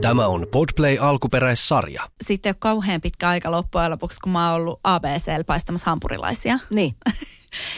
Tämä 0.00 0.26
on 0.26 0.46
Podplay 0.50 0.98
alkuperäissarja. 1.00 2.10
Sitten 2.26 2.50
ei 2.50 2.50
ole 2.50 2.56
kauhean 2.58 3.00
pitkä 3.00 3.28
aika 3.28 3.50
loppujen 3.50 3.90
lopuksi, 3.90 4.20
kun 4.20 4.32
mä 4.32 4.52
oon 4.52 4.60
ollut 4.60 4.80
ABCL 4.84 5.42
paistamassa 5.46 5.90
hampurilaisia. 5.90 6.58
Niin. 6.70 6.94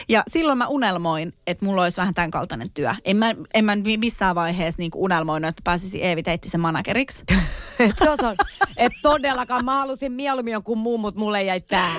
Ja 0.09 0.23
silloin 0.27 0.57
mä 0.57 0.67
unelmoin, 0.67 1.33
että 1.47 1.65
mulla 1.65 1.83
olisi 1.83 1.97
vähän 2.01 2.13
tämän 2.13 2.31
kaltainen 2.31 2.67
työ. 2.73 2.95
En 3.05 3.17
mä, 3.17 3.35
en 3.53 3.65
mä 3.65 3.77
missään 3.97 4.35
vaiheessa 4.35 4.79
niin 4.79 4.91
unelmoinut, 4.95 5.49
että 5.49 5.61
pääsisin 5.63 6.01
Eevi 6.03 6.23
Teittisen 6.23 6.61
manageriksi. 6.61 7.23
Et, 7.79 8.01
on, 8.01 8.35
et 8.77 8.91
todellakaan. 9.01 9.65
Mä 9.65 9.79
halusin 9.79 10.11
mieluummin 10.11 10.51
jonkun 10.51 10.77
muun, 10.77 10.99
mutta 10.99 11.19
mulle 11.19 11.43
jäi 11.43 11.61
tää. 11.61 11.95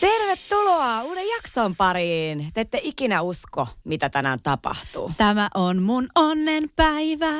Tervetuloa 0.00 1.02
uuden 1.02 1.28
jakson 1.36 1.76
pariin. 1.76 2.50
Te 2.54 2.60
ette 2.60 2.80
ikinä 2.82 3.22
usko, 3.22 3.66
mitä 3.84 4.08
tänään 4.08 4.38
tapahtuu. 4.42 5.12
Tämä 5.16 5.48
on 5.54 5.82
mun 5.82 6.08
onnenpäivä. 6.14 7.32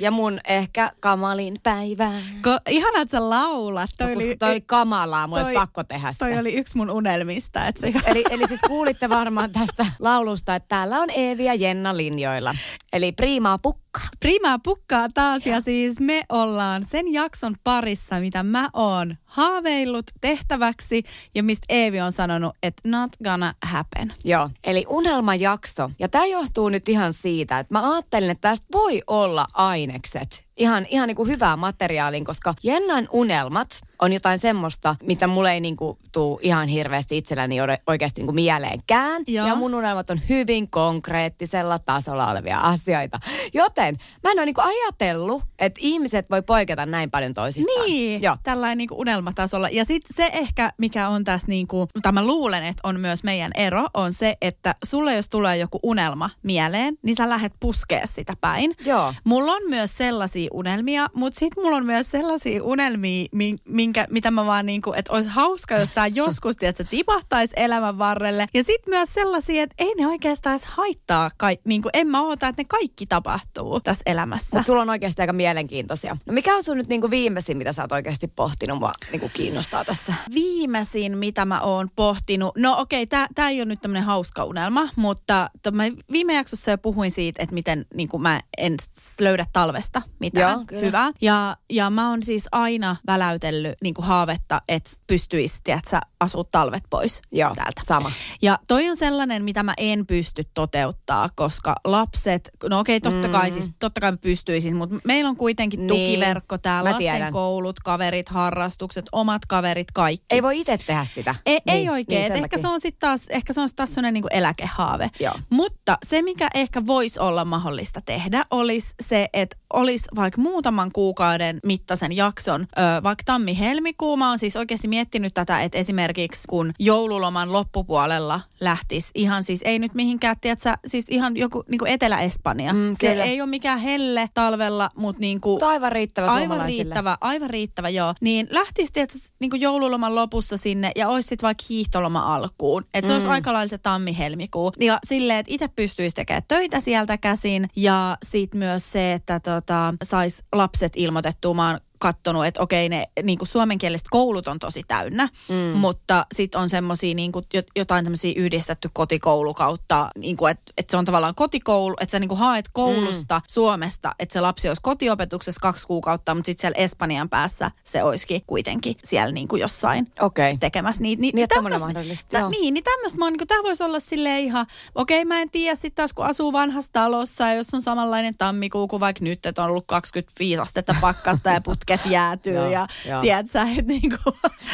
Ja 0.00 0.10
mun 0.10 0.40
ehkä 0.48 0.90
kamalin 1.00 1.56
päivä. 1.62 2.10
Ko, 2.42 2.58
ihana, 2.68 3.00
että 3.00 3.18
sä 3.18 3.30
laulat. 3.30 3.90
Toi, 3.98 4.06
no, 4.06 4.12
oli, 4.14 4.36
toi 4.36 4.50
oli 4.50 4.60
kamalaa, 4.60 5.26
mulla 5.26 5.42
toi, 5.42 5.54
pakko 5.54 5.84
tehdä 5.84 6.12
se. 6.12 6.18
Toi 6.18 6.38
oli 6.38 6.54
yksi 6.54 6.76
mun 6.76 6.90
unelmista. 6.90 7.66
Että 7.66 7.80
se... 7.80 7.92
eli, 8.10 8.24
eli 8.30 8.48
siis 8.48 8.60
kuulitte 8.66 9.08
varmaan 9.08 9.50
tästä 9.52 9.86
laulusta, 9.98 10.54
että 10.54 10.68
täällä 10.68 10.98
on 10.98 11.08
Eevi 11.10 11.44
ja 11.44 11.54
Jenna 11.54 11.96
linjoilla. 11.96 12.54
Eli 12.92 13.12
priimaa 13.12 13.58
pukkaa. 13.58 13.80
Primaa 14.20 14.58
pukkaa 14.58 15.08
taas 15.14 15.46
ja. 15.46 15.54
ja 15.54 15.60
siis 15.60 16.00
me 16.00 16.22
ollaan 16.28 16.84
sen 16.84 17.12
jakson 17.12 17.54
parissa, 17.64 18.20
mitä 18.20 18.42
mä 18.42 18.68
oon 18.72 19.14
haaveillut 19.24 20.06
tehtäväksi 20.20 21.02
ja 21.34 21.42
mistä 21.42 21.66
Eevi 21.68 22.00
on 22.00 22.12
sanonut, 22.12 22.56
että 22.62 22.88
not 22.88 23.10
gonna 23.24 23.54
happen. 23.62 24.12
Joo, 24.24 24.50
eli 24.64 24.84
unelmajakso. 24.88 25.90
Ja 25.98 26.08
tämä 26.08 26.26
johtuu 26.26 26.68
nyt 26.68 26.88
ihan 26.88 27.12
siitä, 27.12 27.58
että 27.58 27.74
mä 27.74 27.92
ajattelin, 27.92 28.30
että 28.30 28.48
tästä 28.48 28.66
voi 28.72 29.02
olla 29.06 29.46
Phoenixet. 29.90 30.42
Ihan, 30.60 30.86
ihan 30.90 31.06
niin 31.06 31.16
kuin 31.16 31.28
hyvää 31.28 31.56
materiaalin, 31.56 32.24
koska 32.24 32.54
Jennan 32.62 33.08
unelmat 33.12 33.80
on 34.02 34.12
jotain 34.12 34.38
semmoista, 34.38 34.96
mitä 35.02 35.26
mulle 35.26 35.52
ei 35.52 35.60
niin 35.60 35.76
kuin 35.76 35.98
tuu 36.12 36.40
ihan 36.42 36.68
hirveästi 36.68 37.18
itselläni 37.18 37.56
oikeasti 37.86 38.20
niin 38.20 38.26
kuin 38.26 38.34
mieleenkään. 38.34 39.22
Joo. 39.26 39.46
Ja 39.46 39.54
mun 39.54 39.74
unelmat 39.74 40.10
on 40.10 40.20
hyvin 40.28 40.70
konkreettisella 40.70 41.78
tasolla 41.78 42.30
olevia 42.30 42.58
asioita. 42.58 43.20
Joten 43.54 43.96
mä 44.24 44.30
en 44.30 44.38
ole 44.38 44.46
niin 44.46 44.54
kuin 44.54 44.64
ajatellut, 44.64 45.42
että 45.58 45.80
ihmiset 45.82 46.30
voi 46.30 46.42
poiketa 46.42 46.86
näin 46.86 47.10
paljon 47.10 47.34
toisistaan. 47.34 47.86
Niin, 47.86 48.22
Joo. 48.22 48.36
tällainen 48.42 48.78
niin 48.78 48.88
kuin 48.88 48.98
unelmatasolla. 48.98 49.68
Ja 49.68 49.84
sitten 49.84 50.16
se 50.16 50.30
ehkä, 50.32 50.72
mikä 50.78 51.08
on 51.08 51.24
tässä 51.24 51.48
niin 51.48 51.66
kuin, 51.66 51.88
tai 52.02 52.12
mä 52.12 52.26
luulen, 52.26 52.64
että 52.64 52.88
on 52.88 53.00
myös 53.00 53.24
meidän 53.24 53.50
ero, 53.54 53.86
on 53.94 54.12
se, 54.12 54.36
että 54.40 54.74
sulle 54.84 55.16
jos 55.16 55.28
tulee 55.28 55.56
joku 55.56 55.80
unelma 55.82 56.30
mieleen, 56.42 56.98
niin 57.02 57.16
sä 57.16 57.28
lähdet 57.28 57.52
puskea 57.60 58.06
sitä 58.06 58.36
päin. 58.40 58.74
Joo. 58.84 59.14
Mulla 59.24 59.52
on 59.52 59.62
myös 59.68 59.96
sellaisia 59.96 60.49
unelmia, 60.50 61.06
mutta 61.14 61.38
sitten 61.38 61.64
mulla 61.64 61.76
on 61.76 61.86
myös 61.86 62.10
sellaisia 62.10 62.64
unelmia, 62.64 63.26
minkä, 63.68 64.06
mitä 64.10 64.30
mä 64.30 64.46
vaan 64.46 64.66
niinku, 64.66 64.92
että 64.92 65.12
olisi 65.12 65.28
hauska, 65.28 65.74
jos 65.74 65.90
tämä 65.90 66.06
joskus, 66.06 66.54
että 66.62 66.84
se 66.84 66.90
tipahtaisi 66.90 67.54
elämän 67.56 67.98
varrelle. 67.98 68.46
Ja 68.54 68.64
sitten 68.64 68.90
myös 68.94 69.12
sellaisia, 69.12 69.62
että 69.62 69.74
ei 69.78 69.94
ne 69.94 70.06
oikeastaan 70.06 70.56
edes 70.56 70.64
haittaa, 70.64 71.30
kai, 71.36 71.58
niinku, 71.64 71.88
en 71.92 72.06
mä 72.06 72.22
oota, 72.22 72.48
että 72.48 72.62
ne 72.62 72.66
kaikki 72.68 73.06
tapahtuu 73.06 73.80
tässä 73.80 74.02
elämässä. 74.06 74.56
Mutta 74.56 74.66
sulla 74.66 74.82
on 74.82 74.90
oikeasti 74.90 75.22
aika 75.22 75.32
mielenkiintoisia. 75.32 76.16
No 76.26 76.32
mikä 76.32 76.56
on 76.56 76.62
sun 76.62 76.76
nyt 76.76 76.88
niinku 76.88 77.10
viimeisin, 77.10 77.56
mitä 77.56 77.72
sä 77.72 77.82
oot 77.82 77.92
oikeasti 77.92 78.28
pohtinut, 78.28 78.78
mua 78.78 78.92
niinku 79.10 79.30
kiinnostaa 79.32 79.84
tässä? 79.84 80.14
Viimeisin, 80.34 81.18
mitä 81.18 81.44
mä 81.44 81.60
oon 81.60 81.88
pohtinut, 81.96 82.56
no 82.56 82.76
okei, 82.78 83.02
okay, 83.02 83.26
tämä 83.34 83.48
ei 83.48 83.60
ole 83.60 83.68
nyt 83.68 83.80
tämmöinen 83.80 84.04
hauska 84.04 84.44
unelma, 84.44 84.88
mutta 84.96 85.50
mä 85.72 85.84
viime 86.12 86.34
jaksossa 86.34 86.70
jo 86.70 86.78
puhuin 86.78 87.10
siitä, 87.10 87.42
että 87.42 87.54
miten 87.54 87.86
niinku 87.94 88.18
mä 88.18 88.40
en 88.58 88.76
löydä 89.20 89.46
talvesta 89.52 90.02
mitään. 90.34 90.52
Joo, 90.52 90.64
kyllä. 90.66 90.86
hyvä. 90.86 91.10
Ja, 91.22 91.56
ja 91.70 91.90
mä 91.90 92.10
oon 92.10 92.22
siis 92.22 92.48
aina 92.52 92.96
väläytellyt 93.06 93.74
niin 93.82 93.94
kuin 93.94 94.06
haavetta, 94.06 94.62
että 94.68 94.90
pystyisi, 95.06 95.60
tiedätkö, 95.64 96.00
asua 96.20 96.44
talvet 96.44 96.84
pois 96.90 97.22
Joo, 97.32 97.54
täältä. 97.54 97.82
sama. 97.84 98.12
Ja 98.42 98.58
toi 98.68 98.88
on 98.88 98.96
sellainen, 98.96 99.44
mitä 99.44 99.62
mä 99.62 99.74
en 99.76 100.06
pysty 100.06 100.42
toteuttaa, 100.54 101.28
koska 101.34 101.74
lapset, 101.84 102.50
no 102.70 102.78
okei, 102.78 102.96
okay, 102.96 103.12
totta 103.12 103.28
kai, 103.28 103.50
mm. 103.50 103.54
siis 103.54 103.70
totta 103.78 104.00
kai 104.00 104.16
pystyisin, 104.16 104.76
mutta 104.76 104.96
meillä 105.04 105.28
on 105.28 105.36
kuitenkin 105.36 105.80
niin. 105.80 105.88
tukiverkko 105.88 106.58
täällä, 106.58 106.90
lasten 106.90 107.14
tiedän. 107.14 107.32
koulut, 107.32 107.80
kaverit, 107.80 108.28
harrastukset, 108.28 109.06
omat 109.12 109.46
kaverit, 109.46 109.90
kaikki. 109.90 110.26
Ei 110.30 110.42
voi 110.42 110.60
itse 110.60 110.78
tehdä 110.78 111.04
sitä. 111.04 111.34
Ei, 111.46 111.58
niin, 111.66 111.76
ei 111.76 111.88
oikein. 111.88 112.32
Niin, 112.32 112.44
ehkä, 112.44 112.58
se 112.58 112.68
on 112.68 112.80
sit 112.80 112.98
taas, 112.98 113.26
ehkä 113.28 113.52
se 113.52 113.60
on 113.60 113.68
taas 113.76 113.94
sellainen 113.94 114.14
niin 114.14 114.22
kuin 114.22 114.34
eläkehaave. 114.34 115.10
Joo. 115.20 115.34
Mutta 115.50 115.96
se, 116.06 116.22
mikä 116.22 116.48
ehkä 116.54 116.86
voisi 116.86 117.20
olla 117.20 117.44
mahdollista 117.44 118.00
tehdä, 118.00 118.44
olisi 118.50 118.94
se, 119.02 119.28
että 119.32 119.56
olisi 119.72 120.04
vaikka 120.16 120.40
muutaman 120.40 120.92
kuukauden 120.92 121.58
mittaisen 121.66 122.16
jakson, 122.16 122.60
ö, 122.62 123.02
vaikka 123.02 123.22
tammi-helmikuu. 123.26 124.16
Mä 124.16 124.28
oon 124.28 124.38
siis 124.38 124.56
oikeasti 124.56 124.88
miettinyt 124.88 125.34
tätä, 125.34 125.60
että 125.60 125.78
esimerkiksi 125.78 126.42
kun 126.48 126.72
joululoman 126.78 127.52
loppupuolella 127.52 128.40
lähtisi 128.60 129.10
ihan 129.14 129.44
siis 129.44 129.60
ei 129.64 129.78
nyt 129.78 129.94
mihinkään, 129.94 130.36
tiedätkö, 130.40 130.72
siis 130.86 131.04
ihan 131.08 131.36
joku 131.36 131.64
niin 131.68 131.86
Etelä-Espanja. 131.86 132.72
Mm, 132.72 132.90
Se 132.90 133.08
kyllä. 133.10 133.24
ei 133.24 133.40
ole 133.40 133.50
mikään 133.50 133.78
helle 133.78 134.30
talvella, 134.34 134.90
mutta 134.96 135.20
niin 135.20 135.40
kuin, 135.40 135.64
aivan 135.64 135.92
riittävä 135.92 136.26
Aivan 136.26 136.66
riittävä, 136.66 137.16
aivan 137.20 137.50
riittävä, 137.50 137.88
joo. 137.88 138.14
Niin 138.20 138.46
lähtisi, 138.50 138.92
tiedätkö, 138.92 139.18
niin 139.40 139.50
kuin 139.50 139.60
joululoman 139.60 140.14
lopussa 140.14 140.56
sinne 140.56 140.92
ja 140.96 141.08
olisi 141.08 141.28
sitten 141.28 141.46
vaikka 141.46 141.64
hiihtoloma 141.70 142.34
alkuun. 142.34 142.84
Että 142.94 143.08
se 143.08 143.12
mm. 143.12 143.14
olisi 143.14 143.28
aika 143.28 143.52
lailla 143.52 143.68
se 143.68 143.78
tammi-helmikuu. 143.78 144.72
Ja 144.80 144.98
silleen, 145.06 145.38
että 145.38 145.54
itse 145.54 145.68
pystyisi 145.68 146.16
tekemään 146.16 146.42
töitä 146.48 146.80
sieltä 146.80 147.18
käsin 147.18 147.68
ja 147.76 148.16
sitten 148.24 148.58
myös 148.58 148.92
se, 148.92 149.12
että 149.12 149.40
tota, 149.60 149.94
saisi 150.02 150.44
lapset 150.52 150.92
ilmoitettua. 150.96 151.54
Mä 151.54 151.70
oon 151.70 151.80
katsonut, 152.00 152.46
että 152.46 152.62
okei, 152.62 152.88
ne 152.88 153.04
niin 153.22 153.38
kuin 153.38 153.48
suomenkieliset 153.48 154.06
koulut 154.10 154.48
on 154.48 154.58
tosi 154.58 154.82
täynnä, 154.88 155.28
mm. 155.48 155.78
mutta 155.78 156.26
sitten 156.34 156.60
on 156.60 156.68
semmoisia 156.68 157.14
niin 157.14 157.32
kuin, 157.32 157.44
jotain 157.76 158.04
semmoisia 158.04 158.32
yhdistetty 158.36 158.90
kotikoulu 158.92 159.54
kautta, 159.54 160.08
niin 160.18 160.36
kuin, 160.36 160.50
että, 160.50 160.72
että 160.78 160.90
se 160.90 160.96
on 160.96 161.04
tavallaan 161.04 161.34
kotikoulu, 161.34 161.96
että 162.00 162.12
sä 162.12 162.18
niin 162.18 162.28
kuin 162.28 162.38
haet 162.38 162.64
koulusta 162.72 163.38
mm. 163.38 163.42
Suomesta, 163.48 164.12
että 164.18 164.32
se 164.32 164.40
lapsi 164.40 164.68
olisi 164.68 164.82
kotiopetuksessa 164.82 165.60
kaksi 165.60 165.86
kuukautta, 165.86 166.34
mutta 166.34 166.46
sitten 166.46 166.60
siellä 166.60 166.84
Espanjan 166.84 167.28
päässä 167.28 167.70
se 167.84 168.02
olisikin 168.02 168.42
kuitenkin 168.46 168.96
siellä 169.04 169.32
niin 169.32 169.48
kuin 169.48 169.60
jossain 169.60 170.12
okay. 170.20 170.56
tekemässä 170.60 171.02
niitä. 171.02 171.20
Ni, 171.20 171.30
niin, 171.34 171.48
tämmöistä, 171.48 171.80
mahdollista, 171.80 172.28
tä, 172.28 172.48
Niin, 172.48 172.74
niin 172.74 172.84
tämmöistä 172.84 173.18
mä 173.18 173.24
oon, 173.24 173.32
niin 173.32 173.48
tämä 173.48 173.62
voisi 173.62 173.84
olla 173.84 174.00
sille 174.00 174.40
ihan, 174.40 174.66
okei, 174.94 175.24
mä 175.24 175.40
en 175.40 175.50
tiedä 175.50 175.74
sitten 175.74 175.94
taas 175.94 176.12
kun 176.12 176.24
asuu 176.24 176.52
vanhassa 176.52 176.92
talossa 176.92 177.46
ja 177.46 177.54
jos 177.54 177.74
on 177.74 177.82
samanlainen 177.82 178.34
tammikuu 178.38 178.88
kuin 178.88 179.00
vaikka 179.00 179.24
nyt, 179.24 179.46
että 179.46 179.62
on 179.62 179.68
ollut 179.68 179.86
25 179.86 180.60
astetta 180.60 180.94
pakkasta 181.00 181.50
ja 181.50 181.60
putke 181.60 181.89
putket 181.90 182.12
jäätyy 182.12 182.54
joo, 182.54 182.70
ja 182.70 182.86
joo. 183.08 183.20
tiedätkö, 183.20 183.60
että 183.60 183.82
niinku, 183.82 184.16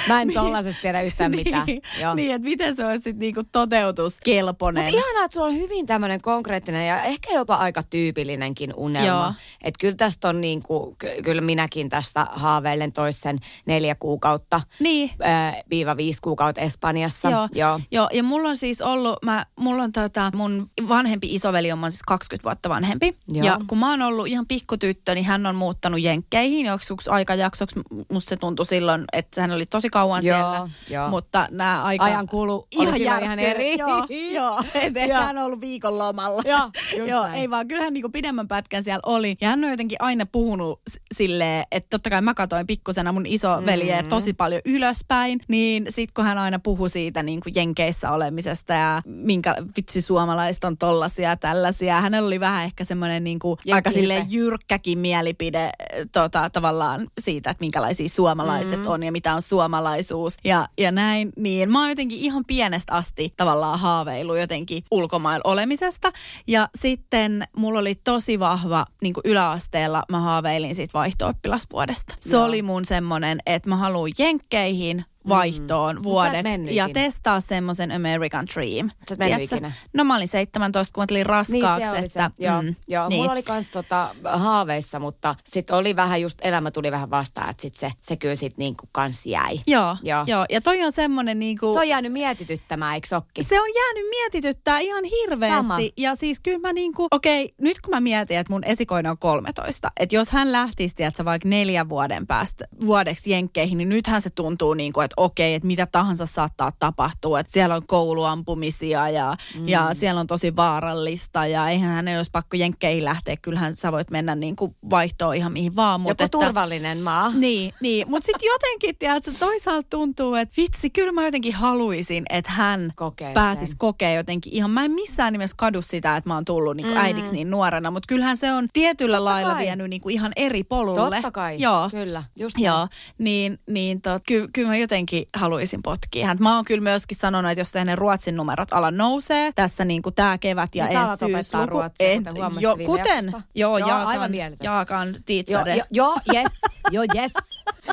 Mä 0.08 0.22
en 0.22 0.32
tollaisesta 0.34 0.82
tiedä 0.82 1.02
yhtään 1.02 1.30
niin, 1.30 1.44
mitään. 1.44 1.66
Joo. 2.00 2.14
Niin, 2.14 2.34
että 2.34 2.48
miten 2.48 2.76
se 2.76 2.86
olisi 2.86 3.02
sitten 3.02 3.18
niinku 3.18 3.42
toteutuskelpoinen. 3.52 4.84
Mutta 4.84 4.98
ihanaa, 4.98 5.24
että 5.24 5.34
sulla 5.34 5.46
on 5.46 5.54
hyvin 5.54 5.86
tämmöinen 5.86 6.20
konkreettinen 6.20 6.88
ja 6.88 7.02
ehkä 7.02 7.34
jopa 7.34 7.54
aika 7.54 7.82
tyypillinenkin 7.82 8.72
unelma. 8.76 9.34
Että 9.64 9.78
kyllä 9.80 9.94
tästä 9.94 10.28
on 10.28 10.40
niinku, 10.40 10.96
kyllä 11.24 11.40
minäkin 11.40 11.88
tästä 11.88 12.26
haaveilen 12.30 12.92
toisen 12.92 13.38
neljä 13.66 13.94
kuukautta. 13.94 14.60
Niin. 14.80 15.10
Äh, 15.26 15.56
viiva 15.70 15.96
viisi 15.96 16.22
kuukautta 16.22 16.60
Espanjassa. 16.60 17.30
Joo. 17.30 17.48
Joo. 17.52 17.80
Joo. 17.90 18.08
ja 18.12 18.22
mulla 18.22 18.48
on 18.48 18.56
siis 18.56 18.82
ollut, 18.82 19.18
mä, 19.22 19.46
mulla 19.60 19.82
on 19.82 19.92
tota, 19.92 20.30
mun 20.34 20.70
vanhempi 20.88 21.34
isoveli 21.34 21.72
on 21.72 21.92
siis 21.92 22.02
20 22.02 22.44
vuotta 22.44 22.68
vanhempi. 22.68 23.16
Joo. 23.32 23.46
Ja 23.46 23.58
kun 23.66 23.78
mä 23.78 23.90
oon 23.90 24.02
ollut 24.02 24.26
ihan 24.26 24.46
pikkutyttö, 24.46 25.14
niin 25.14 25.24
hän 25.24 25.46
on 25.46 25.54
muuttanut 25.54 26.00
Jenkkeihin 26.00 26.66
joskus 26.66 27.05
yksi 27.06 27.10
aikajaksoksi. 27.10 27.80
Musta 28.12 28.28
se 28.28 28.36
tuntui 28.36 28.66
silloin, 28.66 29.04
että 29.12 29.40
hän 29.40 29.50
oli 29.50 29.66
tosi 29.66 29.90
kauan 29.90 30.24
Joo, 30.24 30.36
siellä. 30.38 30.68
joo. 30.90 31.08
Mutta 31.10 31.48
nämä 31.50 31.84
aika... 31.84 32.04
Ajan 32.04 32.26
kulu 32.26 32.66
oli 32.76 33.02
ihan 33.02 33.02
järkkynyt. 33.02 33.44
eri. 33.44 33.78
Joo, 33.78 34.06
joo. 34.32 34.60
Et 34.74 35.12
hän 35.12 35.38
on 35.38 35.44
ollut 35.44 35.60
viikon 35.60 35.98
lomalla. 35.98 36.42
Joo, 36.46 36.70
joo 37.08 37.26
ei 37.34 37.50
vaan, 37.50 37.68
kyllähän 37.68 37.92
niinku 37.92 38.08
pidemmän 38.08 38.48
pätkän 38.48 38.82
siellä 38.82 39.00
oli. 39.06 39.36
Ja 39.40 39.48
hän 39.48 39.64
on 39.64 39.70
jotenkin 39.70 39.98
aina 40.00 40.26
puhunut 40.26 40.80
silleen, 41.14 41.64
että 41.72 41.88
totta 41.90 42.10
kai 42.10 42.20
mä 42.22 42.34
katoin 42.34 42.66
pikkusena 42.66 43.12
mun 43.12 43.26
isoveljeä 43.26 44.02
Mm. 44.02 44.08
tosi 44.08 44.32
paljon 44.32 44.60
ylöspäin. 44.64 45.40
Niin 45.48 45.86
sit 45.88 46.12
kun 46.12 46.24
hän 46.24 46.38
aina 46.38 46.58
puhui 46.58 46.90
siitä 46.90 47.22
niinku 47.22 47.50
jenkeissä 47.54 48.10
olemisesta 48.10 48.72
ja 48.72 49.02
minkä 49.04 49.56
vitsi 49.76 50.02
suomalaiset 50.02 50.64
on 50.64 50.78
tollasia 50.78 51.28
ja 51.28 51.36
tällaisia. 51.36 52.00
Hänellä 52.00 52.26
oli 52.26 52.40
vähän 52.40 52.64
ehkä 52.64 52.84
semmoinen 52.84 53.24
niinku 53.24 53.56
aika 53.72 53.90
silleen 53.90 54.26
jyrkkäkin 54.30 54.98
mielipide 54.98 55.70
tota, 56.12 56.50
tavallaan 56.50 56.95
siitä, 57.20 57.50
että 57.50 57.62
minkälaisia 57.62 58.08
suomalaiset 58.08 58.80
mm. 58.80 58.86
on 58.86 59.02
ja 59.02 59.12
mitä 59.12 59.34
on 59.34 59.42
suomalaisuus 59.42 60.36
ja, 60.44 60.68
ja 60.78 60.92
näin. 60.92 61.32
Niin 61.36 61.72
mä 61.72 61.80
oon 61.80 61.88
jotenkin 61.88 62.18
ihan 62.18 62.44
pienestä 62.46 62.92
asti 62.92 63.32
tavallaan 63.36 63.78
haaveillut 63.78 64.38
jotenkin 64.38 64.82
ulkomailla 64.90 65.50
olemisesta. 65.50 66.12
Ja 66.46 66.68
sitten 66.74 67.44
mulla 67.56 67.78
oli 67.78 67.94
tosi 67.94 68.38
vahva, 68.38 68.86
niin 69.02 69.14
yläasteella 69.24 70.02
mä 70.10 70.20
haaveilin 70.20 70.74
siitä 70.74 70.98
vaihto-oppilasvuodesta. 70.98 72.14
Se 72.20 72.36
Joo. 72.36 72.44
oli 72.44 72.62
mun 72.62 72.84
semmonen, 72.84 73.38
että 73.46 73.68
mä 73.68 73.76
haluan 73.76 74.10
jenkkeihin 74.18 75.04
vaihtoon 75.28 75.94
sä 75.94 75.98
et 75.98 76.02
vuodeksi 76.02 76.76
ja 76.76 76.88
testaa 76.94 77.40
semmoisen 77.40 77.92
American 77.92 78.46
Dream. 78.54 78.90
Sä 79.08 79.14
et 79.14 79.18
mennyt 79.18 79.52
ikinä. 79.52 79.72
No 79.94 80.04
mä 80.04 80.16
olin 80.16 80.28
17, 80.28 80.92
kun 80.94 81.02
mä 81.02 81.06
tulin 81.06 81.18
Niin 81.18 81.26
raskaaksi. 81.26 81.84
se 81.84 81.90
oli 81.90 82.04
että, 82.04 82.30
se. 82.36 82.44
Joo, 82.44 82.62
mm, 82.62 82.74
joo. 82.88 83.08
niin. 83.08 83.20
mulla 83.20 83.32
oli 83.32 83.42
kans 83.42 83.70
tota, 83.70 84.14
haaveissa, 84.24 84.98
mutta 84.98 85.34
sit 85.44 85.70
oli 85.70 85.96
vähän 85.96 86.20
just, 86.20 86.38
elämä 86.42 86.70
tuli 86.70 86.90
vähän 86.90 87.10
vastaan, 87.10 87.50
että 87.50 87.62
sit 87.62 87.74
se, 87.74 87.92
se 88.00 88.16
kyllä 88.16 88.36
sit 88.36 88.56
niinku 88.56 88.88
kans 88.92 89.26
jäi. 89.26 89.60
Joo, 89.66 89.96
Joo. 90.02 90.24
joo. 90.26 90.46
Ja 90.50 90.60
toi 90.60 90.82
on 90.82 90.92
semmoinen 90.92 91.38
niinku... 91.38 91.72
Se 91.72 91.78
on 91.78 91.88
jäänyt 91.88 92.12
mietityttämään, 92.12 92.94
eikö 92.94 93.08
sokki? 93.08 93.44
se 93.44 93.60
on 93.60 93.68
jäänyt 93.74 94.10
mietityttää 94.10 94.78
ihan 94.78 95.04
hirveästi. 95.04 95.66
Sama. 95.66 95.78
Ja 95.96 96.14
siis 96.14 96.40
kyllä 96.40 96.58
mä 96.58 96.72
niinku, 96.72 97.06
okei, 97.10 97.44
okay, 97.44 97.54
nyt 97.60 97.80
kun 97.80 97.90
mä 97.94 98.00
mietin, 98.00 98.38
että 98.38 98.52
mun 98.52 98.64
esikoinen 98.64 99.10
on 99.10 99.18
13, 99.18 99.90
että 100.00 100.14
jos 100.14 100.30
hän 100.30 100.52
lähtisi, 100.52 100.94
tiedätkö, 100.94 101.24
vaikka 101.24 101.48
neljän 101.48 101.88
vuoden 101.88 102.26
päästä 102.26 102.64
vuodeksi 102.86 103.30
jenkkeihin, 103.30 103.78
niin 103.78 103.88
nythän 103.88 104.22
se 104.22 104.30
tuntuu 104.30 104.74
niinku, 104.74 105.00
että 105.00 105.14
okei, 105.16 105.54
että 105.54 105.66
mitä 105.66 105.86
tahansa 105.86 106.26
saattaa 106.26 106.72
tapahtua. 106.78 107.40
Että 107.40 107.52
siellä 107.52 107.74
on 107.74 107.86
kouluampumisia 107.86 109.08
ja, 109.08 109.34
mm. 109.58 109.68
ja 109.68 109.90
siellä 109.94 110.20
on 110.20 110.26
tosi 110.26 110.56
vaarallista 110.56 111.46
ja 111.46 111.68
eihän 111.68 111.94
hänen 111.94 112.16
olisi 112.16 112.30
pakko 112.30 112.56
jenkkeihin 112.56 113.04
lähteä. 113.04 113.36
Kyllähän 113.36 113.76
sä 113.76 113.92
voit 113.92 114.10
mennä 114.10 114.34
niinku 114.34 114.76
vaihtoon 114.90 115.36
ihan 115.36 115.52
mihin 115.52 115.76
vaan. 115.76 116.00
Mut 116.00 116.08
Joku 116.10 116.24
että, 116.24 116.38
turvallinen 116.38 116.98
maa. 116.98 117.30
niin, 117.34 117.72
niin. 117.80 118.10
mutta 118.10 118.26
sitten 118.26 118.46
jotenkin, 118.46 118.96
tiedätkö, 118.98 119.32
toisaalta 119.38 119.86
tuntuu, 119.90 120.34
että 120.34 120.54
vitsi, 120.56 120.90
kyllä 120.90 121.12
mä 121.12 121.24
jotenkin 121.24 121.54
haluaisin, 121.54 122.24
että 122.30 122.50
hän 122.50 122.92
Kokee 122.96 123.32
pääsisi 123.34 123.66
sen. 123.66 123.78
kokea 123.78 124.12
jotenkin 124.12 124.52
ihan, 124.54 124.70
mä 124.70 124.84
en 124.84 124.90
missään 124.90 125.32
nimessä 125.32 125.54
kadu 125.58 125.82
sitä, 125.82 126.16
että 126.16 126.30
mä 126.30 126.34
oon 126.34 126.44
tullut 126.44 126.76
niinku 126.76 126.92
mm. 126.92 127.00
äidiksi 127.00 127.32
niin 127.32 127.50
nuorena, 127.50 127.90
mutta 127.90 128.06
kyllähän 128.08 128.36
se 128.36 128.52
on 128.52 128.68
tietyllä 128.72 129.16
Totta 129.16 129.24
lailla 129.24 129.52
kai. 129.52 129.64
vienyt 129.64 129.90
niinku 129.90 130.08
ihan 130.08 130.32
eri 130.36 130.64
polulle. 130.64 131.16
Totta 131.16 131.30
kai, 131.30 131.56
Joo. 131.58 131.90
kyllä, 131.90 132.22
just 132.36 132.58
Joo, 132.58 132.88
niin, 133.18 133.58
niin 133.70 134.02
tot, 134.02 134.22
ky, 134.26 134.48
kyllä 134.52 134.68
mä 134.68 134.76
jotenkin 134.76 135.05
haluaisin 135.36 135.82
potkia 135.82 136.26
häntä. 136.26 136.42
Mä 136.42 136.54
oon 136.56 136.64
kyllä 136.64 136.82
myöskin 136.82 137.16
sanonut, 137.16 137.50
että 137.50 137.60
jos 137.60 137.74
ne 137.74 137.96
ruotsin 137.96 138.36
numerot 138.36 138.72
ala 138.72 138.90
nousee 138.90 139.52
tässä 139.54 139.84
niin 139.84 140.02
kuin 140.02 140.14
tää 140.14 140.38
kevät 140.38 140.74
ja 140.74 140.84
Niin 140.84 140.98
ensi 140.98 141.16
syysluku. 141.32 141.66
ruotsia, 141.66 142.08
En- 142.10 142.24
kuten 142.24 142.52
jo, 142.60 142.76
kuten, 142.86 143.32
joo, 143.32 143.78
Joo, 143.78 143.88
jaakan, 143.88 144.06
aivan 144.06 144.30
mieletön. 144.30 144.64
jaakan 144.64 145.08
Joo, 145.08 145.18
tiitsare. 145.26 145.76
jo, 145.76 145.84
joo, 145.90 146.16
yes, 146.34 146.52
joo, 146.90 147.04
yes. 147.14 147.32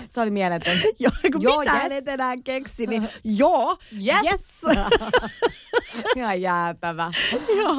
Se 0.10 0.22
oli 0.22 0.30
mieletön. 0.32 0.78
Joo, 1.00 1.12
kun 1.32 1.42
Joo, 1.42 1.60
mitään 1.60 1.92
yes. 1.92 2.02
et 2.02 2.08
enää 2.08 2.36
keksi, 2.44 2.88
niin 2.88 3.10
joo, 3.24 3.78
Yes. 4.06 4.24
yes. 4.24 4.42
Ihan 6.16 6.42
jäätävä. 6.42 7.12
Joo, 7.62 7.76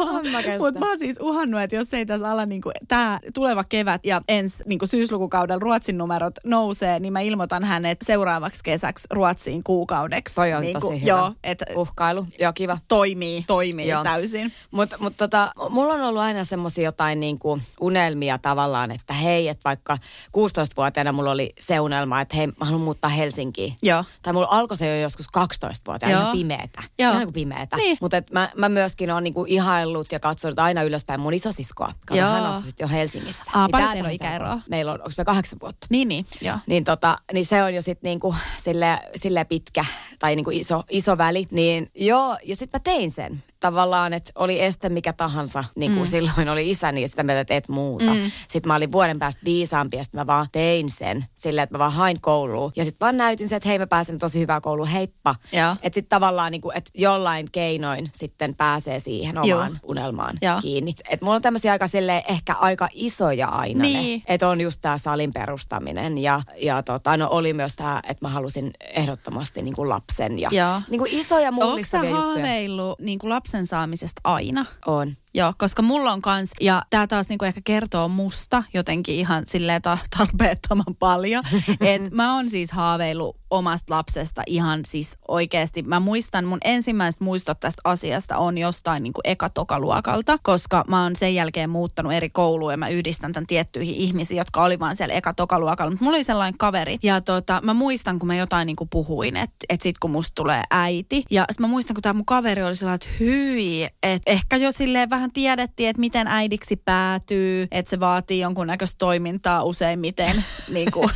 mutta 0.59 0.81
mä 0.81 0.89
oon 0.89 0.99
siis 0.99 1.19
uhannut, 1.21 1.61
että 1.61 1.77
jos 1.77 1.95
ei 1.95 2.07
tässä 2.07 2.31
ala 2.31 2.47
niinku, 2.47 2.71
tämä 2.89 3.19
tuleva 3.35 3.65
kevät 3.65 4.07
ja 4.07 4.21
ensi 4.29 4.63
niinku 4.67 4.87
syyslukukaudella 4.87 5.61
Ruotsin 5.61 5.99
numerot 5.99 6.35
nousee, 6.45 7.01
niin 7.01 7.13
mä 7.13 7.21
ilmoitan 7.21 7.65
hänet 7.65 7.99
seuraavaksi 8.03 8.61
kesäksi 8.65 9.09
Ruotsiin 9.11 9.65
kuukaudeksi. 9.65 10.35
Toi 10.35 10.55
on 10.55 10.63
niinku, 10.63 10.81
tosi 10.81 11.01
hyvä. 11.01 11.09
Joo, 11.11 11.33
että 11.45 11.65
Uhkailu, 11.77 12.27
joo 12.41 12.53
kiva. 12.55 12.79
toimii, 12.89 13.45
toimii 13.47 13.89
Joo. 13.89 14.03
täysin. 14.03 14.53
Mutta 14.71 14.97
mut 15.01 15.17
tota, 15.17 15.53
mulla 15.69 15.95
on 15.95 16.01
ollut 16.01 16.23
aina 16.23 16.45
semmoisia 16.45 16.85
jotain 16.85 17.21
niinku 17.21 17.59
unelmia 17.81 18.39
tavallaan, 18.39 18.91
että 18.91 19.15
hei, 19.15 19.49
että 19.49 19.63
vaikka 19.65 19.99
16-vuotiaana 20.37 21.13
mulla 21.13 21.31
oli 21.31 21.53
se 21.59 21.81
unelma, 21.81 22.21
että 22.21 22.37
hei, 22.37 22.47
mä 22.47 22.65
haluan 22.65 22.81
muuttaa 22.83 23.11
Helsinkiin. 23.11 23.77
Joo. 23.83 24.05
Tai 24.23 24.33
mulla 24.33 24.49
alkoi 24.51 24.77
se 24.77 24.97
jo 24.97 25.03
joskus 25.03 25.27
12-vuotiaana, 25.39 26.13
Joo. 26.13 26.21
ihan 26.23 26.37
pimeetä. 26.37 26.83
Joo. 26.99 27.11
Ihan 27.11 27.19
niin 27.19 27.27
kuin 27.27 27.35
pimeetä. 27.35 27.77
Niin. 27.77 27.99
Mutta 28.05 28.23
mä, 28.33 28.49
mä 28.57 28.69
myöskin 28.69 29.11
oon 29.11 29.23
niinku 29.23 29.45
ihaillut 29.49 30.13
ja 30.13 30.21
katsonut 30.21 30.59
aina 30.59 30.83
ylöspäin 30.83 31.21
mun 31.21 31.35
isosiskoa. 31.35 31.93
Kato, 32.07 32.21
Joo. 32.21 32.29
hän 32.29 32.47
asui 32.47 32.63
sit 32.63 32.81
jo 32.81 32.89
Helsingissä. 32.89 33.45
Aa, 33.55 33.69
paljon 33.69 33.89
tää 33.89 33.93
teillä 33.95 34.09
on 34.09 34.15
ikäeroa? 34.15 34.61
Meillä 34.71 34.93
on, 34.93 35.01
onko 35.01 35.13
me 35.19 35.25
kahdeksan 35.25 35.59
vuotta? 35.61 35.87
Niin, 35.91 36.09
niin, 36.09 36.27
joo. 36.41 36.57
Niin, 36.67 36.85
tota, 36.85 37.19
niin 37.33 37.47
se 37.47 37.63
on 37.63 37.75
jo 37.75 37.83
sitten 37.83 38.09
niinku 38.09 38.35
sille, 38.59 38.99
sille 39.17 39.45
pitkä 39.45 39.85
tai 40.19 40.37
niinku 40.37 40.51
iso, 40.51 40.83
iso 40.91 41.19
väli. 41.19 41.47
Niin 41.51 41.91
joo, 41.95 42.37
ja 42.45 42.57
sitten 42.57 42.81
mä 42.81 42.83
tein 42.85 43.11
sen. 43.11 43.43
Tavallaan, 43.65 44.13
että 44.13 44.33
oli 44.35 44.63
este 44.63 44.89
mikä 44.89 45.13
tahansa, 45.13 45.65
niin 45.77 45.93
kuin 45.93 46.03
mm. 46.07 46.11
silloin 46.11 46.49
oli 46.49 46.71
isäni, 46.71 47.03
ja 47.03 47.09
sitä 47.09 47.23
mieltä, 47.23 47.41
että 47.41 47.55
et 47.55 47.69
muuta. 47.69 48.15
Mm. 48.15 48.31
Sitten 48.49 48.69
mä 48.69 48.75
olin 48.75 48.93
vuoden 48.93 49.19
päästä 49.19 49.41
viisaampi, 49.45 49.97
ja 49.97 50.05
sitten 50.05 50.21
mä 50.21 50.27
vaan 50.27 50.47
tein 50.53 50.91
sen 50.91 51.25
silleen, 51.35 51.63
että 51.63 51.75
mä 51.75 51.79
vaan 51.79 51.93
hain 51.93 52.21
kouluun. 52.21 52.73
Ja 52.77 52.85
sitten 52.85 53.07
vaan 53.07 53.17
näytin 53.17 53.49
sen, 53.49 53.57
että 53.57 53.69
hei 53.69 53.79
mä 53.79 53.87
pääsen 53.87 54.19
tosi 54.19 54.41
hyvään 54.41 54.63
kouluun, 54.63 54.89
heippa. 54.89 55.35
Joo. 55.53 55.73
Että 55.73 55.95
sitten 55.95 56.09
tavallaan, 56.09 56.53
niinku, 56.53 56.71
että 56.75 56.91
jollain 56.95 57.49
keinoin 57.53 58.11
sitten 58.15 58.55
pääsee 58.55 59.01
siihen 59.01 59.37
Joo. 59.45 59.59
omaan 59.59 59.81
unelmaan 59.83 60.39
Joo. 60.43 60.61
kiinni. 60.61 60.95
Että 61.11 61.25
mulla 61.25 61.37
on 61.37 61.43
tämmöisiä 61.43 61.73
aika 61.73 61.87
silleen, 61.87 62.23
ehkä 62.29 62.55
aika 62.55 62.89
isoja 62.93 63.49
aina 63.49 63.83
Niin. 63.83 64.23
Että 64.27 64.49
on 64.49 64.61
just 64.61 64.81
tämä 64.81 64.99
salin 64.99 65.33
perustaminen 65.33 66.19
ja, 66.19 66.41
ja 66.57 66.83
tota, 66.83 67.17
no 67.17 67.29
oli 67.31 67.53
myös 67.53 67.77
tämä, 67.77 68.01
että 68.09 68.25
mä 68.25 68.29
halusin 68.29 68.71
ehdottomasti 68.95 69.63
niin 69.63 69.75
kuin 69.75 69.89
lapsen 69.89 70.39
ja 70.39 70.49
Joo. 70.53 70.81
niin 70.91 70.99
kuin 70.99 71.11
isoja 71.15 71.49
Onko 71.49 71.65
mullistavia 71.67 72.11
juttuja. 72.11 72.27
haaveillut 72.27 72.99
niin 72.99 73.19
kuin 73.19 73.31
lapsen 73.31 73.54
saamisesta 73.63 74.21
aina? 74.25 74.67
On. 74.87 75.17
Joo, 75.37 75.53
koska 75.59 75.83
mulla 75.83 76.13
on 76.13 76.23
kans, 76.23 76.51
ja 76.61 76.83
tämä 76.91 77.07
taas 77.07 77.29
niinku 77.29 77.45
ehkä 77.45 77.61
kertoo 77.65 78.09
musta 78.09 78.63
jotenkin 78.75 79.15
ihan 79.15 79.43
silleen 79.47 79.83
ta- 79.83 79.99
tarpeettoman 80.19 80.95
paljon. 80.99 81.45
että 81.81 82.11
mä 82.17 82.35
oon 82.35 82.51
siis 82.51 82.71
haaveillut 82.71 83.37
omasta 83.51 83.95
lapsesta 83.95 84.43
ihan 84.47 84.81
siis 84.87 85.19
oikeasti. 85.29 85.83
Mä 85.83 86.01
muistan, 86.01 86.45
mun 86.45 86.59
ensimmäiset 86.65 87.21
muistot 87.21 87.61
tästä 87.61 87.81
asiasta 87.85 88.37
on 88.37 88.59
jostain 88.59 89.03
niinku 89.03 89.21
eka-tokaluokalta, 89.25 90.39
koska 90.43 90.85
mä 90.89 91.03
oon 91.03 91.17
sen 91.17 91.35
jälkeen 91.35 91.71
muuttanut 91.71 92.13
eri 92.13 92.31
kouluun 92.31 92.73
ja 92.73 92.77
mä 92.77 92.89
yhdistän 92.89 93.33
tämän 93.33 93.47
tiettyihin 93.47 93.95
ihmisiin, 93.95 94.39
jotka 94.39 94.65
oli 94.65 94.79
vaan 94.79 94.97
siellä 94.97 95.15
eka-tokaluokalla. 95.15 95.91
Mutta 95.91 96.05
mulla 96.05 96.17
oli 96.17 96.25
sellainen 96.25 96.59
kaveri, 96.59 96.97
ja 97.03 97.21
tota, 97.21 97.61
mä 97.65 97.75
muistan, 97.75 98.19
kun 98.19 98.27
mä 98.27 98.37
jotain 98.37 98.67
niinku 98.67 98.87
puhuin, 98.87 99.37
että 99.37 99.57
et 99.69 99.81
sit 99.81 99.99
kun 99.99 100.11
musta 100.11 100.35
tulee 100.35 100.63
äiti, 100.71 101.25
ja 101.31 101.45
mä 101.61 101.67
muistan, 101.67 101.95
kun 101.95 102.03
tämä 102.03 102.13
mun 102.13 102.27
kaveri 102.27 102.63
oli 102.63 102.75
sellainen, 102.75 102.95
että 102.95 103.17
hyi, 103.21 103.89
että 104.03 104.33
ehkä 104.33 104.57
jo 104.57 104.73
silleen 104.73 105.11
vähän 105.11 105.24
tiedettiin, 105.33 105.89
että 105.89 106.01
miten 106.01 106.27
äidiksi 106.27 106.77
päätyy, 106.77 107.67
että 107.71 107.91
se 107.91 108.01
vaatii 108.01 108.41
jonkunnäköistä 108.41 108.99
toimintaa 108.99 109.63
useimmiten. 109.63 110.45
niin 110.75 110.91
kuin, 110.93 111.09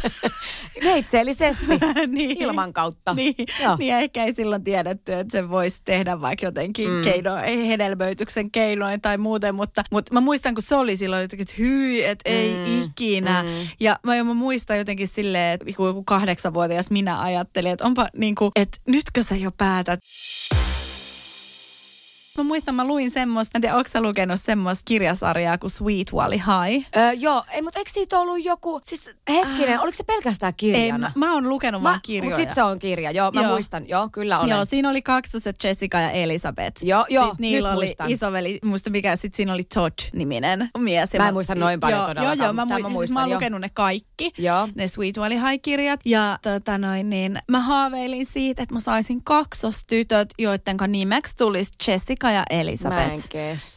Neitsellisesti. 0.85 1.65
niin, 2.07 2.43
Ilman 2.43 2.73
kautta. 2.73 3.15
Niin, 3.15 3.35
Joo. 3.63 3.77
niin 3.77 3.95
ehkä 3.95 4.25
ei 4.25 4.33
silloin 4.33 4.65
tiedetty, 4.65 5.13
että 5.13 5.33
se 5.33 5.49
voisi 5.51 5.81
tehdä 5.85 6.21
vaikka 6.21 6.47
jotenkin 6.47 6.91
mm. 6.91 7.03
keino, 7.03 7.37
hedelmöityksen 7.67 8.51
keinoin 8.51 9.01
tai 9.01 9.19
muuten, 9.19 9.55
mutta, 9.55 9.83
mutta 9.91 10.15
mä 10.15 10.21
muistan, 10.21 10.55
kun 10.55 10.63
se 10.63 10.75
oli 10.75 10.97
silloin 10.97 11.23
jotenkin, 11.23 11.43
että 11.43 11.55
hyi, 11.59 12.05
että 12.05 12.31
ei 12.31 12.49
Mm, 12.59 12.83
ikinä. 12.85 13.43
mm. 13.43 13.49
Ja 13.81 13.99
mä, 14.03 14.25
mä 14.25 14.35
muistan 14.35 14.79
jotenkin 14.79 15.09
silleen, 15.09 15.55
että 15.55 15.67
kun 15.77 15.87
joku 15.87 16.05
kahdeksanvuotias 16.05 16.91
minä 16.91 17.21
ajattelin, 17.21 17.73
että 17.73 17.85
onpa 17.87 18.09
niin 18.17 18.35
kuin, 18.35 18.51
että 18.57 18.79
nytkö 18.87 19.23
sä 19.23 19.37
jo 19.37 19.51
päätät. 19.59 20.01
Mä 22.39 22.43
muistan, 22.45 22.75
mä 22.75 22.85
luin 22.85 23.11
semmoista, 23.11 23.59
en 23.59 23.63
tiedä, 23.63 23.77
onko 23.77 23.89
sä 23.89 24.01
lukenut 24.01 24.41
semmoista 24.41 24.83
kirjasarjaa 24.85 25.59
kuin 25.59 25.71
Sweet 25.71 26.13
Wally 26.13 26.37
High? 26.37 26.87
Öö, 26.97 27.13
joo, 27.13 27.45
ei, 27.53 27.63
mutta 27.63 27.79
eikö 27.79 27.91
siitä 27.91 28.19
ollut 28.19 28.45
joku, 28.45 28.81
siis 28.85 29.11
hetkinen, 29.31 29.75
äh. 29.75 29.83
oliko 29.83 29.97
se 29.97 30.05
pelkästään 30.05 30.51
Ei, 30.51 30.55
kirjana? 30.57 31.13
mä, 31.17 31.27
mä 31.27 31.35
oon 31.35 31.49
lukenut 31.49 31.83
vaan 31.83 32.01
kirjoja. 32.03 32.37
Mutta 32.37 32.49
sit 32.49 32.55
se 32.55 32.63
on 32.63 32.79
kirja, 32.79 33.11
joo, 33.11 33.31
mä 33.35 33.41
Joo. 33.41 33.51
muistan, 33.53 33.89
joo, 33.89 34.09
kyllä 34.13 34.39
olen. 34.39 34.51
Joo, 34.51 34.65
siinä 34.65 34.91
oli 34.91 35.03
kaksoset 35.03 35.57
Jessica 35.65 35.99
ja 36.01 36.11
Elisabeth. 36.11 36.85
Joo, 36.85 37.05
joo, 37.09 37.25
Sitten 37.25 37.43
niillä 37.43 37.69
nyt 37.69 37.79
oli 37.79 37.87
muistan. 37.87 38.11
isoveli, 38.11 38.59
muista 38.65 38.91
mikä, 38.91 39.17
sitten 39.17 39.37
siinä 39.37 39.53
oli 39.53 39.65
Todd-niminen 39.75 40.69
mies. 40.79 41.13
Mä 41.19 41.29
en 41.29 41.35
muista 41.35 41.55
noin 41.55 41.81
paljon 41.81 41.99
joo, 41.99 42.07
todellakaan, 42.09 42.39
Joo, 42.39 42.47
joo, 42.47 42.53
mä, 42.53 42.63
mutta 42.63 42.75
mui- 42.75 42.83
mä 42.83 42.89
siis 42.89 42.93
muistan, 42.95 43.15
mä 43.15 43.21
oon 43.21 43.31
lukenut 43.35 43.61
ne 43.61 43.69
kaikki, 43.75 44.31
Joo. 44.39 44.69
ne 44.75 44.87
Sweet 44.89 45.19
Valley 45.19 45.39
High-kirjat. 45.39 46.01
Ja 46.05 46.39
tota 46.43 46.79
noin, 46.79 47.11
niin 47.11 47.39
mä 47.49 47.61
haaveilin 47.61 48.27
siitä, 48.27 48.63
että 48.63 48.75
mä 48.75 48.81
saisin 48.81 49.25
kaksostytöt, 49.25 50.29
joiden 50.39 50.77
nimeksi 50.89 51.37
tulisi 51.37 51.73
Jessica 51.89 52.28
ja 52.31 52.45
Elisabeth. 52.51 53.29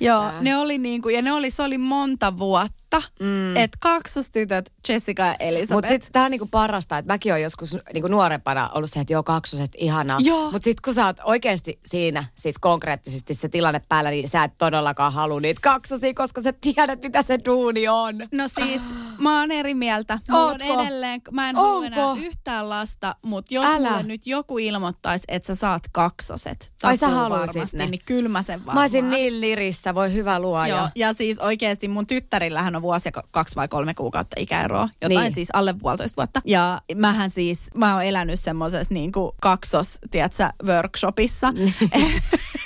Joo, 0.01 0.31
ne 0.41 0.55
oli 0.58 0.77
niinku, 0.77 1.10
ja 1.10 1.22
ne 1.22 1.34
oli, 1.34 1.51
se 1.51 1.63
oli 1.63 1.77
monta 1.77 2.38
vuotta. 2.38 2.80
Vuotta. 2.91 3.10
Mm. 3.19 3.57
Että 3.57 3.77
kaksostytöt 3.81 4.74
Jessica 4.89 5.25
ja 5.25 5.36
Elisabeth. 5.39 5.71
Mutta 5.74 5.89
sitten 5.89 6.12
tämä 6.12 6.25
on 6.25 6.31
niinku 6.31 6.48
parasta, 6.51 6.98
että 6.98 7.13
mäkin 7.13 7.33
olen 7.33 7.43
joskus 7.43 7.77
niinku 7.93 8.07
nuorempana 8.07 8.69
ollut 8.74 8.89
se, 8.89 9.00
että 9.00 9.13
joo, 9.13 9.24
kaksoset 9.24 9.71
ihanaa. 9.77 10.19
Mutta 10.51 10.63
sitten 10.63 10.81
kun 10.86 10.93
sä 10.93 11.05
oot 11.05 11.17
oikeasti 11.24 11.79
siinä, 11.86 12.24
siis 12.33 12.55
konkreettisesti 12.60 13.33
se 13.33 13.50
tilanne 13.50 13.81
päällä, 13.89 14.12
niin 14.12 14.29
sä 14.29 14.43
et 14.43 14.51
todellakaan 14.60 15.13
halua 15.13 15.39
niitä 15.39 15.60
kaksosia, 15.63 16.13
koska 16.13 16.41
sä 16.41 16.53
tiedät, 16.62 17.01
mitä 17.01 17.21
se 17.21 17.39
duuni 17.45 17.88
on. 17.88 18.17
No 18.33 18.48
siis, 18.48 18.81
mä 19.17 19.39
oon 19.39 19.51
eri 19.51 19.74
mieltä. 19.74 20.19
Mä 20.27 20.45
oon 20.45 20.62
edelleen, 20.62 21.21
mä 21.31 21.50
en 21.50 21.55
halua 21.55 21.86
enää 21.86 22.13
yhtään 22.17 22.69
lasta, 22.69 23.15
mutta 23.21 23.53
jos 23.53 23.65
Älä. 23.65 23.89
mulle 23.89 24.03
nyt 24.03 24.27
joku 24.27 24.57
ilmoittaisi, 24.57 25.24
että 25.27 25.48
sä 25.48 25.55
saat 25.55 25.83
kaksoset, 25.91 26.74
Ai 26.83 26.98
sä 26.98 27.07
varmasti, 27.12 27.77
ne. 27.77 27.86
niin 27.86 28.01
kyllä 28.05 28.29
mä 28.29 28.41
sen 28.41 28.60
varmaan. 28.60 28.75
Mä 28.75 28.81
olisin 28.81 29.10
niin 29.10 29.41
lirissä, 29.41 29.95
voi 29.95 30.13
hyvä 30.13 30.39
luoja. 30.39 30.67
Joo, 30.75 30.88
ja 30.95 31.13
siis 31.13 31.39
oikeasti 31.39 31.88
mun 31.88 32.07
tyttärillähän 32.07 32.75
on 32.75 32.80
vuosi 32.81 33.09
ja 33.15 33.23
kaksi 33.31 33.55
vai 33.55 33.67
kolme 33.67 33.93
kuukautta 33.93 34.35
ikäeroa, 34.39 34.89
jotain 35.01 35.23
niin. 35.23 35.33
siis 35.33 35.50
alle 35.53 35.75
puolitoista 35.81 36.17
vuotta. 36.17 36.41
Ja 36.45 36.81
mähän 36.95 37.29
siis, 37.29 37.67
mä 37.77 37.93
oon 37.93 38.03
elänyt 38.03 38.39
semmoisessa 38.39 38.93
niin 38.93 39.11
kuin 39.11 39.31
kaksos, 39.41 40.00
tiedätkö, 40.11 40.50
workshopissa. 40.65 41.51
Niin. 41.51 41.73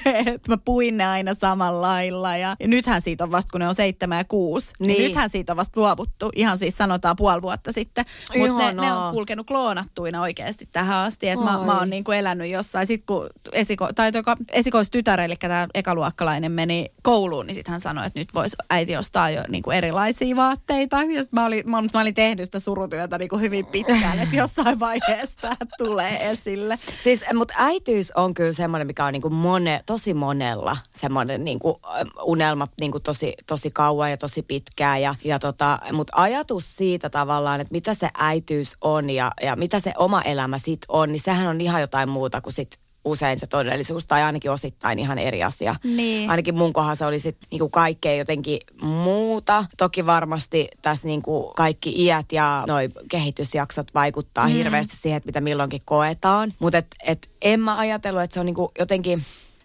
että 0.05 0.51
mä 0.51 0.57
puin 0.57 0.97
ne 0.97 1.05
aina 1.05 1.33
samalla 1.33 1.81
lailla. 1.81 2.37
Ja, 2.37 2.55
ja 2.59 2.67
nythän 2.67 3.01
siitä 3.01 3.23
on 3.23 3.31
vasta, 3.31 3.51
kun 3.51 3.61
ne 3.61 3.67
on 3.67 3.75
seitsemän 3.75 4.17
ja 4.17 4.23
kuusi. 4.23 4.73
Niin. 4.79 4.87
niin 4.87 5.03
nythän 5.03 5.29
siitä 5.29 5.53
on 5.53 5.57
vasta 5.57 5.79
luovuttu. 5.79 6.29
Ihan 6.35 6.57
siis 6.57 6.77
sanotaan 6.77 7.15
puoli 7.15 7.41
vuotta 7.41 7.71
sitten. 7.71 8.05
Mutta 8.37 8.57
ne, 8.57 8.81
ne, 8.81 8.93
on 8.93 9.13
kulkenut 9.13 9.47
kloonattuina 9.47 10.21
oikeasti 10.21 10.69
tähän 10.71 10.97
asti. 10.97 11.29
Että 11.29 11.45
mä, 11.45 11.65
mä 11.65 11.79
oon 11.79 11.89
niin 11.89 12.03
kuin 12.03 12.17
elänyt 12.17 12.51
jossain. 12.51 12.87
Sitten 12.87 13.05
kun 13.05 13.29
esiko, 13.51 13.89
tai 13.95 14.11
joka 14.13 14.37
esikoistytär, 14.51 15.21
eli 15.21 15.35
tämä 15.35 15.67
ekaluokkalainen 15.73 16.51
meni 16.51 16.89
kouluun, 17.03 17.47
niin 17.47 17.55
sitten 17.55 17.71
hän 17.71 17.81
sanoi, 17.81 18.07
että 18.07 18.19
nyt 18.19 18.33
voisi 18.33 18.55
äiti 18.69 18.97
ostaa 18.97 19.29
jo 19.29 19.43
niin 19.49 19.63
kuin 19.63 19.77
erilaisia 19.77 20.04
vaatteita. 20.35 21.03
Ja 21.03 21.23
mä 21.31 21.45
olin, 21.45 21.69
mä, 21.69 21.81
mä 21.93 22.01
olin 22.01 22.13
tehnyt 22.13 22.45
sitä 22.45 22.59
surutyötä 22.59 23.17
niin 23.17 23.29
kuin 23.29 23.41
hyvin 23.41 23.65
pitkään, 23.65 24.19
että 24.19 24.35
jossain 24.35 24.79
vaiheessa 24.79 25.41
tämä 25.41 25.55
tulee 25.77 26.29
esille. 26.29 26.79
Siis, 27.03 27.23
mutta 27.33 27.53
äityys 27.57 28.11
on 28.11 28.33
kyllä 28.33 28.53
semmoinen, 28.53 28.87
mikä 28.87 29.05
on 29.05 29.13
niin 29.13 29.21
kuin 29.21 29.33
mone, 29.33 29.81
tosi 29.85 30.13
monella 30.13 30.77
semmoinen 30.95 31.45
niin 31.45 31.59
kuin 31.59 31.75
unelma 32.23 32.67
niin 32.79 32.91
kuin 32.91 33.03
tosi, 33.03 33.33
tosi 33.47 33.71
kauan 33.71 34.11
ja 34.11 34.17
tosi 34.17 34.41
pitkään. 34.41 35.01
Ja, 35.01 35.15
ja 35.23 35.39
tota, 35.39 35.79
mutta 35.93 36.13
ajatus 36.15 36.75
siitä 36.75 37.09
tavallaan, 37.09 37.61
että 37.61 37.71
mitä 37.71 37.93
se 37.93 38.09
äityys 38.17 38.77
on 38.81 39.09
ja, 39.09 39.31
ja 39.41 39.55
mitä 39.55 39.79
se 39.79 39.93
oma 39.97 40.21
elämä 40.21 40.57
sit 40.57 40.81
on, 40.87 41.11
niin 41.11 41.21
sehän 41.21 41.47
on 41.47 41.61
ihan 41.61 41.81
jotain 41.81 42.09
muuta 42.09 42.41
kuin 42.41 42.53
sit 42.53 42.84
usein 43.05 43.39
se 43.39 43.47
todellisuus, 43.47 44.05
tai 44.05 44.23
ainakin 44.23 44.51
osittain 44.51 44.99
ihan 44.99 45.17
eri 45.17 45.43
asia. 45.43 45.75
Niin. 45.83 46.29
Ainakin 46.29 46.55
mun 46.55 46.73
kohdassa 46.73 47.07
oli 47.07 47.19
sitten 47.19 47.47
niinku 47.51 47.69
kaikkea 47.69 48.15
jotenkin 48.15 48.59
muuta. 48.81 49.65
Toki 49.77 50.05
varmasti 50.05 50.67
tässä 50.81 51.07
niinku 51.07 51.53
kaikki 51.55 52.03
iät 52.03 52.31
ja 52.31 52.63
noi 52.67 52.89
kehitysjaksot 53.09 53.93
vaikuttaa 53.93 54.47
mm. 54.47 54.53
hirveästi 54.53 54.97
siihen, 54.97 55.17
että 55.17 55.27
mitä 55.27 55.41
milloinkin 55.41 55.81
koetaan. 55.85 56.53
Mutta 56.59 56.77
et, 56.77 56.87
et 57.05 57.29
en 57.41 57.59
mä 57.59 57.77
ajatellut, 57.77 58.21
että 58.21 58.33
se 58.33 58.39
on 58.39 58.45
niinku 58.45 58.71
jotenkin 58.79 59.23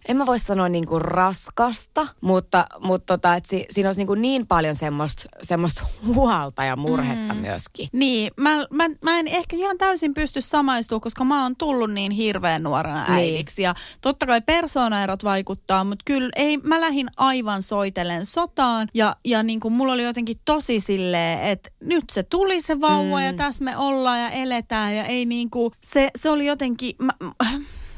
en 0.08 0.16
mä 0.16 0.26
voi 0.26 0.38
sanoa 0.38 0.68
niin 0.68 0.86
kuin 0.86 1.02
raskasta, 1.02 2.06
mutta, 2.20 2.66
mutta 2.80 3.16
tota, 3.16 3.34
että 3.34 3.48
si, 3.48 3.66
siinä 3.70 3.88
olisi 3.88 4.00
niin, 4.00 4.06
kuin 4.06 4.22
niin 4.22 4.46
paljon 4.46 4.74
semmoista, 4.74 5.22
semmoista 5.42 5.82
huolta 6.06 6.64
ja 6.64 6.76
murhetta 6.76 7.34
mm. 7.34 7.40
myöskin. 7.40 7.88
Niin, 7.92 8.32
mä, 8.36 8.56
mä, 8.70 8.88
mä 9.02 9.18
en 9.18 9.28
ehkä 9.28 9.56
ihan 9.56 9.78
täysin 9.78 10.14
pysty 10.14 10.40
samaistumaan, 10.40 11.00
koska 11.00 11.24
mä 11.24 11.42
oon 11.42 11.56
tullut 11.56 11.92
niin 11.92 12.12
hirveän 12.12 12.62
nuorena 12.62 13.04
niin. 13.04 13.12
äidiksi. 13.12 13.62
Ja 13.62 13.74
totta 14.00 14.26
kai 14.26 14.40
persoonaerot 14.40 15.24
vaikuttaa, 15.24 15.84
mutta 15.84 16.02
kyllä 16.04 16.30
ei, 16.36 16.56
mä 16.56 16.80
lähdin 16.80 17.08
aivan 17.16 17.62
soitellen 17.62 18.26
sotaan. 18.26 18.88
Ja, 18.94 19.16
ja 19.24 19.42
niin 19.42 19.60
kuin 19.60 19.74
mulla 19.74 19.92
oli 19.92 20.04
jotenkin 20.04 20.40
tosi 20.44 20.80
silleen, 20.80 21.42
että 21.42 21.70
nyt 21.80 22.04
se 22.12 22.22
tuli 22.22 22.60
se 22.60 22.80
vauva 22.80 23.18
mm. 23.18 23.24
ja 23.24 23.32
tässä 23.32 23.64
me 23.64 23.76
ollaan 23.76 24.20
ja 24.20 24.30
eletään. 24.30 24.96
Ja 24.96 25.04
ei 25.04 25.26
niin 25.26 25.50
kuin, 25.50 25.72
se, 25.82 26.10
se 26.16 26.30
oli 26.30 26.46
jotenkin... 26.46 26.94
Mä, 26.98 27.12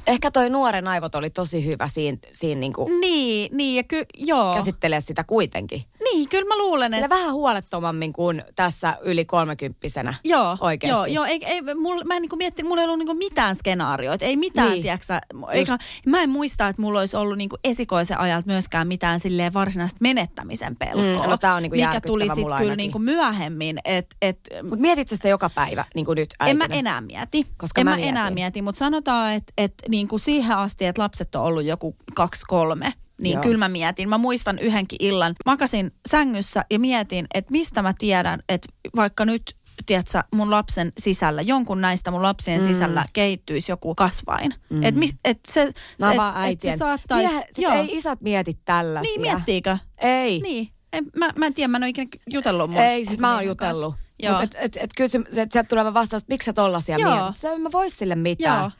Ehkä 0.07 0.31
toi 0.31 0.51
nuoren 0.51 0.89
aivot 0.89 1.15
oli 1.15 1.31
tosi 1.31 1.67
hyvä 1.67 1.89
siinä, 1.89 2.19
siinä 2.33 2.59
niinku 2.59 2.89
niin, 3.01 3.57
niin 3.57 3.77
ja 3.77 3.83
ky, 3.83 4.07
joo. 4.19 4.55
käsittelee 4.55 5.01
sitä 5.01 5.25
kuitenkin. 5.25 5.83
Niin, 6.13 6.29
kyllä 6.29 6.49
mä 6.49 6.59
luulen, 6.59 6.95
että... 6.95 7.09
vähän 7.09 7.33
huolettomammin 7.33 8.13
kuin 8.13 8.43
tässä 8.55 8.97
yli 9.03 9.25
kolmekymppisenä 9.25 10.15
joo, 10.25 10.57
oikeasti. 10.61 10.89
Joo, 10.89 11.07
joo 11.07 11.25
ei, 11.25 11.41
ei, 11.45 11.63
mul, 11.75 12.03
mä 12.05 12.17
en 12.17 12.23
niinku 12.23 12.37
mietti, 12.37 12.63
mulla 12.63 12.81
ei 12.81 12.85
ollut 12.85 12.99
niinku 12.99 13.15
mitään 13.15 13.55
skenaarioita, 13.55 14.25
ei 14.25 14.37
mitään, 14.37 14.71
niin. 14.71 14.83
tiiäksä, 14.83 15.21
eikä, 15.51 15.79
mä 16.07 16.23
en 16.23 16.31
muista, 16.31 16.69
että 16.69 16.83
mulla 16.83 16.99
olisi 16.99 17.17
ollut 17.17 17.39
niinku 17.39 17.57
esikoisen 17.65 18.21
ajalta 18.21 18.47
myöskään 18.47 18.89
mitään 18.89 19.21
silleen 19.21 19.55
varsinaista 19.55 19.99
menettämisen 20.01 20.77
pelkoa. 20.77 21.25
Mm, 21.25 21.31
no 21.31 21.37
tää 21.37 21.55
on 21.55 21.63
niinku 21.63 21.77
mikä 21.77 22.01
tuli 22.01 22.25
sitten 22.25 22.59
kyllä 22.59 22.77
niinku 22.77 22.99
myöhemmin. 22.99 23.79
Et, 23.85 24.07
et, 24.23 24.39
Mut 24.63 24.79
mietit 24.79 25.09
sitä 25.09 25.29
joka 25.29 25.51
päivä 25.51 25.85
niinku 25.95 26.15
nyt 26.15 26.29
äitinä? 26.39 26.65
En 26.65 26.71
mä 26.71 26.79
enää 26.79 27.01
mieti. 27.01 27.47
Koska 27.57 27.81
en 27.81 27.85
mä, 27.85 27.91
mä 27.91 27.97
enää 27.97 28.31
mieti, 28.31 28.63
mutta 28.63 28.79
sanotaan, 28.79 29.33
että 29.33 29.53
et, 29.59 29.75
niinku 29.89 30.19
siihen 30.19 30.57
asti, 30.57 30.87
että 30.87 31.03
lapset 31.03 31.35
on 31.35 31.43
ollut 31.43 31.65
joku 31.65 31.97
kaksi, 32.15 32.43
kolme, 32.49 32.93
niin 33.23 33.35
Joo. 33.35 33.43
kyllä 33.43 33.59
mä 33.59 33.69
mietin. 33.69 34.09
Mä 34.09 34.19
muistan 34.19 34.59
yhdenkin 34.59 34.97
illan, 35.01 35.35
makasin 35.47 35.93
sängyssä 36.11 36.65
ja 36.71 36.79
mietin, 36.79 37.27
että 37.35 37.53
mistä 37.53 37.83
mä 37.83 37.95
tiedän, 37.99 38.41
että 38.49 38.69
vaikka 38.97 39.25
nyt 39.25 39.43
tiedätkö, 39.87 40.23
mun 40.35 40.51
lapsen 40.51 40.93
sisällä, 40.99 41.43
jonkun 41.43 41.81
näistä 41.81 42.11
mun 42.11 42.23
lapsien 42.23 42.63
mm. 42.63 42.69
sisällä 42.69 43.05
kehittyisi 43.13 43.73
joku 43.73 43.95
kasvain. 43.95 44.55
Mm. 44.71 44.83
Et, 44.83 44.95
et 45.25 45.39
se, 45.49 45.73
se, 46.01 46.07
et, 46.11 46.53
et 46.53 46.61
se 46.61 46.77
saattaisi... 46.77 47.35
Mie, 47.35 47.49
siis 47.53 47.69
joo. 47.69 47.75
ei 47.75 47.97
isät 47.97 48.21
mieti 48.21 48.59
tällaisia. 48.65 49.13
Niin, 49.13 49.21
miettiikö? 49.21 49.79
Ei. 49.99 50.41
Niin. 50.41 50.69
En, 50.93 51.07
mä, 51.17 51.31
mä 51.37 51.47
en 51.47 51.55
tiedä, 51.55 51.69
mä 51.69 51.77
en 51.77 51.83
ole 51.83 51.89
ikinä 51.89 52.09
jutellut 52.31 52.71
mun 52.71 52.81
Ei, 52.81 53.05
siis 53.05 53.19
mä 53.19 53.35
oon 53.35 53.47
jutellut. 53.47 53.95
Mutta 54.31 54.43
et, 54.43 54.57
et, 54.61 54.77
et 54.77 54.91
kyllä 54.97 55.09
se, 55.09 55.19
et 55.19 55.53
sieltä 55.53 55.69
tulee 55.69 55.95
vastaus, 55.95 56.23
että 56.23 56.33
miksi 56.33 56.47
sä 56.47 56.53
tollasia 56.53 56.97
mietit. 56.97 57.37
Sä 57.37 57.59
mä 57.59 57.73
vois 57.73 57.99
sille 57.99 58.15
mitään. 58.15 58.71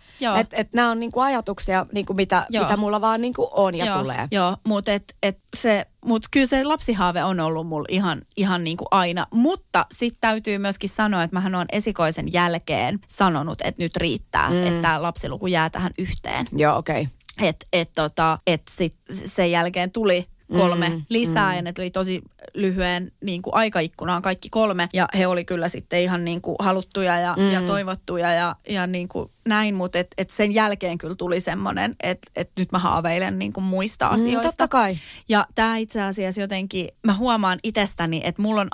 Että 0.41 0.57
et 0.57 0.75
nämä 0.75 0.91
on 0.91 1.01
niinku 1.01 1.21
ajatuksia, 1.21 1.87
niinku 1.93 2.15
mitä, 2.15 2.47
mitä 2.53 2.77
mulla 2.77 3.01
vaan 3.01 3.21
niinku 3.21 3.49
on 3.53 3.75
ja 3.75 3.85
Joo. 3.85 3.99
tulee. 3.99 4.29
Joo, 4.31 4.57
mutta 4.67 4.93
et, 4.93 5.15
et 5.23 5.39
se, 5.57 5.87
mut 6.05 6.23
kyllä 6.31 6.47
se 6.47 6.65
lapsihaave 6.65 7.25
on 7.25 7.41
ollut 7.41 7.67
mulla 7.67 7.87
ihan, 7.91 8.23
ihan 8.37 8.65
niinku 8.65 8.85
aina. 8.91 9.27
Mutta 9.35 9.87
sitten 9.93 10.21
täytyy 10.21 10.59
myöskin 10.59 10.91
sanoa, 10.91 11.23
että 11.23 11.37
mähän 11.37 11.55
on 11.55 11.67
esikoisen 11.73 12.33
jälkeen 12.33 12.99
sanonut, 13.09 13.61
että 13.65 13.83
nyt 13.83 13.97
riittää, 13.97 14.51
mm. 14.51 14.63
että 14.63 14.83
tämä 14.83 15.03
lapsiluku 15.03 15.47
jää 15.47 15.71
tähän 15.71 15.93
yhteen. 15.99 16.49
Joo, 16.53 16.77
okei. 16.77 17.03
Okay. 17.03 17.49
Että 17.49 17.67
et 17.73 17.91
tota, 17.95 18.39
et 18.47 18.63
sit 18.71 18.95
sen 19.07 19.51
jälkeen 19.51 19.93
tuli 19.93 20.27
kolme 20.53 20.89
mm, 20.89 21.03
lisää 21.09 21.51
mm. 21.51 21.57
ja 21.57 21.63
ne 21.63 21.73
tuli 21.73 21.91
tosi 21.91 22.23
lyhyen 22.55 23.13
niin 23.25 23.43
kuin 23.43 23.55
aikaikkunaan 23.55 24.23
kaikki 24.23 24.49
kolme. 24.51 24.89
Ja 24.93 25.09
he 25.19 25.27
oli 25.27 25.45
kyllä 25.45 25.69
sitten 25.69 26.03
ihan 26.03 26.25
niin 26.25 26.43
kuin 26.43 26.57
haluttuja 26.59 27.19
ja, 27.19 27.35
mm. 27.39 27.51
ja 27.51 27.63
toivottuja 27.63 28.33
ja, 28.33 28.57
ja 28.69 28.87
niin 28.87 29.09
kuin 29.09 29.31
näin, 29.49 29.75
mutta 29.75 29.99
et, 29.99 30.09
et 30.19 30.31
sen 30.31 30.53
jälkeen 30.53 30.99
kyllä 30.99 31.15
tuli 31.15 31.41
semmoinen, 31.41 31.95
että 32.03 32.31
et 32.37 32.51
nyt 32.59 32.73
mä 32.73 32.79
haaveilen 32.79 33.39
niin 33.39 33.53
kuin 33.53 33.65
muista 33.65 34.09
mm, 34.09 34.15
asioista. 34.15 34.39
Mm, 34.39 34.47
totta 34.47 34.69
kai. 34.69 34.97
Ja 35.29 35.47
tämä 35.55 35.77
itse 35.77 36.03
asiassa 36.03 36.41
jotenkin, 36.41 36.89
mä 37.07 37.15
huomaan 37.15 37.59
itsestäni, 37.63 38.21
että 38.25 38.43
mulla 38.43 38.61
on, 38.61 38.69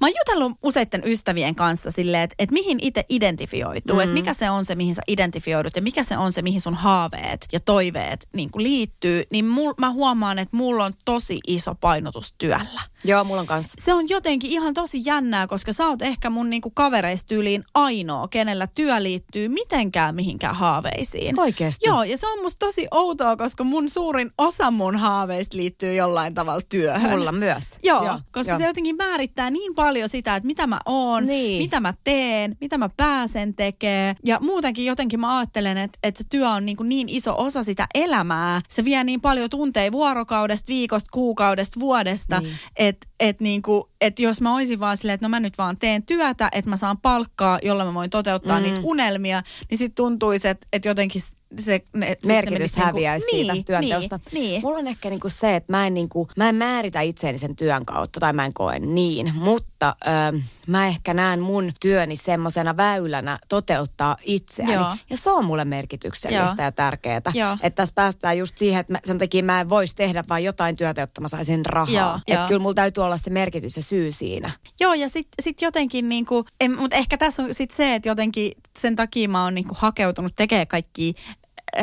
mä 0.00 0.06
oon 0.06 0.12
jutellut 0.18 0.58
useiden 0.62 1.02
ystävien 1.04 1.54
kanssa 1.54 1.90
silleen, 1.90 2.22
että 2.22 2.34
et 2.38 2.50
mihin 2.50 2.78
itse 2.82 3.04
identifioituu, 3.08 3.96
mm. 3.96 4.00
että 4.00 4.14
mikä 4.14 4.34
se 4.34 4.50
on 4.50 4.64
se, 4.64 4.74
mihin 4.74 4.94
sä 4.94 5.02
identifioidut 5.08 5.76
ja 5.76 5.82
mikä 5.82 6.04
se 6.04 6.18
on 6.18 6.32
se, 6.32 6.42
mihin 6.42 6.60
sun 6.60 6.74
haaveet 6.74 7.46
ja 7.52 7.60
toiveet 7.60 8.28
niin 8.34 8.50
kuin 8.50 8.62
liittyy, 8.62 9.22
niin 9.30 9.44
mul, 9.44 9.72
mä 9.80 9.90
huomaan, 9.90 10.38
että 10.38 10.56
mulla 10.56 10.84
on 10.84 10.92
tosi 11.04 11.40
iso 11.46 11.74
painotus 11.74 12.34
työllä. 12.38 12.80
Joo, 13.04 13.24
mulla 13.24 13.40
on 13.40 13.46
kanssa. 13.46 13.74
Se 13.80 13.94
on 13.94 14.08
jotenkin 14.08 14.50
ihan 14.50 14.74
tosi 14.74 15.02
jännää, 15.04 15.46
koska 15.46 15.72
sä 15.72 15.86
oot 15.86 16.02
ehkä 16.02 16.30
mun 16.30 16.50
niinku 16.50 16.70
kavereistyyliin 16.70 17.64
ainoa, 17.74 18.28
kenellä 18.28 18.66
työ 18.66 19.02
liittyy 19.02 19.48
mitenkään 19.48 20.01
mihinkään 20.12 20.54
haaveisiin. 20.54 21.40
Oikeesti? 21.40 21.88
Joo, 21.88 22.02
ja 22.02 22.16
se 22.18 22.26
on 22.26 22.42
musta 22.42 22.66
tosi 22.66 22.86
outoa, 22.90 23.36
koska 23.36 23.64
mun 23.64 23.88
suurin 23.88 24.30
osa 24.38 24.70
mun 24.70 24.96
haaveista 24.96 25.56
liittyy 25.56 25.94
jollain 25.94 26.34
tavalla 26.34 26.62
työhön. 26.68 27.10
Mulla 27.10 27.32
myös. 27.32 27.78
Joo, 27.82 28.04
Joo 28.04 28.18
koska 28.32 28.52
jo. 28.52 28.58
se 28.58 28.64
jotenkin 28.64 28.96
määrittää 28.96 29.50
niin 29.50 29.74
paljon 29.74 30.08
sitä, 30.08 30.36
että 30.36 30.46
mitä 30.46 30.66
mä 30.66 30.78
oon, 30.86 31.26
niin. 31.26 31.62
mitä 31.62 31.80
mä 31.80 31.94
teen, 32.04 32.56
mitä 32.60 32.78
mä 32.78 32.88
pääsen 32.96 33.54
tekemään. 33.54 34.16
Ja 34.24 34.38
muutenkin 34.40 34.86
jotenkin 34.86 35.20
mä 35.20 35.38
ajattelen, 35.38 35.78
että, 35.78 35.98
että 36.02 36.18
se 36.18 36.24
työ 36.30 36.48
on 36.48 36.66
niin, 36.66 36.76
kuin 36.76 36.88
niin 36.88 37.08
iso 37.08 37.34
osa 37.38 37.62
sitä 37.62 37.86
elämää. 37.94 38.60
Se 38.68 38.84
vie 38.84 39.04
niin 39.04 39.20
paljon 39.20 39.50
tunteja 39.50 39.92
vuorokaudesta, 39.92 40.68
viikosta, 40.68 41.08
kuukaudesta, 41.12 41.80
vuodesta, 41.80 42.40
niin. 42.40 42.56
että 42.76 43.06
et 43.20 43.40
niinku, 43.40 43.90
et 44.02 44.18
jos 44.18 44.40
mä 44.40 44.54
olisin 44.54 44.80
vaan 44.80 44.96
silleen, 44.96 45.14
että 45.14 45.24
no 45.24 45.28
mä 45.28 45.40
nyt 45.40 45.58
vaan 45.58 45.76
teen 45.76 46.02
työtä, 46.02 46.48
että 46.52 46.70
mä 46.70 46.76
saan 46.76 46.98
palkkaa, 46.98 47.58
jolla 47.62 47.84
mä 47.84 47.94
voin 47.94 48.10
toteuttaa 48.10 48.58
mm. 48.58 48.62
niitä 48.62 48.80
unelmia, 48.82 49.42
niin 49.70 49.78
sitten 49.78 49.94
tuntuisi, 49.94 50.48
että 50.48 50.66
et 50.72 50.84
jotenkin 50.84 51.22
se 51.60 51.80
ne, 51.94 52.16
merkitys 52.26 52.58
menisi 52.58 52.74
niinku- 52.74 52.86
häviäisi 52.86 53.26
siitä 53.30 53.52
niin, 53.52 53.64
työnteosta. 53.64 54.20
Niin, 54.32 54.50
niin. 54.50 54.62
Mulla 54.62 54.78
on 54.78 54.86
ehkä 54.86 55.10
niinku 55.10 55.28
se, 55.28 55.56
että 55.56 55.72
mä 55.72 55.86
en, 55.86 55.94
niinku, 55.94 56.28
mä 56.36 56.48
en 56.48 56.54
määritä 56.54 57.00
itseäni 57.00 57.38
sen 57.38 57.56
työn 57.56 57.86
kautta 57.86 58.20
tai 58.20 58.32
mä 58.32 58.44
en 58.44 58.54
koe 58.54 58.78
niin, 58.78 59.32
mutta 59.34 59.96
ö, 60.06 60.40
mä 60.66 60.86
ehkä 60.86 61.14
näen 61.14 61.40
mun 61.40 61.72
työni 61.80 62.16
semmoisena 62.16 62.76
väylänä 62.76 63.38
toteuttaa 63.48 64.16
itseäni. 64.24 64.72
Joo. 64.72 64.96
Ja 65.10 65.16
se 65.16 65.30
on 65.30 65.44
mulle 65.44 65.64
merkityksellistä 65.64 66.62
Joo. 66.62 66.64
ja 66.64 66.72
tärkeää. 66.72 67.22
Että 67.62 67.70
tässä 67.70 67.94
päästään 67.94 68.38
just 68.38 68.58
siihen, 68.58 68.80
että 68.80 68.92
mä, 68.92 68.98
sen 69.04 69.18
takia 69.18 69.42
mä 69.42 69.60
en 69.60 69.68
voisi 69.68 69.96
tehdä 69.96 70.24
vain 70.28 70.44
jotain 70.44 70.76
työtä, 70.76 71.00
jotta 71.00 71.20
mä 71.20 71.28
saisin 71.28 71.66
rahaa. 71.66 72.20
Että 72.26 72.48
kyllä 72.48 72.62
mulla 72.62 72.74
täytyy 72.74 73.04
olla 73.04 73.18
se 73.18 73.30
merkitys 73.30 73.76
ja 73.76 73.82
syy 73.82 74.12
siinä. 74.12 74.50
Joo, 74.80 74.94
ja 74.94 75.08
sitten 75.08 75.44
sit 75.44 75.62
jotenkin, 75.62 76.08
niinku, 76.08 76.44
mutta 76.76 76.96
ehkä 76.96 77.18
tässä 77.18 77.42
on 77.42 77.54
sit 77.54 77.70
se, 77.70 77.94
että 77.94 78.08
jotenkin 78.08 78.52
sen 78.78 78.96
takia 78.96 79.28
mä 79.28 79.44
oon 79.44 79.54
niinku 79.54 79.74
hakeutunut 79.78 80.32
tekemään 80.36 80.66
kaikki 80.66 81.14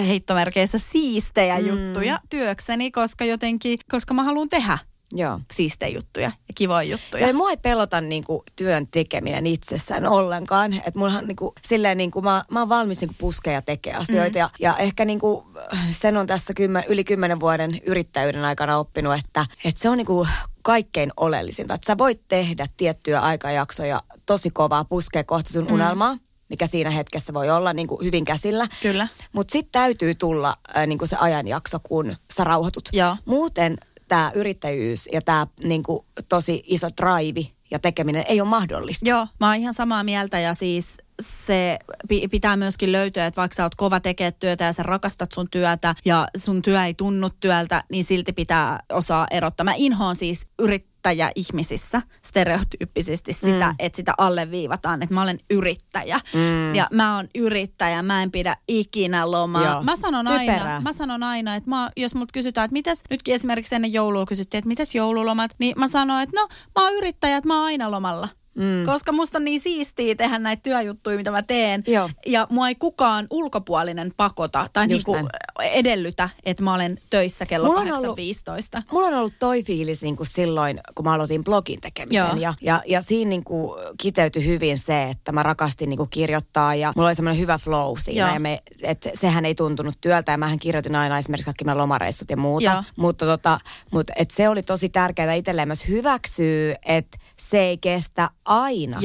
heittomerkeissä 0.07 0.77
siistejä 0.77 1.59
mm. 1.59 1.67
juttuja 1.67 2.19
työkseni, 2.29 2.91
koska 2.91 3.25
jotenkin, 3.25 3.79
koska 3.91 4.13
mä 4.13 4.23
haluan 4.23 4.49
tehdä 4.49 4.77
Joo. 5.13 5.39
siistejä 5.51 5.95
juttuja 5.95 6.31
ja 6.47 6.53
kivoja 6.55 6.83
juttuja. 6.83 7.27
Ja 7.27 7.33
mua 7.33 7.49
ei 7.49 7.57
pelota 7.57 8.01
niinku, 8.01 8.43
työn 8.55 8.87
tekeminen 8.87 9.47
itsessään 9.47 10.05
ollenkaan. 10.05 10.73
Että 10.73 10.99
mullahan 10.99 11.27
niinku, 11.27 11.53
silleen 11.67 11.97
niinku, 11.97 12.21
mä, 12.21 12.43
mä 12.51 12.59
oon 12.59 12.69
valmis 12.69 13.01
niinku, 13.01 13.15
puskea 13.17 13.53
ja 13.53 13.61
tekee 13.61 13.93
asioita. 13.93 14.39
Mm. 14.39 14.39
Ja, 14.39 14.49
ja 14.59 14.77
ehkä 14.77 15.05
niinku, 15.05 15.47
sen 15.91 16.17
on 16.17 16.27
tässä 16.27 16.53
kymmen, 16.53 16.83
yli 16.87 17.03
kymmenen 17.03 17.39
vuoden 17.39 17.79
yrittäjyyden 17.85 18.45
aikana 18.45 18.77
oppinut, 18.77 19.13
että, 19.13 19.45
että 19.65 19.81
se 19.81 19.89
on 19.89 19.97
niinku, 19.97 20.27
kaikkein 20.61 21.11
oleellisinta. 21.17 21.73
Että 21.73 21.87
sä 21.87 21.97
voit 21.97 22.21
tehdä 22.27 22.67
tiettyjä 22.77 23.19
aikajaksoja 23.19 24.03
tosi 24.25 24.49
kovaa 24.49 24.85
puskea 24.85 25.23
kohti 25.23 25.53
sun 25.53 25.67
mm. 25.67 25.73
unelmaa 25.73 26.17
mikä 26.49 26.67
siinä 26.67 26.89
hetkessä 26.89 27.33
voi 27.33 27.49
olla 27.49 27.73
niin 27.73 27.87
kuin 27.87 28.05
hyvin 28.05 28.25
käsillä. 28.25 28.67
Kyllä. 28.81 29.07
Mutta 29.31 29.51
sitten 29.51 29.71
täytyy 29.71 30.15
tulla 30.15 30.55
äh, 30.77 30.87
niin 30.87 30.97
kuin 30.97 31.09
se 31.09 31.15
ajanjakso, 31.19 31.79
kun 31.83 32.15
sä 32.33 32.43
rauhoitut. 32.43 32.89
Joo. 32.93 33.15
Muuten 33.25 33.77
tämä 34.07 34.31
yrittäjyys 34.35 35.09
ja 35.11 35.21
tämä 35.21 35.47
niin 35.63 35.83
kuin, 35.83 36.05
tosi 36.29 36.63
iso 36.65 36.87
drive 37.01 37.49
ja 37.71 37.79
tekeminen 37.79 38.25
ei 38.27 38.41
ole 38.41 38.49
mahdollista. 38.49 39.09
Joo, 39.09 39.27
mä 39.39 39.47
oon 39.47 39.55
ihan 39.55 39.73
samaa 39.73 40.03
mieltä 40.03 40.39
ja 40.39 40.53
siis 40.53 40.97
se 41.19 41.79
pi- 42.07 42.27
pitää 42.27 42.57
myöskin 42.57 42.91
löytyä, 42.91 43.25
että 43.25 43.41
vaikka 43.41 43.55
sä 43.55 43.63
oot 43.63 43.75
kova 43.75 43.99
tekee 43.99 44.31
työtä 44.31 44.63
ja 44.63 44.73
sä 44.73 44.83
rakastat 44.83 45.31
sun 45.31 45.47
työtä 45.51 45.95
ja 46.05 46.27
sun 46.37 46.61
työ 46.61 46.83
ei 46.83 46.93
tunnu 46.93 47.29
työltä, 47.39 47.83
niin 47.91 48.03
silti 48.03 48.33
pitää 48.33 48.79
osaa 48.91 49.27
erottaa. 49.31 49.63
Mä 49.63 49.73
inhoon 49.75 50.15
siis 50.15 50.41
yrittäjä 50.59 51.31
ihmisissä 51.35 52.01
stereotyyppisesti 52.21 53.33
sitä, 53.33 53.67
mm. 53.67 53.75
että 53.79 53.97
sitä 53.97 54.13
alleviivataan, 54.17 55.03
että 55.03 55.15
mä 55.15 55.21
olen 55.21 55.39
yrittäjä 55.49 56.19
mm. 56.33 56.75
ja 56.75 56.87
mä 56.91 57.15
oon 57.15 57.27
yrittäjä, 57.35 58.01
mä 58.01 58.23
en 58.23 58.31
pidä 58.31 58.55
ikinä 58.67 59.31
lomaa. 59.31 59.65
Joo. 59.65 59.83
Mä 59.83 59.95
sanon 59.95 60.27
aina, 60.27 60.81
mä 60.81 60.93
sanon 60.93 61.23
aina, 61.23 61.55
että 61.55 61.69
mä, 61.69 61.89
jos 61.97 62.15
mut 62.15 62.31
kysytään, 62.31 62.65
että 62.65 62.73
mitäs, 62.73 63.01
nytkin 63.09 63.35
esimerkiksi 63.35 63.75
ennen 63.75 63.93
joulua 63.93 64.25
kysyttiin, 64.25 64.59
että 64.59 64.67
mitäs 64.67 64.95
joululomat, 64.95 65.51
niin 65.59 65.73
mä 65.77 65.87
sanoin, 65.87 66.23
että 66.23 66.41
no 66.41 66.47
mä 66.75 66.83
oon 66.85 66.93
yrittäjä, 66.93 67.37
että 67.37 67.47
mä 67.47 67.57
oon 67.57 67.65
aina 67.65 67.91
lomalla. 67.91 68.29
Mm. 68.59 68.85
Koska 68.85 69.11
musta 69.11 69.37
on 69.37 69.45
niin 69.45 69.61
siistiä 69.61 70.15
tehdä 70.15 70.39
näitä 70.39 70.63
työjuttuja, 70.63 71.17
mitä 71.17 71.31
mä 71.31 71.41
teen. 71.41 71.83
Joo. 71.87 72.09
Ja 72.25 72.47
mua 72.49 72.67
ei 72.67 72.75
kukaan 72.75 73.27
ulkopuolinen 73.29 74.11
pakota 74.17 74.67
tai 74.73 74.87
Just 74.89 75.07
niinku 75.07 75.29
edellytä, 75.73 76.29
että 76.45 76.63
mä 76.63 76.73
olen 76.73 76.97
töissä 77.09 77.45
kello 77.45 77.67
Mulla 77.67 77.81
on 77.81 77.91
ollut- 77.91 78.19
8.15. 78.19 78.81
Mulla 78.91 79.07
on 79.07 79.13
ollut 79.13 79.33
toi 79.39 79.63
fiilis 79.63 80.01
niin 80.01 80.15
kuin 80.15 80.27
silloin, 80.27 80.79
kun 80.95 81.05
mä 81.05 81.13
aloitin 81.13 81.43
blogin 81.43 81.81
tekemisen. 81.81 82.15
Joo. 82.17 82.35
Ja, 82.35 82.53
ja, 82.61 82.81
ja 82.87 83.01
siinä 83.01 83.29
niin 83.29 83.43
kuin 83.43 83.79
kiteytyi 83.99 84.45
hyvin 84.45 84.79
se, 84.79 85.03
että 85.03 85.31
mä 85.31 85.43
rakastin 85.43 85.89
niin 85.89 85.97
kuin 85.97 86.09
kirjoittaa 86.09 86.75
ja 86.75 86.93
mulla 86.95 87.09
oli 87.09 87.15
semmoinen 87.15 87.41
hyvä 87.41 87.57
flow 87.57 87.97
siinä. 87.99 88.21
Joo. 88.25 88.33
Ja 88.33 88.39
me, 88.39 88.59
et 88.83 89.09
sehän 89.13 89.45
ei 89.45 89.55
tuntunut 89.55 89.95
työltä 90.01 90.31
ja 90.31 90.37
mähän 90.37 90.59
kirjoitin 90.59 90.95
aina 90.95 91.17
esimerkiksi 91.17 91.45
kaikki 91.45 91.65
meidän 91.65 91.77
lomareissut 91.77 92.29
ja 92.29 92.37
muuta. 92.37 92.65
Joo. 92.65 92.83
Mutta 92.95 93.25
tota, 93.25 93.59
mutta 93.91 94.13
et 94.15 94.31
se 94.31 94.49
oli 94.49 94.63
tosi 94.63 94.89
tärkeää 94.89 95.33
itselleen 95.33 95.67
myös 95.67 95.87
hyväksyä, 95.87 96.75
että 96.85 97.17
se 97.39 97.59
ei 97.59 97.77
kestä 97.77 98.29
aina. 98.49 98.97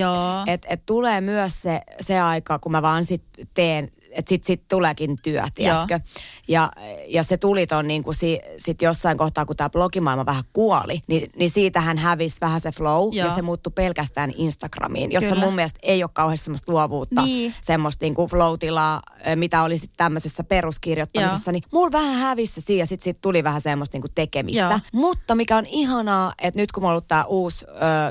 Että 0.46 0.68
et 0.70 0.86
tulee 0.86 1.20
myös 1.20 1.62
se, 1.62 1.80
se 2.00 2.20
aika, 2.20 2.58
kun 2.58 2.72
mä 2.72 2.82
vaan 2.82 3.04
sit 3.04 3.22
teen, 3.54 3.90
että 4.14 4.28
sit, 4.28 4.44
sit 4.44 4.68
tuleekin 4.68 5.16
työ, 5.23 5.42
tiedätkö? 5.54 6.00
Ja, 6.49 6.73
ja 7.09 7.23
se 7.23 7.37
tuli 7.37 7.66
ton 7.66 7.87
niin 7.88 8.02
kuin 8.02 8.14
si, 8.14 8.40
sit 8.56 8.83
jossain 8.83 9.18
kohtaa, 9.18 9.44
kun 9.44 9.56
tämä 9.56 9.71
blogimaailma 9.71 10.26
vähän 10.26 10.44
kuoli, 10.52 11.00
niin, 11.06 11.30
niin 11.37 11.50
siitähän 11.50 11.99
hävisi 11.99 12.37
vähän 12.40 12.61
se 12.61 12.73
flow 12.73 13.14
Joo. 13.14 13.28
ja 13.28 13.35
se 13.35 13.42
muuttui 13.42 13.73
pelkästään 13.75 14.33
Instagramiin, 14.37 15.12
jossa 15.12 15.28
Kyllä. 15.28 15.44
mun 15.44 15.54
mielestä 15.54 15.78
ei 15.83 16.02
ole 16.04 16.11
kauheasti 16.12 16.44
semmoista 16.44 16.73
luovuutta, 16.73 17.23
Niin. 17.23 17.54
semmoista 17.62 18.04
niin 18.04 18.14
kuin 18.14 18.30
flow-tilaa, 18.30 19.02
mitä 19.35 19.62
oli 19.62 19.78
sitten 19.78 19.97
tämmöisessä 19.97 20.44
peruskirjoittamisessa, 20.44 21.50
Joo. 21.50 21.52
niin 21.52 21.62
mulla 21.73 21.92
vähän 21.92 22.14
hävisi 22.14 22.54
se 22.54 22.61
siinä 22.61 22.83
ja 22.83 22.87
sitten 22.87 23.04
sit 23.04 23.21
tuli 23.21 23.44
vähän 23.44 23.61
semmoista 23.61 23.94
niin 23.94 24.02
kuin 24.02 24.12
tekemistä. 24.14 24.61
Joo. 24.62 24.78
Mutta 24.92 25.35
mikä 25.35 25.56
on 25.56 25.66
ihanaa, 25.66 26.33
että 26.42 26.61
nyt 26.61 26.73
kun 26.73 26.83
mulla 26.83 26.90
on 26.90 26.94
ollut 26.94 27.09
tämä 27.09 27.25
uusi, 27.25 27.64
ö, 27.68 27.71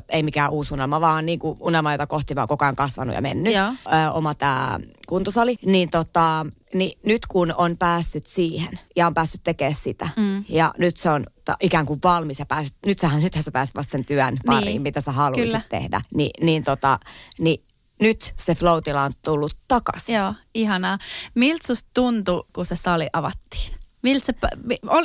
ei 0.09 0.23
mikään 0.23 0.51
uusi 0.51 0.73
unelma, 0.73 1.01
vaan 1.01 1.25
niin 1.25 1.39
kuin 1.39 1.57
unelma, 1.59 1.91
jota 1.91 2.07
kohti 2.07 2.35
mä 2.35 2.41
oon 2.41 2.47
koko 2.47 2.65
ajan 2.65 2.75
kasvanut 2.75 3.15
ja 3.15 3.21
mennyt, 3.21 3.53
Joo. 3.53 3.67
ö, 3.67 4.11
oma 4.11 4.33
tämä 4.33 4.79
kuntosali, 5.07 5.55
niin, 5.65 5.89
tota, 5.93 6.45
niin 6.73 6.99
nyt 7.05 7.25
kun 7.25 7.53
on 7.57 7.77
päässyt 7.77 8.27
siihen 8.27 8.79
ja 8.95 9.07
on 9.07 9.13
päässyt 9.13 9.41
tekemään 9.43 9.75
sitä 9.75 10.09
mm. 10.17 10.45
ja 10.49 10.73
nyt 10.77 10.97
se 10.97 11.09
on 11.09 11.23
ta, 11.45 11.55
ikään 11.61 11.85
kuin 11.85 11.99
valmis 12.03 12.39
ja 12.39 12.45
pääsit, 12.45 12.75
nyt 12.85 12.99
sähän, 12.99 13.21
nythän 13.21 13.43
sä 13.43 13.51
pääsit 13.51 13.75
vasta 13.75 13.91
sen 13.91 14.05
työn 14.05 14.37
pariin, 14.45 14.65
Niin. 14.65 14.81
mitä 14.81 15.01
sä 15.01 15.11
haluaisit 15.11 15.45
Kyllä. 15.45 15.61
tehdä, 15.69 16.01
Ni, 16.15 16.29
niin, 16.41 16.63
tota, 16.63 16.99
niin 17.39 17.63
nyt 17.99 18.33
se 18.39 18.55
flow 18.55 18.77
on 19.05 19.11
tullut 19.25 19.57
takaisin. 19.67 20.15
Joo, 20.15 20.33
ihanaa. 20.53 20.97
Miltä 21.35 21.67
susta 21.67 21.89
tuntui, 21.93 22.43
kun 22.53 22.65
se 22.65 22.75
sali 22.75 23.07
avattiin? 23.13 23.82
Miltä 24.03 24.25
se, 24.25 24.33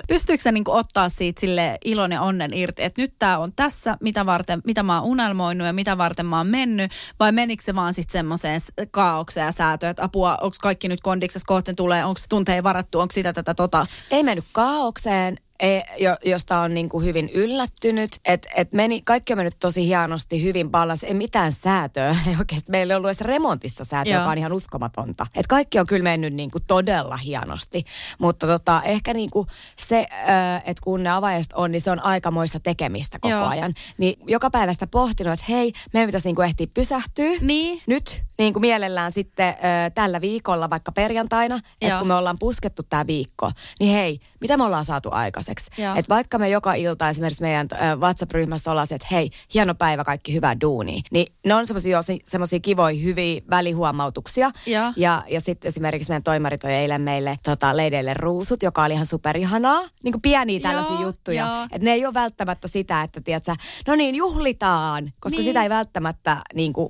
pystyykö 0.09 0.43
se 0.43 0.53
niinku 0.53 0.73
ottaa 0.73 1.09
siitä 1.09 1.41
sille 1.41 1.79
ilon 1.85 2.13
ja 2.13 2.23
onnen 2.23 2.55
irti, 2.55 2.83
että 2.83 3.03
nyt 3.03 3.15
tämä 3.19 3.39
on 3.39 3.53
tässä, 3.57 3.97
mitä, 4.01 4.27
varten, 4.27 4.61
mitä 4.65 4.83
mä 4.83 5.01
oon 5.01 5.11
unelmoinut 5.11 5.67
ja 5.67 5.73
mitä 5.73 5.99
varten 5.99 6.27
mä 6.27 6.39
oon 6.39 6.47
mennyt, 6.47 6.93
vai 7.21 7.33
menikö 7.33 7.63
se 7.63 7.75
vaan 7.75 7.95
sitten 7.95 8.13
semmoiseen 8.13 8.61
kaaukseen 8.91 9.47
ja 9.47 9.53
säätöön, 9.53 9.91
että 9.91 10.05
apua, 10.05 10.39
onko 10.41 10.57
kaikki 10.63 10.89
nyt 10.89 11.01
kondiksessa 11.01 11.47
kohten 11.47 11.77
tulee, 11.77 12.05
onko 12.05 12.21
tunteja 12.29 12.63
varattu, 12.63 13.01
onko 13.01 13.13
sitä 13.13 13.33
tätä 13.33 13.55
tota. 13.55 13.87
Ei 14.11 14.23
mennyt 14.23 14.45
kaaukseen, 14.53 15.39
e, 15.61 15.81
jo, 15.99 16.17
josta 16.25 16.61
on 16.61 16.75
niin 16.75 16.89
kuin 16.89 17.05
hyvin 17.05 17.31
yllättynyt. 17.35 18.11
Et, 18.25 18.47
et 18.57 18.73
meni, 18.73 19.03
kaikki 19.03 19.33
on 19.33 19.39
mennyt 19.39 19.57
tosi 19.61 19.87
hienosti, 19.87 20.43
hyvin 20.43 20.71
balans, 20.71 21.05
ei 21.05 21.15
mitään 21.15 21.53
säätöä. 21.53 22.09
Ei 22.29 22.37
oikeasti 22.39 22.71
meillä 22.71 22.93
ei 22.93 22.97
ollut 22.97 23.09
edes 23.09 23.21
remontissa 23.21 23.85
säätöä, 23.85 24.13
Joo. 24.13 24.21
joka 24.21 24.31
on 24.31 24.39
ihan 24.39 24.53
uskomatonta. 24.53 25.27
Et 25.35 25.47
kaikki 25.47 25.79
on 25.79 25.87
kyllä 25.87 26.03
mennyt 26.03 26.35
niin 26.35 26.51
kuin 26.51 26.65
todella 26.67 27.17
hienosti. 27.17 27.85
Mutta 28.19 28.47
tota, 28.47 28.83
ehkä 28.85 29.15
niin 29.15 29.31
kuin 29.31 29.47
se, 29.77 30.07
että 30.65 30.83
kun 30.85 31.03
ne 31.03 31.11
avajaiset 31.11 31.53
on, 31.53 31.73
niin 31.73 31.81
se 31.81 31.91
on 31.91 32.05
aikamoista 32.05 32.61
tekemistä 32.61 33.19
koko 33.21 33.35
Joo. 33.35 33.47
ajan. 33.47 33.75
Niin 33.99 34.15
joka 34.27 34.51
päivä 34.51 34.73
sitä 34.73 34.87
pohtinut, 34.87 35.33
että 35.33 35.47
hei, 35.49 35.73
meidän 35.93 36.09
pitäisi 36.09 36.29
niin 36.29 36.37
kuin 36.37 36.47
ehtiä 36.47 36.67
pysähtyä. 36.75 37.31
Niin. 37.41 37.83
Nyt 37.87 38.23
niin 38.39 38.53
kuin 38.53 38.61
mielellään 38.61 39.13
sitten 39.13 39.49
ö, 39.49 39.91
tällä 39.95 40.21
viikolla, 40.21 40.71
vaikka 40.71 40.93
perjantaina, 40.93 41.61
että 41.81 41.99
kun 41.99 42.09
me 42.09 42.15
ollaan 42.15 42.37
puskettu 42.39 42.83
tämä 42.83 43.07
viikko, 43.07 43.51
niin 43.81 43.93
hei, 43.93 44.21
mitä 44.41 44.57
me 44.57 44.65
ollaan 44.65 44.85
saatu 44.85 45.11
aikaiseksi? 45.49 45.83
Joo. 45.83 45.95
Et 45.97 46.09
vaikka 46.09 46.39
me 46.39 46.49
joka 46.49 46.75
ilta 46.75 47.09
esimerkiksi 47.09 47.43
meidän 47.43 47.69
WhatsApp-ryhmässä 47.97 48.71
ollaan 48.71 48.87
se, 48.87 48.95
että 48.95 49.09
hei, 49.11 49.31
hieno 49.55 49.75
päivä, 49.75 50.05
kaikki 50.05 50.35
hyvää 50.35 50.61
duunia, 50.61 51.01
niin 51.11 51.27
ne 51.47 51.55
on 51.55 51.67
semmoisia 51.67 52.61
kivoja, 52.63 52.99
hyviä 53.03 53.41
välihuomautuksia. 53.51 54.51
Joo. 54.67 54.93
Ja, 54.97 55.23
ja 55.29 55.41
sitten 55.41 55.69
esimerkiksi 55.69 56.11
meidän 56.11 56.23
toimari 56.23 56.59
toi 56.59 56.73
eilen 56.73 57.01
meille 57.03 57.39
tota, 57.43 57.77
leideille 57.77 58.15
ruusut, 58.15 58.63
joka 58.63 58.85
oli 58.85 58.93
ihan 58.95 59.07
superihanaa. 59.07 59.81
Niin 60.05 60.13
kuin 60.13 60.23
pieniä 60.23 60.61
tällaisia 60.61 60.93
Joo, 60.95 61.03
juttuja. 61.03 61.63
Että 61.65 61.85
ne 61.85 61.93
ei 61.93 62.07
ole 62.07 62.15
välttämättä 62.15 62.69
sitä, 62.69 63.03
että 63.03 63.21
tiedätkö, 63.21 63.55
no 63.87 63.95
niin, 63.95 64.15
juhlitaan, 64.15 65.13
koska 65.21 65.39
Niin. 65.39 65.45
sitä 65.45 65.63
ei 65.63 65.69
välttämättä 65.69 66.37
niin 66.55 66.73
kuin, 66.73 66.89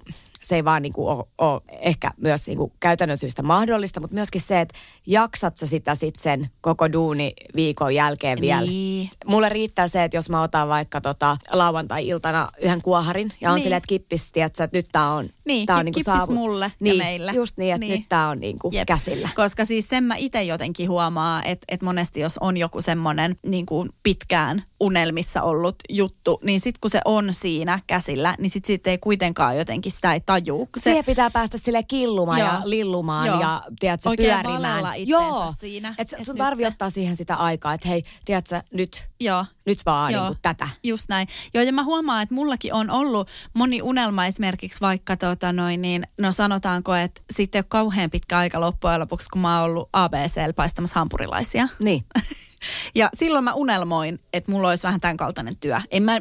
se 0.49 0.57
ei 0.57 0.65
vaan 0.65 0.83
niinku 0.83 1.09
ole, 1.09 1.25
ole 1.39 1.61
ehkä 1.69 2.11
myös 2.17 2.47
niinku 2.47 2.73
käytännön 2.81 3.19
syistä 3.19 3.43
mahdollista, 3.43 4.01
mutta 4.01 4.15
myöskin 4.15 4.41
se, 4.41 4.61
että 4.61 4.79
jaksat 5.07 5.57
sä 5.57 5.67
sitä 5.67 5.95
sitten 5.95 6.23
sen 6.23 6.51
koko 6.61 6.93
duuni 6.93 7.33
viikon 7.57 7.95
jälkeen 7.95 8.41
vielä. 8.41 8.61
Niin. 8.61 9.11
Mulle 9.27 9.49
riittää 9.49 9.89
se, 9.89 10.05
että 10.05 10.17
jos 10.17 10.31
mä 10.31 10.43
otan 10.43 10.69
vaikka 10.69 11.01
tota 11.01 11.37
lauantai-iltana 11.51 12.49
yhden 12.63 12.83
kuoharin 12.83 13.31
ja 13.41 13.51
on 13.51 13.55
Niin. 13.57 13.63
silleen, 13.63 13.77
että 13.77 13.89
kippis, 13.89 14.33
tiedätkö, 14.33 14.65
että 14.65 14.77
nyt 14.77 14.87
tää 14.93 15.11
on, 15.13 15.29
Niin, 15.47 15.67
tää 15.67 15.77
on 15.77 15.85
niinku 15.85 15.99
kippis 15.99 16.15
saavu- 16.15 16.35
mulle 16.35 16.65
ja 16.65 16.71
niin, 16.81 16.97
meille. 16.99 17.33
Just 17.33 17.57
niin, 17.59 17.75
että 17.75 17.87
Niin. 17.87 17.99
nyt 18.01 18.09
tää 18.09 18.29
on 18.29 18.39
niinku 18.41 18.71
Jep. 18.73 18.87
käsillä. 18.87 19.29
Koska 19.37 19.65
siis 19.65 19.89
sen 19.89 20.05
mä 20.05 20.15
itse 20.17 20.43
jotenkin 20.43 20.89
huomaa, 20.89 21.43
että, 21.43 21.65
että 21.69 21.85
monesti 21.87 22.21
jos 22.21 22.39
on 22.39 22.57
joku 22.57 22.83
semmoinen 22.83 23.37
niin 23.47 23.67
kuin 23.67 23.91
pitkään 24.03 24.63
unelmissa 24.81 25.43
ollut 25.43 25.77
juttu, 25.88 26.41
niin 26.43 26.61
sitten 26.61 26.81
kun 26.81 26.91
se 26.91 27.01
on 27.05 27.33
siinä 27.33 27.81
käsillä, 27.87 28.35
niin 28.38 28.51
sitten 28.51 28.67
sit 28.67 28.87
ei 28.87 28.99
kuitenkaan 28.99 29.59
jotenkin 29.59 29.93
sitä 29.93 30.12
ei 30.14 30.21
tajuu. 30.21 30.67
kun 30.67 30.71
Se, 30.77 30.83
Siihen 30.83 31.05
pitää 31.05 31.31
päästä 31.31 31.59
sille 31.59 31.83
killumaan 31.83 32.38
Joo. 32.41 32.49
ja 32.49 32.61
lillumaan 32.64 33.27
Joo. 33.27 33.41
ja 33.41 33.62
tiedätkö, 33.81 34.09
Oikein 34.09 34.41
pyörimään. 34.43 35.09
Joo, 35.09 35.53
siinä, 35.61 35.95
Et 35.99 36.12
et 36.12 36.25
sun 36.25 36.35
nyt- 36.35 36.38
tarvii 36.38 36.67
ottaa 36.67 36.91
siihen 36.91 37.17
sitä 37.17 37.35
aikaa, 37.37 37.75
että 37.75 37.88
hei, 37.88 38.05
tiedätkö, 38.25 38.62
nyt, 38.73 39.09
joo. 39.21 39.45
nyt 39.67 39.79
vaan 39.87 40.12
Joo. 40.12 40.23
niin 40.23 40.33
kuin 40.33 40.38
tätä. 40.43 40.69
Just 40.85 41.09
näin. 41.09 41.29
Joo, 41.55 41.64
ja 41.64 41.73
mä 41.73 41.85
huomaan, 41.85 42.23
että 42.23 42.35
mullakin 42.35 42.75
on 42.75 42.91
ollut 42.91 43.29
moni 43.55 43.83
unelma 43.83 44.27
esimerkiksi 44.27 44.81
vaikka 44.81 45.17
tota 45.17 45.53
noin, 45.53 45.83
niin, 45.83 46.07
no 46.19 46.33
sanotaanko, 46.33 46.95
että 46.95 47.21
sitten 47.33 47.59
ei 47.59 47.61
ole 47.61 47.67
kauhean 47.69 48.11
pitkä 48.11 48.38
aika 48.38 48.61
loppujen 48.61 49.01
lopuksi, 49.01 49.29
kun 49.33 49.41
mä 49.41 49.61
oon 49.61 49.71
ollut 49.71 49.88
ABCL 49.93 50.53
paistamassa 50.57 51.01
hampurilaisia. 51.01 51.69
Niin. 51.81 52.05
Ja 52.94 53.11
silloin 53.18 53.44
mä 53.44 53.55
unelmoin, 53.55 54.18
että 54.33 54.53
mulla 54.53 54.68
olisi 54.68 54.83
vähän 54.87 55.01
tämän 55.01 55.16
kaltainen 55.16 55.55
työ. 55.61 55.81
En 55.90 56.03
mä, 56.03 56.21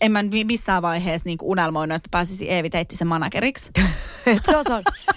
en 0.00 0.12
mä 0.12 0.20
missään 0.44 0.82
vaiheessa 0.82 1.26
niin 1.26 1.38
unelmoinut, 1.42 1.96
että 1.96 2.08
pääsisin 2.10 2.50
Eevi 2.50 2.70
Teittisen 2.70 3.08
manageriksi. 3.08 3.70
Et, 4.26 4.42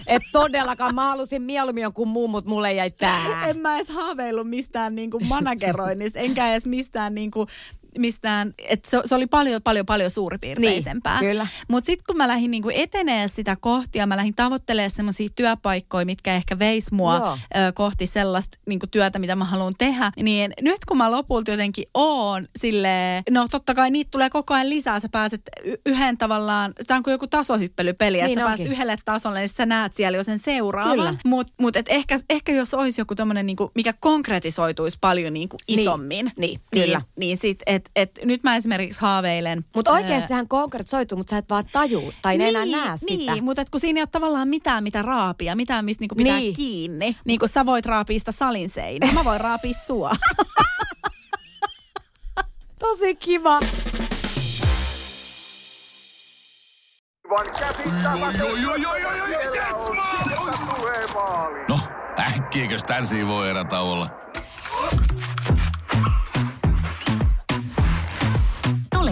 et 0.08 0.22
todellakaan. 0.32 0.96
Mä 0.96 1.10
halusin 1.10 1.42
mieluummin 1.42 1.82
jonkun 1.82 2.08
muun, 2.08 2.30
mutta 2.30 2.50
mulle 2.50 2.74
jäi 2.74 2.92
tää. 2.92 3.48
en 3.48 3.58
mä 3.58 3.76
edes 3.76 3.89
haaveillut 3.89 4.50
mistään 4.50 4.96
niin 4.96 5.12
kuin 5.12 5.28
manageroinnista, 5.28 6.20
enkä 6.20 6.52
edes 6.52 6.66
mistään 6.66 7.16
niin 7.16 7.32
kuin 7.32 7.48
mistään, 7.98 8.54
että 8.70 8.90
se, 8.90 9.02
se 9.06 9.16
oli 9.16 9.28
paljon, 9.28 9.62
paljon, 9.62 9.86
paljon 9.86 10.12
suuripiirteisempää. 10.12 11.22
Niin, 11.22 11.32
kyllä. 11.32 11.48
Mutta 11.68 11.86
sitten 11.86 12.04
kun 12.08 12.18
mä 12.18 12.28
lähdin 12.28 12.52
niinku 12.52 12.72
etenee 12.74 13.28
sitä 13.28 13.56
kohti 13.60 14.00
ja 14.00 14.08
mä 14.08 14.18
lähdin 14.18 14.36
tavoittelemaan 14.36 14.92
semmoisia 14.92 15.30
työpaikkoja, 15.36 16.06
mitkä 16.06 16.36
ehkä 16.36 16.60
veis 16.60 16.92
mua 16.92 17.18
Joo. 17.18 17.38
ö, 17.56 17.72
kohti 17.74 18.06
sellaista 18.06 18.58
niinku 18.68 18.88
työtä, 18.88 19.20
mitä 19.20 19.36
mä 19.36 19.46
haluan 19.46 19.74
tehdä, 19.78 20.12
niin 20.22 20.54
nyt 20.62 20.86
kun 20.88 20.98
mä 20.98 21.12
lopulta 21.12 21.52
jotenkin 21.52 21.86
oon 21.94 22.48
sille, 22.60 23.24
no 23.30 23.48
totta 23.52 23.74
kai 23.74 23.92
niitä 23.92 24.12
tulee 24.12 24.30
koko 24.30 24.54
ajan 24.54 24.70
lisää, 24.70 25.00
sä 25.00 25.10
pääset 25.12 25.42
yhden 25.86 26.18
tavallaan, 26.18 26.74
tämä 26.88 26.98
on 26.98 27.04
kuin 27.04 27.12
joku 27.12 27.28
tasohyppelypeli, 27.28 28.18
Niin 28.18 28.26
että 28.26 28.40
sä 28.40 28.46
onkin. 28.46 28.58
pääset 28.58 28.74
yhdelle 28.74 28.98
tasolle, 29.06 29.40
niin 29.40 29.50
sä 29.50 29.66
näet 29.66 29.94
siellä 29.94 30.18
jo 30.18 30.24
sen 30.24 30.40
seuraavan. 30.40 31.20
Mutta 31.26 31.54
mut 31.62 31.76
et 31.76 31.86
ehkä, 31.90 32.20
ehkä 32.30 32.52
jos 32.52 32.74
olisi 32.74 33.02
joku 33.02 33.16
tommonen, 33.16 33.46
niinku, 33.46 33.72
mikä 33.76 33.94
konkretisoituisi 34.00 34.98
paljon 35.02 35.34
niinku 35.34 35.58
isommin, 35.68 36.32
niin, 36.38 36.60
kyllä. 36.72 36.98
niin, 36.98 37.08
niin 37.18 37.38
sit, 37.38 37.64
et, 37.66 37.83
et, 37.96 38.19
nyt 38.26 38.43
mä 38.43 38.56
esimerkiksi 38.56 39.02
haaveilen. 39.02 39.65
Mutta 39.76 39.91
oikeasti 39.91 40.28
sehän 40.28 40.48
konkretisoituu, 40.48 41.17
mutta 41.17 41.32
sä 41.32 41.38
et 41.38 41.50
vaan 41.50 41.65
taju 41.72 42.13
tai 42.22 42.38
ne 42.38 42.50
enää 42.50 42.65
näe 42.65 42.98
sitä. 42.98 43.34
Niin, 43.34 43.43
mutta 43.43 43.62
et 43.62 43.69
kun 43.69 43.80
siinä 43.80 43.98
ei 43.98 44.02
ole 44.02 44.08
tavallaan 44.12 44.48
mitään, 44.48 44.84
mitä 44.84 45.02
raapia, 45.02 45.56
mitään, 45.56 45.86
mistä 45.86 46.02
niinku 46.02 46.15
pitää 46.15 46.39
Niin. 46.39 46.54
kiinni. 46.54 47.15
Niin 47.26 47.39
kuin 47.39 47.50
sä 47.50 47.65
voit 47.65 47.86
raapia 47.86 48.19
sitä 48.19 48.32
salin 48.32 48.69
seinää, 48.69 49.13
mä 49.13 49.24
voin 49.24 49.41
raapia 49.41 49.74
sua. 49.74 50.12
Tosi 52.80 53.15
kiva. 53.15 53.60
No, 61.69 61.80
äkkiäkös 62.19 62.84
tän 62.84 63.08
voi 63.28 63.50
erätä 63.50 63.80
olla? 63.80 64.10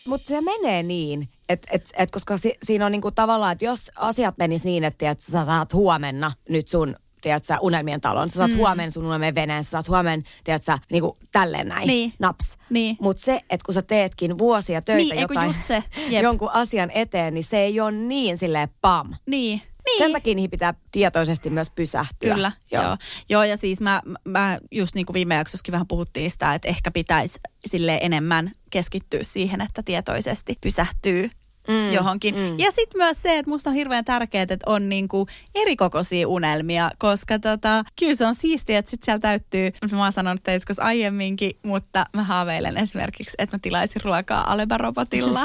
Mutta 0.07 0.27
se 0.27 0.41
menee 0.41 0.83
niin, 0.83 1.29
että 1.49 1.67
et, 1.71 1.89
et, 1.97 2.11
koska 2.11 2.37
si, 2.37 2.55
siinä 2.63 2.85
on 2.85 2.91
niinku 2.91 3.11
tavallaan, 3.11 3.51
että 3.51 3.65
jos 3.65 3.91
asiat 3.95 4.37
menis 4.37 4.65
niin, 4.65 4.83
että 4.83 5.11
et, 5.11 5.19
sä 5.19 5.45
saat 5.45 5.73
huomenna 5.73 6.31
nyt 6.49 6.67
sun 6.67 6.95
tiedät 7.21 7.45
sä, 7.45 7.57
unelmien 7.61 8.01
talon. 8.01 8.29
Sä 8.29 8.35
saat 8.35 8.51
mm. 8.51 8.57
huomenna 8.57 8.91
sun 8.91 9.05
unelmien 9.05 9.35
veneen, 9.35 9.63
sä 9.63 9.69
saat 9.69 9.89
huomenna, 9.89 10.25
tiedät 10.43 10.63
sä, 10.63 10.79
niinku 10.91 11.17
tälleen 11.31 11.67
näin. 11.67 11.87
Niin. 11.87 12.13
Naps. 12.19 12.57
Niin. 12.69 12.97
Mutta 13.01 13.23
se, 13.23 13.41
että 13.49 13.65
kun 13.65 13.73
sä 13.73 13.81
teetkin 13.81 14.37
vuosia 14.37 14.81
töitä 14.81 15.13
Niin, 15.13 15.21
jotain, 15.21 15.47
just 15.47 15.67
se. 15.67 15.83
Jep. 16.09 16.23
jonkun 16.23 16.49
asian 16.53 16.91
eteen, 16.91 17.33
niin 17.33 17.43
se 17.43 17.57
ei 17.57 17.79
ole 17.79 17.91
niin 17.91 18.37
silleen 18.37 18.69
pam. 18.81 19.13
Niin. 19.29 19.61
Niin. 19.85 19.97
Sen 19.97 20.11
takia 20.11 20.35
niihin 20.35 20.51
pitää 20.51 20.73
tietoisesti 20.91 21.49
myös 21.49 21.69
pysähtyä. 21.69 22.33
Kyllä, 22.33 22.51
joo. 22.71 22.83
joo. 22.83 22.97
Joo, 23.29 23.43
ja 23.43 23.57
siis 23.57 23.81
mä, 23.81 24.01
mä 24.25 24.59
just 24.71 24.95
niin 24.95 25.05
kuin 25.05 25.13
viime 25.13 25.35
jaksossakin 25.35 25.71
vähän 25.71 25.87
puhuttiin 25.87 26.31
sitä, 26.31 26.53
että 26.53 26.67
ehkä 26.67 26.91
pitäisi 26.91 27.39
sille 27.65 27.99
enemmän 28.01 28.51
keskittyä 28.69 29.19
siihen, 29.23 29.61
että 29.61 29.83
tietoisesti 29.83 30.57
pysähtyy 30.61 31.29
mm, 31.67 31.91
johonkin. 31.91 32.35
Mm. 32.35 32.59
Ja 32.59 32.71
sitten 32.71 32.97
myös 33.01 33.21
se, 33.21 33.37
että 33.37 33.49
musta 33.49 33.69
on 33.69 33.75
hirveän 33.75 34.05
tärkeää, 34.05 34.41
että 34.43 34.57
on 34.65 34.89
niinku 34.89 35.27
erikokoisia 35.55 36.27
unelmia, 36.27 36.91
koska 36.97 37.39
tota, 37.39 37.83
kyllä 37.99 38.15
se 38.15 38.25
on 38.25 38.35
siistiä, 38.35 38.77
että 38.79 38.91
sit 38.91 39.03
siellä 39.03 39.19
täyttyy, 39.19 39.71
mä 39.91 40.03
oon 40.03 40.11
sanonut 40.11 40.43
teille 40.43 40.55
joskus 40.55 40.79
aiemminkin, 40.79 41.51
mutta 41.63 42.05
mä 42.15 42.23
haaveilen 42.23 42.77
esimerkiksi, 42.77 43.35
että 43.37 43.55
mä 43.55 43.59
tilaisin 43.61 44.01
ruokaa 44.03 44.51
Aleba-robotilla. 44.51 45.41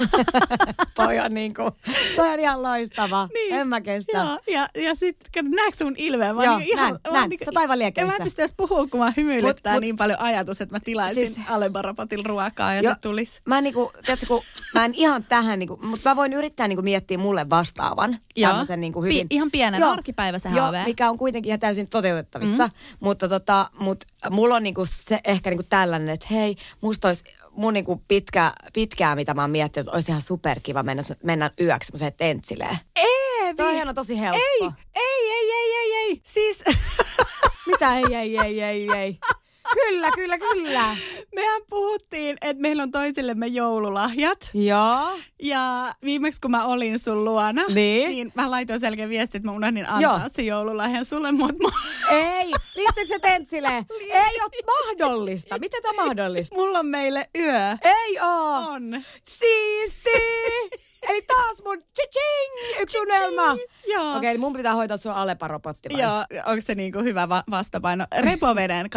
toi 0.94 1.18
on 1.18 1.34
niinku, 1.34 1.62
toi 2.16 2.28
on 2.32 2.40
ihan 2.40 2.62
loistava. 2.62 3.28
Niin. 3.34 3.54
En 3.54 3.68
mä 3.68 3.80
kestä. 3.80 4.18
Joo, 4.18 4.38
ja, 4.50 4.68
ja 4.82 4.94
sitten 4.94 5.50
näetkö 5.50 5.76
sun 5.76 5.94
ilmeen? 5.96 6.36
Mä 6.36 6.44
Joo, 6.44 6.52
oon 6.52 6.62
ihan, 6.62 6.84
näen, 7.04 7.14
näen. 7.14 7.28
niinku- 7.30 7.44
Sä 7.44 7.50
oot 7.50 7.56
aivan 7.56 7.78
liekeissä. 7.78 8.12
En 8.14 8.18
mä 8.20 8.24
pysty 8.24 8.42
edes 8.42 8.54
puhua, 8.56 8.86
kun 8.86 9.00
mä 9.00 9.12
hymyilyttää 9.16 9.72
Mut- 9.72 9.76
mut- 9.76 9.80
niin 9.80 9.96
paljon 9.96 10.20
ajatus, 10.20 10.60
että 10.60 10.74
mä 10.74 10.80
tilaisin 10.80 11.26
Siis- 11.34 11.50
Aleba-robotilla 11.50 12.24
ruokaa 12.26 12.74
ja 12.74 12.80
Jo, 12.82 12.90
se 12.90 12.96
tulisi. 13.00 13.40
Mä 13.44 13.58
en 13.58 13.64
niinku, 13.64 13.92
tiedätkö, 14.04 14.26
kun 14.26 14.42
mä 14.74 14.84
en 14.84 14.94
ihan 14.94 15.24
tähän 15.24 15.58
niinku, 15.58 15.78
mutta 15.82 16.07
mä 16.08 16.16
voin 16.16 16.32
yrittää 16.32 16.68
niinku 16.68 16.82
miettiä 16.82 17.18
mulle 17.18 17.50
vastaavan. 17.50 18.16
Joo. 18.36 18.50
Tämmöisen 18.50 18.80
niinku 18.80 19.02
hyvin. 19.02 19.28
Pi- 19.28 19.34
ihan 19.36 19.50
pienen 19.50 19.82
arkipäiväisen 19.82 20.52
Joo, 20.54 20.62
haaveen. 20.62 20.84
mikä 20.84 21.10
on 21.10 21.16
kuitenkin 21.18 21.50
ihan 21.50 21.60
täysin 21.60 21.88
toteutettavissa. 21.88 22.66
Mm. 22.66 22.72
Mutta 23.00 23.28
tota, 23.28 23.70
mut 23.78 24.04
mulla 24.30 24.54
on 24.54 24.62
niinku 24.62 24.86
se 24.86 25.20
ehkä 25.24 25.50
niinku 25.50 25.66
tällainen, 25.68 26.08
että 26.08 26.26
hei, 26.30 26.56
musta 26.80 27.08
olisi 27.08 27.24
mun 27.50 27.72
niinku 27.74 28.02
pitkä, 28.08 28.52
pitkää, 28.72 29.14
mitä 29.14 29.34
mä 29.34 29.40
oon 29.42 29.50
miettinyt, 29.50 29.86
että 29.86 29.96
olisi 29.96 30.10
ihan 30.12 30.22
superkiva 30.22 30.82
mennä, 30.82 31.02
mennä 31.24 31.50
yöksi 31.60 31.86
semmoiseen 31.86 32.12
tentsileen. 32.16 32.76
Eevi! 32.96 33.54
Toi 33.56 33.82
on 33.82 33.94
tosi 33.94 34.20
helppo. 34.20 34.38
Ei, 34.38 34.68
ei, 34.96 35.30
ei, 35.30 35.50
ei, 35.52 35.72
ei, 35.74 35.94
ei. 35.94 36.20
Siis 36.24 36.64
Mitä 37.66 37.96
ei, 37.96 38.14
ei, 38.14 38.38
ei, 38.38 38.62
ei, 38.62 38.88
ei. 38.96 39.18
Kyllä, 39.74 40.08
kyllä, 40.14 40.38
kyllä. 40.38 40.96
mehän 41.34 41.62
puhuttiin, 41.70 42.36
että 42.40 42.62
meillä 42.62 42.82
on 42.82 42.90
toisillemme 42.90 43.46
joululahjat. 43.46 44.50
Joo. 44.54 45.18
Ja 45.42 45.92
viimeksi 46.04 46.40
kun 46.40 46.50
mä 46.50 46.64
olin 46.64 46.98
sun 46.98 47.24
luona, 47.24 47.62
Niin. 47.68 48.10
niin 48.10 48.32
mä 48.34 48.50
laitoin 48.50 48.80
selkeä 48.80 49.08
viesti, 49.08 49.36
että 49.36 49.48
mä 49.48 49.52
unohdin 49.56 49.84
antaa 49.88 50.00
Joo. 50.00 50.20
sen 50.32 50.46
joululahjan 50.46 51.04
sulle, 51.04 51.32
mutta 51.32 51.68
Ei, 52.10 52.52
liittyykö 52.76 53.08
se 53.08 53.18
tentsileen? 53.18 53.86
Ei 54.00 54.40
ole 54.40 54.76
mahdollista. 54.86 55.58
Miten 55.58 55.82
tämä 55.82 56.02
on 56.02 56.08
mahdollista? 56.08 56.56
mulla 56.56 56.78
on 56.78 56.86
meille 56.86 57.30
yö. 57.38 57.70
Ei 57.84 58.18
oo. 58.22 58.54
On. 58.70 59.02
Siisti! 59.28 60.10
Eli 61.08 61.22
taas 61.22 61.62
mun 61.64 61.82
chiching, 61.94 62.80
yksi 62.80 62.98
unelma. 62.98 63.56
Joo. 63.88 64.16
Okei, 64.16 64.30
eli 64.30 64.38
mun 64.38 64.52
pitää 64.52 64.74
hoitaa 64.74 64.96
sun 64.96 65.12
Alepa-robotti 65.12 65.88
vai? 65.92 66.00
Joo, 66.02 66.24
onko 66.46 66.60
se 66.66 66.74
niinku 66.74 66.98
hyvä 66.98 67.28
va- 67.28 67.42
vastapaino? 67.50 68.04
Repoveden 68.24 68.90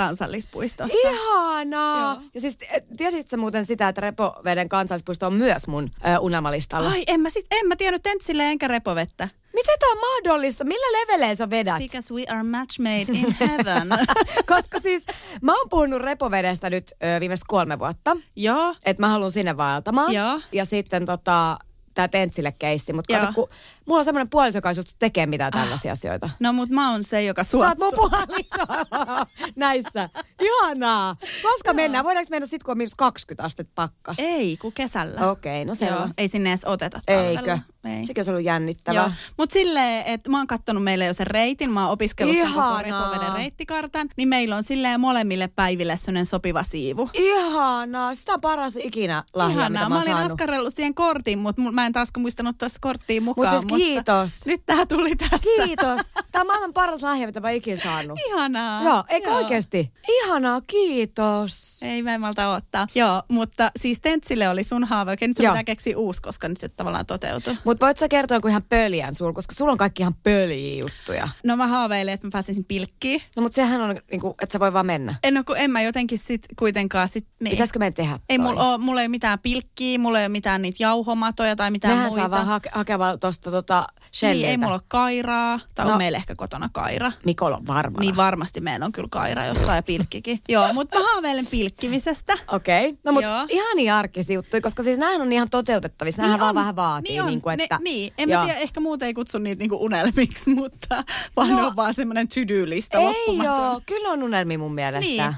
kansallispuistossa. 0.62 1.10
Ihanaa! 1.10 2.14
Joo. 2.14 2.22
Ja 2.34 2.42
siis 2.42 2.58
eh, 2.62 2.84
tiesit 2.98 3.28
sä 3.30 3.38
muuten 3.38 3.66
sitä, 3.66 3.88
että 3.88 4.02
Repoveden 4.02 4.70
kansallispuisto 4.70 5.28
on 5.28 5.34
myös 5.34 5.68
mun 5.68 5.90
ö, 6.06 6.20
unelmalistalla? 6.20 6.90
Ai, 6.90 7.04
en 7.08 7.22
mä, 7.22 7.30
sit, 7.30 7.46
en 7.52 7.68
mä 7.68 7.76
tiennyt 7.76 8.04
tentsille 8.04 8.44
enkä 8.44 8.68
repovettä. 8.68 9.30
Miten 9.54 9.76
tää 9.80 9.90
on 9.90 9.98
mahdollista? 9.98 10.64
Millä 10.64 11.00
leveleen 11.00 11.36
sä 11.36 11.50
vedät? 11.50 11.78
Because 11.78 12.14
we 12.14 12.24
are 12.30 12.44
match 12.44 12.80
made 12.80 13.20
in 13.20 13.36
heaven. 13.40 13.90
Koska 14.56 14.80
siis 14.80 15.06
mä 15.42 15.58
oon 15.58 15.70
puhunut 15.70 16.02
Repovedestä 16.02 16.70
nyt 16.70 16.92
ö, 16.92 17.20
viimeiset 17.20 17.46
kolme 17.48 17.80
vuotta. 17.80 18.18
Joo. 18.36 18.76
Että 18.86 19.04
mä 19.04 19.08
haluan 19.10 19.32
sinne 19.32 19.58
vaeltamaan. 19.58 20.14
Joo. 20.14 20.42
Ja 20.52 20.66
sitten 20.66 21.06
tota, 21.06 21.58
tää 22.02 22.08
tentsille 22.08 22.52
keissi. 22.60 22.94
Mutta 22.94 23.20
kato, 23.20 23.32
kun 23.36 23.48
mulla 23.86 24.00
on 24.00 24.06
semmoinen 24.06 24.30
puoliso, 24.30 24.58
joka 24.58 24.70
ei 24.70 24.76
suostu 24.76 24.94
tekee 25.00 25.26
mitään 25.26 25.52
tällaisia 25.52 25.94
asioita. 25.94 26.30
No 26.40 26.54
mut 26.54 26.70
mä 26.70 26.92
oon 26.92 27.04
se, 27.04 27.24
joka 27.24 27.44
Sä 27.44 27.58
oot 27.58 27.78
suostuu. 27.78 27.92
mun 28.02 28.10
puoliso 28.10 28.86
näissä. 29.56 30.10
Ihanaa. 30.42 31.16
Koska 31.42 31.74
mennään? 31.74 32.06
Voidaanko 32.06 32.28
mennä 32.30 32.46
sitten, 32.48 32.66
kun 32.66 32.72
on 32.72 32.78
miinus 32.78 32.96
20 32.96 33.44
astetta 33.44 33.72
pakkas? 33.76 34.16
Ei, 34.20 34.58
kun 34.58 34.74
kesällä. 34.74 35.30
Okei, 35.30 35.66
no 35.66 35.76
selvä. 35.76 35.96
Joo, 35.96 36.08
ei 36.18 36.28
sinne 36.28 36.50
edes 36.50 36.66
oteta 36.66 37.00
Eikö? 37.08 37.60
Ei. 37.86 38.06
Sekin 38.06 38.20
olisi 38.22 38.32
ollut 38.32 38.44
jännittävää. 38.46 39.14
Mutta 39.38 39.54
silleen, 39.54 40.06
että 40.06 40.30
mä 40.30 40.38
oon 40.38 40.48
kattonut 40.48 40.84
meille 40.84 41.06
jo 41.06 41.14
sen 41.14 41.28
reitin, 41.28 41.72
mä 41.72 41.82
oon 41.84 41.92
opiskellut 41.92 42.36
sen 42.36 42.48
koko 42.48 42.60
Ihanaa. 42.60 42.82
repoveden 42.82 43.34
reittikartan, 43.34 44.10
niin 44.18 44.30
meillä 44.30 44.56
on 44.56 44.64
silleen 44.64 45.00
molemmille 45.00 45.48
päiville 45.56 45.98
sellainen 45.98 46.26
sopiva 46.26 46.64
siivu. 46.64 47.10
Ihanaa. 47.14 48.16
Sitä 48.16 48.34
on 48.34 48.42
paras 48.42 48.76
ikinä 48.76 49.24
lahja, 49.34 49.50
mitä 49.56 49.62
Ihanaa. 49.62 49.84
mä, 49.84 49.90
Mä 49.90 49.96
oon 49.96 50.04
olin 50.04 50.14
saanut. 50.14 50.32
askarellut 50.32 50.76
siihen 50.76 50.96
kortin, 50.96 51.40
mutta 51.40 51.62
mä 51.72 51.86
en 51.86 51.94
taas 51.94 52.10
muistanut 52.18 52.58
tässä 52.58 52.78
korttiin 52.82 53.24
Mut 53.24 53.38
mukaan. 53.38 53.62
siis 53.62 53.74
kiitos. 53.76 54.46
Nyt 54.46 54.62
tää 54.66 54.86
tuli 54.86 55.16
tästä. 55.16 55.38
Kiitos. 55.66 56.00
Tämä 56.32 56.42
on 56.42 56.48
maailman 56.48 56.74
paras 56.74 57.02
lahja, 57.02 57.28
mitä 57.28 57.40
mä 57.40 57.48
oon 57.48 57.56
ikinä 57.56 57.78
saanut. 57.84 58.20
Ihanaa. 58.28 58.84
Joo, 58.84 59.04
eikö 59.10 59.32
oikeesti? 59.34 59.92
Ihanaa, 60.08 60.62
kiitos. 60.62 61.80
Ei 61.84 62.04
mä 62.04 62.14
en 62.14 62.22
malta 62.22 62.54
ottaa. 62.56 62.88
Joo, 62.96 63.24
mutta 63.28 63.72
siis 63.80 64.02
Tentsille 64.02 64.50
oli 64.50 64.64
sun 64.64 64.84
haave. 64.84 65.12
Okei, 65.14 65.28
nyt 65.28 65.38
sun 65.38 65.44
Joo. 65.44 65.54
pitää 65.54 65.64
keksiä 65.64 65.98
uusi, 65.98 66.22
koska 66.22 66.48
nyt 66.48 66.58
se 66.58 66.70
tavallaan 66.70 67.06
toteutui. 67.06 67.58
Mutta 67.64 67.86
voit 67.86 67.98
sä 67.98 68.08
kertoa 68.08 68.38
joku 68.38 68.48
ihan 68.48 68.64
pöljän 68.70 69.16
sul, 69.16 69.34
koska 69.34 69.56
sulla 69.56 69.72
on 69.72 69.78
kaikki 69.78 70.04
ihan 70.04 70.16
pöljiä 70.24 70.82
juttuja. 70.82 71.30
No 71.44 71.56
mä 71.56 71.68
haaveilen, 71.68 72.14
että 72.14 72.28
mä 72.28 72.32
pääsisin 72.32 72.66
pilkkiin. 72.66 73.22
No 73.36 73.42
mutta 73.42 73.56
sehän 73.56 73.82
on 73.82 73.96
niinku, 74.12 74.36
että 74.42 74.54
sä 74.54 74.60
voi 74.60 74.74
vaan 74.74 74.86
mennä. 74.86 75.16
En, 75.24 75.34
no, 75.34 75.44
kun 75.44 75.58
en 75.58 75.72
mä 75.72 75.82
jotenkin 75.82 76.18
sit 76.18 76.42
kuitenkaan 76.60 77.10
sit, 77.10 77.28
niin. 77.42 77.52
Pitäisikö 77.52 77.80
meidän 77.80 77.94
tehdä 77.94 78.20
Ei 78.30 78.38
toi? 78.38 78.46
mulla, 78.48 78.64
oo, 78.72 78.78
mulla 78.78 79.02
ei 79.02 79.06
ole 79.06 79.12
mitään 79.12 79.40
pilkkiä, 79.40 80.00
mulla 80.00 80.20
ei 80.20 80.24
ole 80.26 80.30
mitään 80.30 80.62
niitä 80.62 80.78
jauhomatoja 80.84 81.56
tai 81.56 81.72
mitään 81.72 81.94
Nehän 81.94 82.08
muita. 82.10 82.22
saa 82.22 82.32
vaan 82.32 82.48
hake- 82.48 82.70
hakea 82.72 82.98
tosta 83.22 83.52
tota 83.52 83.86
niin, 84.22 84.46
ei 84.46 84.58
mulla 84.58 84.74
ole 84.74 84.82
kairaa, 84.88 85.60
tai 85.76 85.86
No. 85.86 85.92
on 85.92 85.98
meillä 85.98 86.21
ehkä 86.22 86.36
kotona 86.36 86.70
kaira. 86.74 87.12
Mikolla 87.26 87.58
on 87.58 87.68
varmana. 87.68 88.00
Niin 88.02 88.16
varmasti 88.16 88.62
meillä 88.62 88.86
on 88.86 88.92
kyllä 88.92 89.08
kaira 89.12 89.46
jossain 89.46 89.76
ja 89.76 89.84
pilkkikin. 89.84 90.40
Joo, 90.50 90.74
mutta 90.74 91.00
mä 91.00 91.06
haaveilen 91.12 91.46
pilkkimisestä. 91.52 92.38
Okei. 92.48 92.90
Okay. 92.90 92.98
No 93.04 93.12
mutta 93.12 93.46
ihan 93.50 93.76
niin 93.76 93.94
arkisia 93.94 94.34
juttuja, 94.34 94.62
koska 94.62 94.84
siis 94.84 95.00
nämähän 95.00 95.22
on 95.22 95.34
ihan 95.34 95.50
toteutettavissa. 95.50 96.22
Nämähän 96.22 96.36
Niin 96.36 96.42
vaan 96.42 96.50
on. 96.50 96.56
vähän 96.62 96.76
vaatii. 96.76 97.12
Niin, 97.12 97.22
on. 97.22 97.28
Niin, 97.28 97.42
kuin, 97.42 97.62
että, 97.62 97.76
ne, 97.78 97.84
niin. 97.84 98.14
en 98.18 98.30
Joo. 98.30 98.40
mä 98.42 98.46
tiedä, 98.48 98.60
ehkä 98.60 98.80
muuten 98.80 99.06
ei 99.08 99.14
kutsu 99.14 99.38
niitä 99.38 99.60
niinku 99.60 99.84
unelmiksi, 99.86 100.50
mutta 100.56 101.04
vaan 101.36 101.50
No. 101.50 101.56
ne 101.56 101.62
on 101.64 101.76
vaan 101.76 101.94
semmoinen 101.94 102.28
to-do-lista 102.30 102.98
Ei 102.98 103.04
loppumaton. 103.06 103.46
joo, 103.46 103.82
kyllä 103.86 104.10
on 104.10 104.24
unelmi 104.24 104.58
mun 104.58 104.74
mielestä. 104.76 105.00
Niin, 105.10 105.34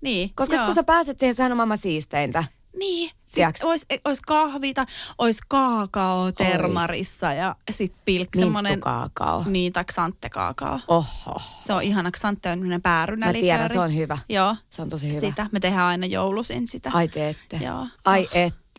niin. 0.00 0.30
Koska 0.34 0.56
joo. 0.56 0.64
kun 0.66 0.74
sä 0.74 0.82
pääset 0.84 1.18
siihen, 1.18 1.34
sehän 1.34 1.52
on 1.52 1.56
maailman 1.56 1.78
siisteintä. 1.78 2.44
Niin, 2.76 3.10
siis 3.26 3.64
olisi 3.64 3.86
olis 4.04 4.20
kahvi 4.20 4.74
tai 4.74 4.84
olisi 5.18 5.40
kaakao 5.48 6.32
termarissa 6.32 7.32
ja 7.32 7.56
sit 7.70 7.94
pilk, 8.04 8.28
semmoinen... 8.38 8.72
Minttukaakao. 8.72 9.44
Niin, 9.46 9.72
tai 9.72 9.84
xantekaakao. 9.84 10.80
Oho. 10.88 11.38
Se 11.58 11.72
on 11.72 11.82
ihana, 11.82 12.10
xante 12.10 12.50
on 12.50 12.80
päärynälikööri. 12.82 13.46
Mä 13.46 13.56
tiedän, 13.56 13.68
se 13.68 13.80
on 13.80 13.96
hyvä. 13.96 14.18
Joo. 14.28 14.56
Se 14.70 14.82
on 14.82 14.88
tosi 14.88 15.08
hyvä. 15.08 15.20
Sitä, 15.20 15.46
me 15.52 15.60
tehdään 15.60 15.86
aina 15.86 16.06
joulusin 16.06 16.68
sitä. 16.68 16.90
Ai 16.94 17.08
teette. 17.08 17.56
Joo. 17.56 17.86
Ai 18.04 18.28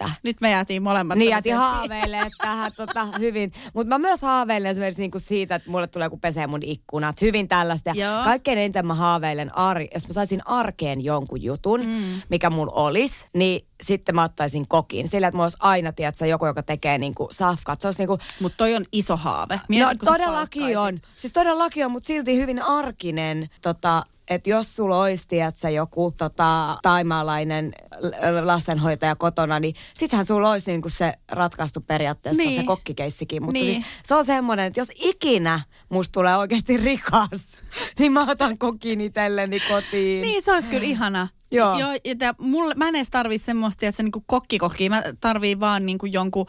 että. 0.06 0.16
Nyt 0.24 0.42
me 0.42 0.52
jäätiin 0.52 0.84
molemmat. 0.84 1.18
Niin 1.18 1.30
jätin 1.30 1.54
tämmöiseen- 1.54 1.76
haaveilee 1.78 2.28
tähän 2.38 2.72
tota, 2.78 3.08
hyvin. 3.20 3.52
Mutta 3.74 3.90
mä 3.90 3.98
myös 3.98 4.22
haaveilen 4.22 4.72
esimerkiksi 4.72 5.02
niinku 5.02 5.20
siitä, 5.20 5.56
että 5.56 5.72
mulle 5.72 5.88
tulee 5.88 6.06
joku 6.06 6.18
pesee 6.18 6.48
mun 6.48 6.64
ikkunat. 6.64 7.22
Hyvin 7.22 7.48
tällaista. 7.48 7.92
Joo. 7.96 8.24
kaikkein 8.24 8.58
eniten 8.58 8.88
mä 8.88 8.94
haaveilen, 8.94 9.58
ar- 9.58 9.82
jos 9.94 10.08
mä 10.08 10.14
saisin 10.14 10.48
arkeen 10.48 11.04
jonkun 11.04 11.44
jutun, 11.44 11.86
mm. 11.86 12.22
mikä 12.30 12.50
mulla 12.50 12.74
olisi, 12.76 13.26
niin 13.34 13.68
sitten 13.84 14.16
mä 14.16 14.24
ottaisin 14.24 14.68
kokin. 14.68 15.08
Sillä, 15.08 15.28
että 15.28 15.36
mulla 15.36 15.46
olisi 15.46 15.58
aina, 15.60 15.92
tiedätkö, 15.92 16.26
joku, 16.26 16.46
joka 16.46 16.64
tekee 16.64 16.98
niinku 16.98 17.28
safkat. 17.32 17.82
Se 17.82 17.88
olisi 17.88 18.02
niinku, 18.02 18.18
Mutta 18.40 18.58
toi 18.58 18.76
on 18.76 18.86
iso 18.92 19.18
haave. 19.18 19.62
Mieti, 19.68 19.86
no 19.86 19.94
todellakin 20.06 20.78
on. 20.78 20.98
Siis 21.16 21.34
todellakin 21.34 21.86
on, 21.86 21.92
mutta 21.92 22.08
silti 22.08 22.38
hyvin 22.38 22.62
arkinen. 22.62 23.50
Tota, 23.62 24.04
että 24.30 24.50
jos 24.50 24.76
sulla 24.76 25.02
olisi, 25.02 25.28
tiedätkö, 25.28 25.70
joku 25.70 26.12
tota, 26.18 26.78
taimaalainen 26.82 27.74
lastenhoitaja 28.44 29.16
kotona, 29.16 29.60
niin 29.60 29.74
sittenhän 29.94 30.26
sulla 30.26 30.52
olisi 30.52 30.72
niinku 30.72 30.90
se 30.90 31.14
ratkaistu 31.32 31.82
periaatteessa 31.82 32.44
Niin. 32.44 32.62
se 32.62 32.66
kokkikeissikin. 32.68 33.44
Mutta 33.44 33.54
Niin. 33.60 33.76
siis 33.76 33.88
se 34.06 34.16
on 34.16 34.26
semmoinen, 34.26 34.66
että 34.66 34.80
jos 34.80 34.92
ikinä 34.96 35.60
musta 35.90 36.12
tulee 36.14 36.38
oikeasti 36.38 36.78
rikas, 36.78 37.60
niin 38.00 38.12
mä 38.12 38.26
otan 38.32 38.58
kokin 38.58 39.02
itselleni 39.02 39.60
kotiin. 39.60 40.22
Niin, 40.22 40.44
se 40.44 40.52
olisi 40.54 40.68
kyllä 40.68 40.86
ihana. 40.86 41.28
Joo. 41.52 41.80
Joo 41.80 41.90
ja 42.20 42.34
mulle, 42.40 42.74
mä 42.76 42.88
en 42.88 42.96
edes 42.96 43.10
tarvii 43.10 43.38
semmoista, 43.38 43.86
että 43.86 43.98
se 43.98 44.04
niinku 44.04 44.24
kokkikokki. 44.26 44.90
Mä 44.90 45.04
tarvii 45.22 45.60
vaan 45.60 45.86
niinku 45.86 46.06
jonkun 46.06 46.46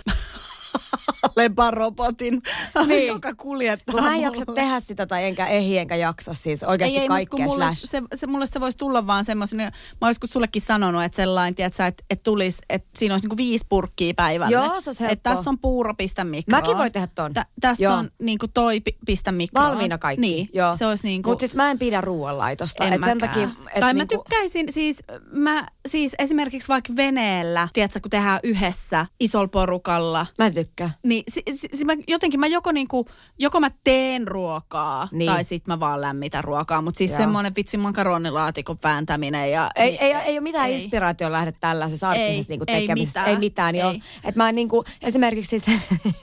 leparobotin, 1.37 2.43
Niin. 2.87 3.07
joka 3.07 3.35
kuljettaa 3.35 3.95
Kun 3.95 4.05
mä 4.05 4.15
en 4.15 4.21
jaksa 4.21 4.45
tehdä 4.55 4.81
sitä 4.81 5.07
tai 5.07 5.25
enkä 5.25 5.47
ehdi 5.47 5.79
enkä 5.79 5.97
jaksa 5.97 6.35
siis 6.35 6.63
oikeasti 6.63 6.97
ei, 6.97 7.03
ei, 7.03 7.09
kaikkea 7.09 7.47
mulle 7.47 7.65
slash. 7.65 7.91
se, 7.91 8.03
se, 8.15 8.27
mulle 8.27 8.47
se 8.47 8.61
voisi 8.61 8.79
tulla 8.79 9.07
vaan 9.07 9.25
semmoisen, 9.25 9.59
mä 10.01 10.07
olisiko 10.09 10.27
sullekin 10.27 10.63
sanonut, 10.63 11.05
että 11.05 11.17
sellainen, 11.17 11.55
tiedätkö, 11.55 11.87
että, 11.87 12.05
että 12.11 12.23
tulisi, 12.23 12.59
että 12.71 12.89
siinä 12.99 13.15
olisi 13.15 13.25
niinku 13.27 13.37
viisi 13.37 13.67
purkkia 13.69 14.15
päivällä. 14.17 14.53
Joo, 14.53 14.81
se 14.81 14.91
olisi 14.91 15.05
Että 15.09 15.31
tässä 15.35 15.51
on 15.51 15.59
puuro, 15.59 15.95
pistä 15.95 16.25
mikroon. 16.25 16.63
Mäkin 16.63 16.79
voin 16.79 16.93
tehdä 16.93 17.09
ton. 17.15 17.33
Tä, 17.35 17.47
tässä 17.61 17.85
Joo. 17.85 17.95
on 17.95 18.11
niinku 18.23 18.49
toi, 18.49 18.81
pi- 18.81 18.99
pistä 19.07 19.33
mikroon. 19.33 19.69
Valmiina 19.71 19.99
kaikki. 19.99 20.21
Niin, 20.21 20.49
Joo. 20.53 20.77
se 20.77 20.87
olisi 20.87 21.05
niinku... 21.05 21.31
Mutta 21.31 21.41
siis 21.41 21.57
mä 21.57 21.71
en 21.71 21.79
pidä 21.79 22.01
ruoanlaitosta. 22.01 22.85
En 22.85 22.93
Et 22.93 23.05
sen 23.05 23.19
takia, 23.19 23.49
et 23.75 23.81
tai 23.81 23.95
mä 23.95 23.99
niinku, 23.99 24.17
tykkäisin 24.17 24.73
siis, 24.73 24.97
mä 25.33 25.67
siis 25.89 26.15
esimerkiksi 26.19 26.69
vaikka 26.69 26.97
veneellä, 26.97 27.69
tiedätkö, 27.73 28.01
kun 28.01 28.11
tehdään 28.11 28.41
yhdessä 28.43 29.07
isolla 29.21 29.49
porukalla, 29.49 30.27
Mä 30.39 30.47
en 30.47 30.55
tykkää. 30.55 30.91
Niin 31.11 31.23
si, 31.29 31.43
si, 31.55 31.69
si, 31.75 31.85
mä, 31.85 31.93
jotenkin 32.09 32.41
mä 32.41 32.47
joko, 32.47 32.73
niinku, 32.73 33.07
joko 33.39 33.61
mä 33.61 33.71
teen 33.85 34.29
ruokaa 34.29 35.09
Niin. 35.13 35.33
tai 35.33 35.45
sit 35.45 35.67
mä 35.67 35.81
vaan 35.81 36.01
lämmitän 36.01 36.45
ruokaa. 36.45 36.83
Mutta 36.83 36.99
siis 36.99 37.11
Joo. 37.11 37.19
semmoinen 37.21 37.53
vitsi 37.57 37.77
makaronilaatikon 37.77 38.77
vääntäminen 38.85 39.53
ja... 39.53 39.71
Ei, 39.77 39.91
niin, 39.91 40.03
ei, 40.03 40.13
ei 40.15 40.33
ole 40.35 40.41
mitään 40.41 40.69
ei. 40.69 40.75
inspiraation 40.75 41.33
lähde 41.33 41.53
tällaisessa 41.61 42.09
arkisessa 42.09 42.33
Ei, 42.33 42.45
niinku 42.49 42.65
ei 42.69 42.81
tekemisessä. 42.81 43.21
mitään. 43.21 43.35
Ei 43.35 43.39
mitään. 43.39 43.75
Ei. 43.75 44.01
Et 44.25 44.37
mä 44.37 44.49
en 44.49 44.55
niinku, 44.55 44.85
esimerkiksi 45.03 45.59
siis, 45.59 45.79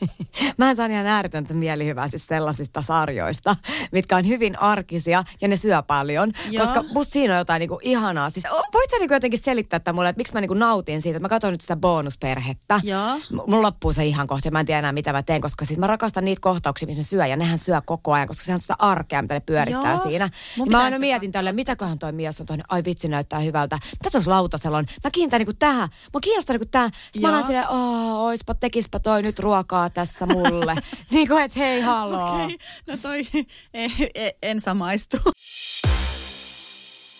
mä 0.58 0.76
saan 0.76 0.92
ihan 0.92 1.08
ääretöntä 1.08 1.54
mielihyvää 1.54 2.08
siis 2.08 2.26
sellaisista 2.26 2.82
sarjoista, 2.82 3.56
mitkä 3.92 4.16
on 4.18 4.28
hyvin 4.28 4.60
arkisia 4.60 5.24
ja 5.42 5.48
ne 5.48 5.58
syö 5.58 5.82
paljon. 5.84 6.32
Joo. 6.52 6.66
Koska 6.66 6.84
musta 6.94 7.14
siinä 7.14 7.34
on 7.34 7.38
jotain 7.40 7.60
niinku 7.60 7.80
ihanaa. 7.82 8.30
Siis, 8.30 8.46
voit 8.74 8.90
sä 8.92 8.98
niinku 9.00 9.14
jotenkin 9.14 9.40
selittää 9.40 9.78
että 9.78 9.94
mulle, 9.94 10.10
että 10.10 10.20
miksi 10.20 10.34
mä 10.34 10.42
niinku 10.42 10.54
nautin 10.54 11.02
siitä, 11.02 11.18
että 11.18 11.26
mä 11.26 11.30
katson 11.30 11.52
nyt 11.52 11.62
sitä 11.62 11.76
bonusperhettä. 11.76 12.80
Joo. 12.84 13.18
M- 13.18 13.36
Mulla 13.48 13.62
loppuu 13.62 13.94
se 13.94 14.06
ihan 14.06 14.28
kohta 14.28 14.52
mä 14.52 14.60
en 14.60 14.66
tiedä 14.66 14.77
enää 14.80 14.92
mitä 14.92 15.14
mä 15.14 15.24
teen, 15.24 15.42
koska 15.42 15.66
siis 15.66 15.80
mä 15.80 15.88
rakastan 15.88 16.26
niitä 16.26 16.42
kohtauksia, 16.42 16.86
missä 16.86 17.00
ne 17.00 17.06
syö 17.06 17.26
ja 17.26 17.36
nehän 17.36 17.58
syö 17.58 17.82
koko 17.86 18.14
ajan, 18.14 18.28
koska 18.28 18.46
se 18.46 18.54
on 18.54 18.60
sitä 18.60 18.76
arkea, 18.80 19.22
mitä 19.22 19.34
ne 19.34 19.40
pyörittää 19.40 19.94
Joo. 19.94 20.04
siinä. 20.04 20.30
Mun 20.58 20.68
mä 20.72 20.84
aina 20.84 21.00
mietin 21.00 21.32
tälle, 21.32 21.52
mitäköhän 21.52 22.00
toi 22.00 22.12
mies 22.12 22.40
on 22.40 22.46
toinen, 22.46 22.66
ai 22.70 22.84
vitsi 22.86 23.08
näyttää 23.08 23.40
hyvältä. 23.40 23.80
Mitä 23.92 24.10
se 24.10 24.18
olisi 24.18 24.30
lautasella 24.30 24.78
on? 24.78 24.86
Mä 25.04 25.12
kiinnitän 25.12 25.40
niinku 25.40 25.54
tähän. 25.60 25.90
Mä 26.14 26.20
kiinnostaa 26.22 26.54
niinku 26.54 26.70
tää. 26.72 26.90
Sitten 27.12 27.32
mä 27.32 27.38
oon 27.38 27.46
silleen, 27.46 27.70
oh, 27.70 28.26
oispa, 28.26 28.54
tekispä 28.54 29.00
toi 29.00 29.22
nyt 29.22 29.40
ruokaa 29.40 29.90
tässä 29.90 30.26
mulle. 30.26 30.76
niin 31.12 31.28
kuin, 31.28 31.44
että 31.44 31.60
hei, 31.60 31.82
haloo. 31.82 32.44
Okei, 32.44 32.58
no 32.88 32.98
toi 33.02 33.28
ei, 33.74 33.92
ei, 34.16 34.32
en 34.42 34.62
samaistu. 34.62 35.18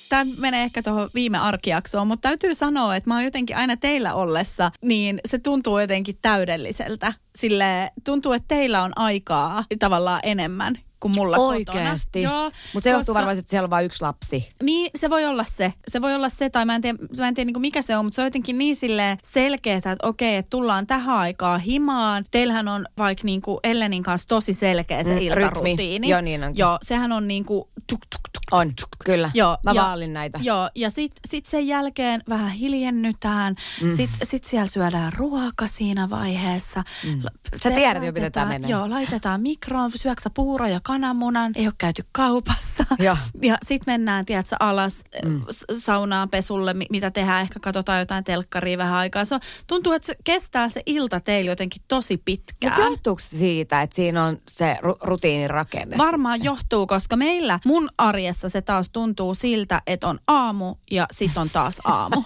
Tämä 0.10 0.26
menee 0.38 0.64
ehkä 0.64 0.84
tuohon 0.84 1.10
viime 1.16 1.38
arkijaksoon, 1.38 2.08
mutta 2.08 2.30
täytyy 2.30 2.56
sanoa, 2.56 2.96
että 2.96 3.10
mä 3.10 3.16
oon 3.16 3.24
jotenkin 3.24 3.58
aina 3.58 3.78
teillä 3.78 4.14
ollessa, 4.14 4.72
niin 4.82 5.20
se 5.26 5.40
tuntuu 5.40 5.80
jotenkin 5.80 6.18
täydelliseltä. 6.22 7.14
Sille 7.36 7.92
tuntuu, 8.04 8.34
että 8.34 8.48
teillä 8.48 8.84
on 8.84 8.92
aikaa 8.96 9.64
tavallaan 9.80 10.20
enemmän 10.24 10.76
kuin 11.00 11.16
mulla 11.16 11.38
Oikeesti. 11.38 12.22
kotona. 12.24 12.34
Joo, 12.36 12.44
Mutta 12.44 12.84
se 12.84 12.90
johtuu 12.90 13.00
koska- 13.02 13.14
varmaan, 13.14 13.38
että 13.40 13.50
siellä 13.52 13.66
on 13.66 13.70
vain 13.70 13.86
yksi 13.86 14.02
lapsi. 14.02 14.50
Niin, 14.64 14.90
se 14.96 15.10
voi 15.10 15.26
olla 15.26 15.44
se. 15.44 15.74
Se 15.88 16.02
voi 16.02 16.16
olla 16.16 16.30
se, 16.30 16.50
tai 16.50 16.66
mä 16.66 16.76
en 16.76 16.82
tiedä, 16.82 16.98
mä 17.20 17.28
en 17.28 17.34
tiedä 17.34 17.52
niin 17.52 17.62
mikä 17.62 17.82
se 17.82 17.98
on, 17.98 18.06
mutta 18.06 18.16
se 18.16 18.22
on 18.22 18.26
jotenkin 18.26 18.58
niin 18.58 18.76
silleen 18.76 19.18
selkeää, 19.24 19.78
että 19.78 19.96
okei, 20.04 20.36
että 20.36 20.50
tullaan 20.50 20.88
tähän 20.88 21.16
aikaan 21.16 21.60
himaan. 21.60 22.26
Teillähän 22.32 22.68
on 22.68 22.86
vaikka 22.98 23.26
niin 23.26 23.42
kuin 23.42 23.60
Ellenin 23.64 24.04
kanssa 24.04 24.28
tosi 24.28 24.54
selkeä 24.54 25.04
se 25.04 25.12
Mm, 25.16 25.18
iltarutiini. 25.22 25.94
rytmi. 25.94 26.10
Joo, 26.10 26.22
niin 26.22 26.44
onkin. 26.44 26.60
Joo, 26.60 26.78
sehän 26.82 27.12
on 27.12 27.28
niin 27.28 27.46
kuin 27.46 27.64
tuk, 27.90 28.00
tuk, 28.00 28.22
On, 28.52 28.72
kyllä. 29.06 29.32
Joo, 29.34 29.58
Mä 29.64 29.72
ja- 29.72 29.82
vaalin 29.84 30.14
näitä. 30.14 30.40
Joo, 30.42 30.70
ja 30.76 30.90
sitten 30.90 31.30
sit 31.30 31.46
sen 31.46 31.68
jälkeen 31.68 32.22
vähän 32.30 32.50
hiljennytään. 32.52 33.56
Mm. 33.82 33.92
Sitten 33.92 34.28
sit 34.28 34.44
siellä 34.46 34.68
syödään 34.68 35.14
ruoka 35.14 35.68
siinä 35.68 36.10
vaiheessa. 36.10 36.84
Mm. 37.06 37.22
Sä 37.64 37.72
tiedät 37.72 38.04
jo, 38.04 38.12
miten 38.12 38.32
tää 38.32 38.46
menee. 38.46 38.70
Joo, 38.70 38.90
laitetaan 38.90 39.42
mikroon, 39.42 39.92
syöksä 39.96 40.30
puuro 40.30 40.66
ja 40.66 40.80
kananmunan. 40.84 41.52
Ei 41.56 41.66
ole 41.68 41.74
käyty 41.78 42.04
kaupassa. 42.12 42.86
Joo. 43.00 43.18
Ja 43.42 43.58
sitten 43.66 43.94
mennään, 43.94 44.26
tiedätkö, 44.26 44.56
alas 44.60 45.04
mm. 45.26 45.42
saunaan 45.78 46.30
pesulle, 46.30 46.74
mi- 46.74 46.86
mitä 46.90 47.12
tehdään. 47.12 47.42
Ehkä 47.42 47.60
katsotaan 47.60 48.00
jotain 48.00 48.24
telkkaria 48.24 48.78
vähän 48.78 48.94
aikaa. 48.96 49.26
Se 49.26 49.36
on, 49.36 49.42
tuntuu, 49.68 49.94
että 49.94 50.06
se 50.06 50.16
kestää 50.24 50.70
se 50.70 50.82
ilta 50.86 51.20
teillä 51.20 51.52
jotenkin 51.52 51.82
tosi 51.88 52.18
pitkään. 52.18 52.74
Mutta 52.74 52.82
johtuuko 52.92 53.22
siitä, 53.26 53.82
että 53.82 53.96
siinä 53.96 54.24
on 54.24 54.38
se 54.48 54.78
ru- 54.84 54.98
rutiinin 55.02 55.50
rakenne? 55.50 55.98
Varmaan 55.98 56.44
johtuu, 56.44 56.88
koska 56.88 57.16
meillä 57.16 57.60
mun 57.66 57.90
arjessa 57.98 58.37
se 58.50 58.62
taas 58.62 58.90
tuntuu 58.90 59.36
siltä, 59.36 59.82
että 59.88 60.08
on 60.08 60.20
aamu 60.28 60.76
ja 60.92 61.06
sit 61.12 61.38
on 61.38 61.50
taas 61.50 61.82
aamu. 61.84 62.24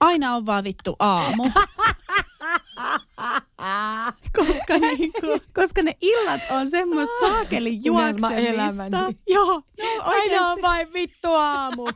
Aina 0.00 0.34
on 0.34 0.46
vaan 0.46 0.64
vittu 0.64 0.96
aamu. 0.98 1.50
koska, 4.36 4.78
niinku, 4.78 5.40
koska 5.54 5.82
ne 5.82 5.92
illat 6.00 6.40
on 6.50 6.70
semmoista 6.70 7.28
saakeli 7.28 7.78
juoksemista. 7.84 9.12
Joo, 9.26 9.62
no 9.78 10.02
Aina 10.04 10.48
on 10.48 10.62
vain 10.62 10.92
vittu 10.92 11.32
aamu. 11.34 11.88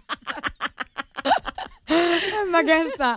en 2.32 2.48
mä 2.48 2.64
kestä. 2.64 3.16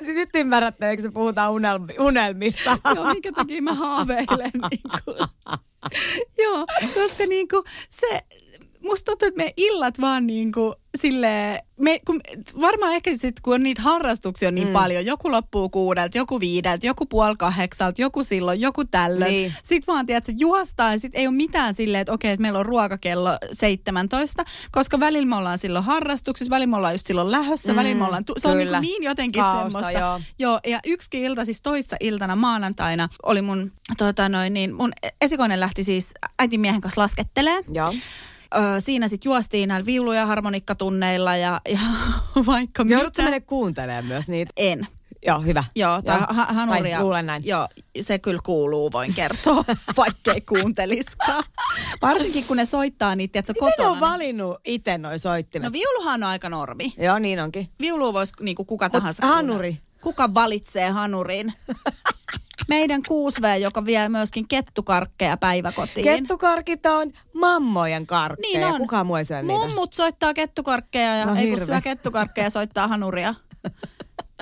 Nyt 0.00 0.30
ymmärrätte, 0.34 0.88
eikö 0.88 1.02
se 1.02 1.10
puhutaan 1.10 1.52
unelmi, 1.52 1.94
unelmista. 1.98 2.78
Joo, 2.94 3.04
minkä 3.12 3.32
takia 3.32 3.62
mä 3.62 3.74
haaveilen. 3.74 4.50
niin 4.70 4.82
kuin. 5.04 5.16
Joo, 6.38 6.66
koska 6.94 7.26
niin 7.26 7.48
kuin 7.48 7.62
se, 7.90 8.22
musta 8.82 9.10
tuntuu, 9.10 9.28
että 9.28 9.44
me 9.44 9.52
illat 9.56 10.00
vaan 10.00 10.26
niin 10.26 10.52
kuin 10.52 10.72
silleen, 10.98 11.58
me, 11.80 12.00
kun, 12.06 12.20
varmaan 12.60 12.92
ehkä 12.92 13.16
sit, 13.16 13.40
kun 13.40 13.54
on 13.54 13.62
niitä 13.62 13.82
harrastuksia 13.82 14.48
on 14.48 14.54
niin 14.54 14.66
mm. 14.66 14.72
paljon, 14.72 15.06
joku 15.06 15.30
loppuu 15.30 15.68
kuudelta, 15.68 16.18
joku 16.18 16.40
viideltä, 16.40 16.86
joku 16.86 17.06
puoli 17.06 17.34
kahdeksalta, 17.38 18.02
joku 18.02 18.24
silloin, 18.24 18.60
joku 18.60 18.84
tällöin. 18.84 19.32
Niin. 19.32 19.52
Sitten 19.62 19.94
vaan, 19.94 20.06
tiedät, 20.06 20.28
että 20.28 20.42
juostaan 20.42 20.92
ja 20.92 20.98
sitten 20.98 21.20
ei 21.20 21.26
ole 21.26 21.34
mitään 21.34 21.74
silleen, 21.74 22.00
että 22.00 22.12
okei, 22.12 22.32
että 22.32 22.42
meillä 22.42 22.58
on 22.58 22.66
ruokakello 22.66 23.38
17, 23.52 24.44
koska 24.70 25.00
välillä 25.00 25.26
me 25.26 25.36
ollaan 25.36 25.58
silloin 25.58 25.84
harrastuksessa, 25.84 26.50
välillä 26.50 26.70
me 26.70 26.76
ollaan 26.76 26.94
just 26.94 27.06
silloin 27.06 27.30
lähössä, 27.30 27.72
mm, 27.72 27.76
välillä 27.76 27.98
me 27.98 28.04
ollaan, 28.04 28.24
tu- 28.24 28.34
se 28.38 28.48
on 28.48 28.58
niin, 28.58 28.80
niin 28.80 29.02
jotenkin 29.02 29.42
Kaaosta, 29.42 29.80
semmoista. 29.80 30.00
joo. 30.00 30.20
Joo, 30.38 30.60
ja 30.66 30.80
yksi 30.86 31.08
ilta, 31.22 31.44
siis 31.44 31.62
toissa 31.62 31.96
iltana 32.00 32.36
maanantaina 32.36 33.08
oli 33.22 33.42
mun, 33.42 33.72
tota 33.98 34.28
noin, 34.28 34.54
niin 34.54 34.74
mun 34.74 34.92
esikoinen 35.20 35.60
lähti 35.60 35.84
siis 35.84 36.10
äitin 36.38 36.60
miehen 36.60 36.80
kanssa 36.80 37.00
laskettelee. 37.00 37.60
Joo. 37.72 37.94
Öö, 38.56 38.80
siinä 38.80 39.08
sitten 39.08 39.30
juostiin 39.30 39.68
näillä 39.68 39.86
viulu- 39.86 40.12
ja 40.12 40.26
harmonikkatunneilla 40.26 41.36
ja, 41.36 41.60
ja 41.68 41.78
vaikka 42.46 42.84
Joudutko 42.88 43.22
mitä. 43.22 43.22
mennä 43.22 43.40
kuuntelemaan 43.40 44.04
myös 44.06 44.28
niitä? 44.28 44.52
En. 44.56 44.86
Joo, 45.26 45.40
hyvä. 45.40 45.64
Joo, 45.76 46.02
tai 46.02 46.18
ha- 46.30 46.44
hanuria. 46.44 46.96
Tai 46.96 47.04
luulen 47.04 47.26
näin. 47.26 47.46
Joo, 47.46 47.68
se 48.00 48.18
kyllä 48.18 48.40
kuuluu, 48.44 48.92
voin 48.92 49.14
kertoa, 49.14 49.64
vaikkei 49.96 50.40
kuunteliskaan. 50.40 51.44
Varsinkin 52.02 52.44
kun 52.44 52.56
ne 52.56 52.66
soittaa 52.66 53.16
niitä, 53.16 53.38
että 53.38 53.52
Miten 53.52 53.66
ne 53.68 53.70
kotona. 53.76 53.90
on 53.90 54.00
valinnut 54.00 54.56
itse 54.64 54.98
noi 54.98 55.18
soittimet? 55.18 55.66
No 55.68 55.72
viuluhan 55.72 56.22
on 56.24 56.28
aika 56.28 56.48
normi. 56.48 56.94
Joo, 56.98 57.18
niin 57.18 57.40
onkin. 57.40 57.68
Viulu 57.80 58.12
voisi 58.12 58.32
niinku 58.40 58.64
kuka 58.64 58.90
tahansa. 58.90 59.26
hanuri? 59.26 59.68
kuunnella. 59.68 59.92
Kuka 60.00 60.34
valitsee 60.34 60.90
hanurin? 60.90 61.52
Meidän 62.72 63.00
6V, 63.00 63.58
joka 63.60 63.84
vie 63.84 64.08
myöskin 64.08 64.48
kettukarkkeja 64.48 65.36
päiväkotiin. 65.36 66.04
Kettukarkit 66.04 66.86
on 66.86 67.12
mammojen 67.32 68.06
karkkeja. 68.06 68.58
Niin 68.58 68.74
on. 68.74 68.80
Kukaan 68.80 69.06
muu 69.06 69.16
ei 69.16 69.24
syö 69.24 69.42
niitä. 69.42 69.54
Mummut 69.54 69.92
soittaa 69.92 70.34
kettukarkkeja 70.34 71.16
ja 71.16 71.26
No 71.26 71.34
ei 71.34 71.50
kun 71.50 71.66
syö 71.66 71.80
kettukarkkeja 71.80 72.50
soittaa 72.50 72.88
hanuria. 72.88 73.34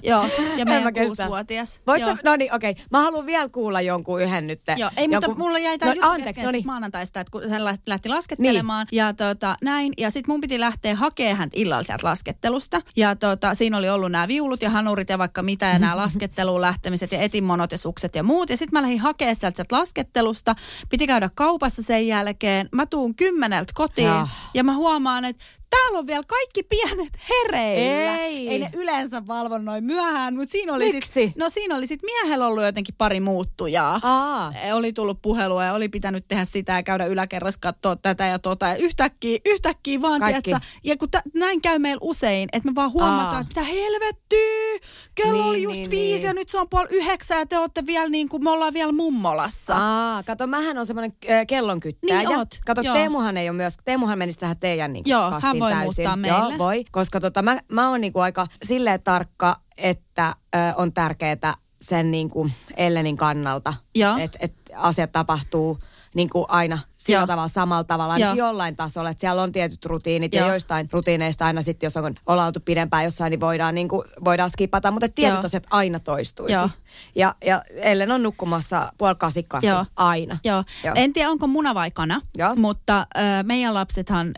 Joo, 0.02 0.24
ja 0.56 0.64
meidän 0.70 0.94
kuusivuotias. 0.94 1.80
Voit 1.86 2.04
sä, 2.04 2.16
no 2.24 2.36
niin, 2.36 2.54
okei. 2.54 2.74
Mä 2.90 3.02
haluan 3.02 3.26
vielä 3.26 3.48
kuulla 3.52 3.80
jonkun 3.80 4.22
yhden 4.22 4.46
nyt. 4.46 4.60
Joo, 4.76 4.90
ei, 4.96 5.08
mutta 5.08 5.26
jonkun- 5.26 5.38
mulla 5.38 5.58
jäi 5.58 5.78
tämä 5.78 5.90
no, 5.90 5.94
juttu 5.94 6.08
anteeksi, 6.10 6.42
no 6.42 6.50
niin. 6.50 6.66
maanantaista, 6.66 7.20
että 7.20 7.30
kun 7.30 7.50
hän 7.50 7.64
lä- 7.64 7.78
lähti 7.86 8.08
laskettelemaan 8.08 8.86
niin. 8.90 8.98
ja 8.98 9.12
tota, 9.14 9.56
näin. 9.62 9.92
Ja 9.98 10.10
sitten 10.10 10.32
mun 10.32 10.40
piti 10.40 10.60
lähteä 10.60 10.94
hakemaan 10.94 11.36
häntä 11.36 11.56
illalla 11.56 11.82
sieltä 11.82 12.06
laskettelusta. 12.06 12.80
Ja 12.96 13.16
tota, 13.16 13.54
siinä 13.54 13.78
oli 13.78 13.90
ollut 13.90 14.12
nämä 14.12 14.28
viulut 14.28 14.62
ja 14.62 14.70
hanurit 14.70 15.08
ja 15.08 15.18
vaikka 15.18 15.42
mitä 15.42 15.66
ja 15.66 15.78
nämä 15.78 15.96
lasketteluun 16.02 16.60
lähtemiset 16.60 17.12
ja 17.12 17.20
etinmonot 17.20 17.72
ja 17.72 17.78
sukset 17.78 18.14
ja 18.14 18.22
muut. 18.22 18.50
Ja 18.50 18.56
sitten 18.56 18.78
mä 18.78 18.82
lähdin 18.82 19.00
hakemaan 19.00 19.36
sieltä, 19.36 19.56
sieltä 19.56 19.76
laskettelusta. 19.76 20.54
Piti 20.88 21.06
käydä 21.06 21.30
kaupassa 21.34 21.82
sen 21.82 22.06
jälkeen. 22.06 22.68
Mä 22.72 22.86
tuun 22.86 23.14
kymmeneltä 23.14 23.72
kotiin 23.74 24.06
Jah. 24.06 24.30
ja 24.54 24.64
mä 24.64 24.74
huomaan, 24.74 25.24
että 25.24 25.42
täällä 25.70 25.98
on 25.98 26.06
vielä 26.06 26.22
kaikki 26.26 26.62
pienet 26.62 27.18
hereillä. 27.30 28.16
Ei. 28.16 28.48
Ei 28.48 28.58
ne 28.58 28.70
yleensä 28.74 29.22
valvo 29.26 29.58
noin 29.58 29.84
myöhään, 29.84 30.34
mutta 30.36 30.52
siinä 30.52 30.72
oli 30.72 30.92
Miksi? 30.92 31.12
sit, 31.12 31.36
no 31.36 31.48
siinä 31.50 31.76
oli 31.76 31.86
sit 31.86 32.00
miehellä 32.02 32.46
ollut 32.46 32.64
jotenkin 32.64 32.94
pari 32.98 33.20
muuttujaa. 33.20 34.00
Aa. 34.02 34.52
Oli 34.72 34.92
tullut 34.92 35.22
puhelua 35.22 35.64
ja 35.64 35.72
oli 35.74 35.88
pitänyt 35.88 36.24
tehdä 36.28 36.44
sitä 36.44 36.72
ja 36.72 36.82
käydä 36.82 37.06
yläkerrassa 37.06 37.60
katsoa 37.60 37.96
tätä 37.96 38.26
ja 38.26 38.38
tota. 38.38 38.66
Ja 38.68 38.76
yhtäkkiä, 38.76 39.38
yhtäkkiä 39.46 40.02
vaan, 40.02 40.20
Kaikki. 40.20 40.42
tiedätkö, 40.42 40.68
ja 40.84 40.96
kun 40.96 41.10
tä, 41.10 41.22
näin 41.34 41.60
käy 41.62 41.78
meillä 41.78 42.00
usein, 42.02 42.48
että 42.52 42.68
me 42.68 42.74
vaan 42.74 42.92
huomataan, 42.92 43.34
Aa. 43.34 43.40
että 43.40 43.60
mitä 43.60 43.72
helvettiä, 43.72 44.88
kello 45.14 45.32
Niin, 45.32 45.44
oli 45.44 45.62
just 45.62 45.76
niin, 45.78 45.90
viisi 45.90 46.14
niin. 46.16 46.26
ja 46.26 46.34
nyt 46.34 46.48
se 46.48 46.58
on 46.58 46.68
puoli 46.70 46.88
yhdeksän 46.90 47.38
ja 47.38 47.46
te 47.46 47.58
olette 47.58 47.86
vielä 47.86 48.08
niin 48.08 48.28
kuin, 48.28 48.44
me 48.44 48.50
ollaan 48.50 48.74
vielä 48.74 48.92
mummolassa. 48.92 49.74
Aa, 49.76 50.22
kato, 50.22 50.46
mähän 50.46 50.78
on 50.78 50.86
semmoinen 50.86 51.12
äh, 51.30 51.46
kellonkyttäjä. 51.46 52.18
Niin 52.18 52.38
oot, 52.38 52.48
Kato, 52.66 52.80
joo. 52.80 52.94
Teemuhan 52.94 53.36
ei 53.36 53.48
ole 53.48 53.56
myös, 53.56 53.76
Teemuhan 53.84 54.18
menisi 54.18 54.38
tähän 54.38 54.56
teidän 54.58 54.92
niin 54.92 55.04
Joo, 55.06 55.30
kastiin 55.30 55.59
hän 55.60 55.70
voi 55.70 55.72
täysin. 55.72 56.08
muuttaa 56.08 56.28
Joo, 56.28 56.40
meille. 56.40 56.58
voi, 56.58 56.84
koska 56.90 57.20
tota, 57.20 57.42
mä, 57.42 57.58
mä 57.68 57.90
oon 57.90 58.00
niinku 58.00 58.20
aika 58.20 58.46
silleen 58.62 59.02
tarkka, 59.02 59.56
että 59.76 60.34
ö, 60.54 60.58
on 60.76 60.92
tärkeää 60.92 61.54
sen 61.82 62.10
niinku 62.10 62.50
Ellenin 62.76 63.16
kannalta, 63.16 63.74
että 64.20 64.38
et 64.40 64.52
asiat 64.76 65.12
tapahtuu 65.12 65.78
niinku 66.14 66.46
aina 66.48 66.78
sillä 66.96 67.18
Joo. 67.18 67.26
tavalla 67.26 67.48
samalla 67.48 67.84
tavalla 67.84 68.18
Joo. 68.18 68.34
jollain 68.34 68.76
tasolla, 68.76 69.10
että 69.10 69.20
siellä 69.20 69.42
on 69.42 69.52
tietyt 69.52 69.86
rutiinit 69.86 70.34
ja 70.34 70.40
Joo. 70.40 70.48
joistain 70.48 70.88
rutiineista 70.92 71.46
aina 71.46 71.62
sitten, 71.62 71.86
jos 71.86 71.96
on 71.96 72.14
ollaan 72.26 72.46
oltu 72.46 72.60
pidempään 72.64 73.04
jossain, 73.04 73.30
niin 73.30 73.40
voidaan, 73.40 73.74
niinku, 73.74 74.04
voidaan 74.24 74.50
skipata, 74.50 74.90
mutta 74.90 75.08
tietyt 75.08 75.34
Joo. 75.36 75.44
asiat 75.46 75.66
aina 75.70 76.00
toistuisi. 76.00 76.52
Joo. 76.52 76.70
Ja, 77.14 77.34
ja 77.46 77.62
Ellen 77.68 78.12
on 78.12 78.22
nukkumassa 78.22 78.92
puoli 78.98 79.14
kasikasi 79.14 79.66
Joo. 79.66 79.86
aina. 79.96 80.38
Joo. 80.44 80.64
Joo. 80.84 80.94
En 80.96 81.12
tiedä, 81.12 81.30
onko 81.30 81.46
muna 81.46 81.74
vai 81.74 81.90
kana, 81.90 82.20
Joo. 82.38 82.56
mutta 82.56 82.98
äh, 82.98 83.44
meidän 83.44 83.74
lapsethan, 83.74 84.32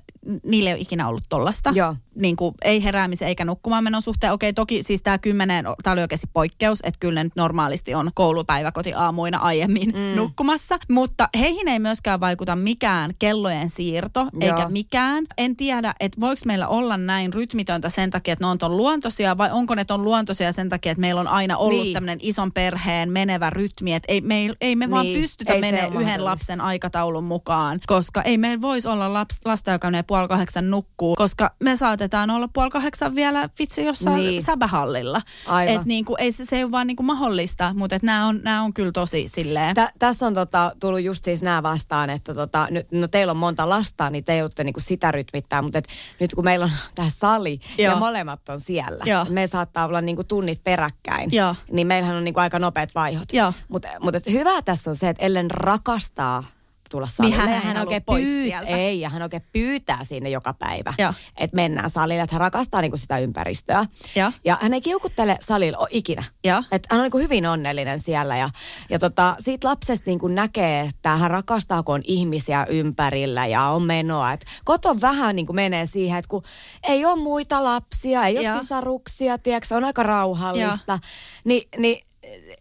niille 0.44 0.70
ei 0.70 0.74
ole 0.74 0.80
ikinä 0.80 1.08
ollut 1.08 1.22
tollasta. 1.28 1.72
Joo. 1.74 1.96
Niin 2.14 2.36
kuin, 2.36 2.54
ei 2.64 2.84
heräämisen 2.84 3.28
eikä 3.28 3.44
nukkumaan 3.44 3.84
menon 3.84 4.02
suhteen. 4.02 4.32
Okei, 4.32 4.52
toki 4.52 4.82
siis 4.82 5.02
tämä 5.02 5.18
kymmenen, 5.18 5.64
tämä 5.82 5.92
oli 5.92 6.00
oikeasti 6.00 6.26
poikkeus, 6.32 6.78
että 6.82 6.98
kyllä 7.00 7.20
ne 7.20 7.24
nyt 7.24 7.36
normaalisti 7.36 7.94
on 7.94 8.10
koulupäiväkoti 8.14 8.94
aamuina 8.94 9.38
aiemmin 9.38 9.88
mm. 9.88 10.16
nukkumassa. 10.16 10.78
Mutta 10.88 11.28
heihin 11.38 11.68
ei 11.68 11.78
myöskään 11.78 12.20
vaikuta 12.20 12.56
mikään 12.56 13.14
kellojen 13.18 13.70
siirto, 13.70 14.20
Joo. 14.20 14.30
eikä 14.42 14.68
mikään. 14.68 15.24
En 15.38 15.56
tiedä, 15.56 15.94
että 16.00 16.20
voiko 16.20 16.42
meillä 16.46 16.68
olla 16.68 16.96
näin 16.96 17.32
rytmitöntä 17.32 17.88
sen 17.88 18.10
takia, 18.10 18.32
että 18.32 18.44
ne 18.44 18.50
on 18.50 18.58
ton 18.58 18.76
luontoisia, 18.76 19.38
vai 19.38 19.50
onko 19.52 19.74
ne 19.74 19.84
ton 19.84 20.04
luontoisia 20.04 20.52
sen 20.52 20.68
takia, 20.68 20.92
että 20.92 21.00
meillä 21.00 21.20
on 21.20 21.28
aina 21.28 21.56
ollut 21.56 21.82
Niin. 21.82 21.94
tämmöinen 21.94 22.18
ison 22.22 22.52
perheen 22.52 23.12
menevä 23.12 23.50
rytmi, 23.50 23.94
että 23.94 24.12
ei, 24.12 24.20
me 24.20 24.50
ei, 24.60 24.76
me 24.76 24.90
vaan 24.90 25.06
Niin, 25.06 25.20
pystytä 25.20 25.52
ole 25.52 26.02
yhden 26.02 26.24
lapsen 26.24 26.60
aikataulun 26.60 27.24
mukaan, 27.24 27.78
koska 27.86 28.22
ei 28.22 28.38
meillä 28.38 28.60
voisi 28.60 28.88
olla 28.88 29.12
laps, 29.12 29.40
lasta, 29.44 29.70
joka 29.70 29.86
menee 29.86 30.02
puoli 30.02 30.28
kahdeksan 30.28 30.70
nukkuu, 30.70 31.14
koska 31.14 31.50
me 31.62 31.76
saatetaan 32.02 32.30
olla 32.30 32.48
puoli 32.48 32.70
kahdeksan 32.70 33.14
vielä 33.14 33.48
vitsi 33.58 33.84
jossain 33.84 34.16
Niin. 34.16 34.28
niin. 34.30 34.42
säbähallilla. 34.42 35.20
Aivan. 35.46 35.74
Et 35.74 35.84
niinku, 35.84 36.16
ei 36.18 36.32
se, 36.32 36.44
se 36.44 36.56
ei 36.56 36.64
ole 36.64 36.70
vaan 36.70 36.86
niinku 36.86 37.02
mahdollista, 37.02 37.74
mutta 37.74 37.98
nämä 38.02 38.26
on, 38.26 38.40
nää 38.42 38.62
on 38.62 38.74
kyllä 38.74 38.92
tosi 38.92 39.28
silleen. 39.28 39.74
Tä, 39.74 39.90
tässä 39.98 40.26
on 40.26 40.34
tota, 40.34 40.72
tullut 40.80 41.00
just 41.00 41.24
siis 41.24 41.42
nämä 41.42 41.62
vastaan, 41.62 42.10
että 42.10 42.34
tota, 42.34 42.66
nyt, 42.70 42.92
no 42.92 43.08
teillä 43.08 43.30
on 43.30 43.36
monta 43.36 43.68
lasta, 43.68 44.10
niin 44.10 44.24
te 44.24 44.36
joudutte 44.36 44.64
niinku 44.64 44.80
sitä 44.80 45.10
rytmittää, 45.12 45.62
mutta 45.62 45.78
et, 45.78 45.88
nyt 46.20 46.34
kun 46.34 46.44
meillä 46.44 46.64
on 46.64 46.70
tämä 46.94 47.10
sali 47.10 47.58
Joo. 47.78 47.92
ja 47.92 47.98
molemmat 47.98 48.48
on 48.48 48.60
siellä, 48.60 49.04
Joo. 49.06 49.26
me 49.28 49.46
saattaa 49.46 49.86
olla 49.86 50.00
niinku 50.00 50.24
tunnit 50.24 50.64
peräkkäin, 50.64 51.32
Joo. 51.32 51.54
niin 51.72 51.86
meillähän 51.86 52.16
on 52.16 52.24
niinku 52.24 52.40
aika 52.40 52.58
nopeat 52.58 52.94
vaihot. 52.94 53.28
Mutta 53.68 53.88
mut 54.00 54.14
et 54.14 54.26
hyvä 54.26 54.62
tässä 54.62 54.90
on 54.90 54.96
se, 54.96 55.08
että 55.08 55.24
Ellen 55.24 55.50
rakastaa 55.50 56.44
tulla 56.92 57.06
salille. 57.06 57.36
hän 57.36 57.48
ja 57.48 57.54
ei 57.54 57.60
hän 57.60 57.76
halua 57.76 57.80
oikein 57.80 58.02
pois 58.02 58.24
pyyt- 58.24 58.46
sieltä. 58.46 58.68
Ei, 58.68 59.00
ja 59.00 59.08
hän 59.08 59.22
oikein 59.22 59.42
pyytää 59.52 60.04
sinne 60.04 60.30
joka 60.30 60.54
päivä, 60.54 60.94
että 61.36 61.56
mennään 61.56 61.90
salille, 61.90 62.22
että 62.22 62.34
hän 62.34 62.40
rakastaa 62.40 62.80
niinku 62.80 62.96
sitä 62.96 63.18
ympäristöä. 63.18 63.86
Joo. 64.16 64.32
Ja 64.44 64.58
hän 64.60 64.74
ei 64.74 64.80
kiukuttele 64.80 65.36
salilla 65.40 65.86
ikinä. 65.90 66.24
Että 66.72 66.88
hän 66.90 67.00
on 67.00 67.10
niin 67.12 67.22
hyvin 67.22 67.46
onnellinen 67.46 68.00
siellä 68.00 68.36
ja, 68.36 68.50
ja 68.90 68.98
tota, 68.98 69.36
siitä 69.38 69.68
lapsesta 69.68 70.10
niin 70.10 70.18
kuin 70.18 70.34
näkee, 70.34 70.80
että 70.80 71.16
hän 71.16 71.30
rakastaa, 71.30 71.82
kun 71.82 71.94
on 71.94 72.02
ihmisiä 72.04 72.66
ympärillä 72.68 73.46
ja 73.46 73.62
on 73.62 73.82
menoa. 73.82 74.32
Et 74.32 74.44
koton 74.64 75.00
vähän 75.00 75.36
niin 75.36 75.46
kuin 75.46 75.56
menee 75.56 75.86
siihen, 75.86 76.18
että 76.18 76.28
kun 76.28 76.42
ei 76.88 77.04
ole 77.04 77.16
muita 77.16 77.64
lapsia, 77.64 78.26
ei 78.26 78.38
ole 78.38 78.46
Joo. 78.46 78.60
sisaruksia, 78.60 79.38
tiedätkö, 79.38 79.76
on 79.76 79.84
aika 79.84 80.02
rauhallista, 80.02 80.98
niin, 81.44 81.68
niin 81.78 82.02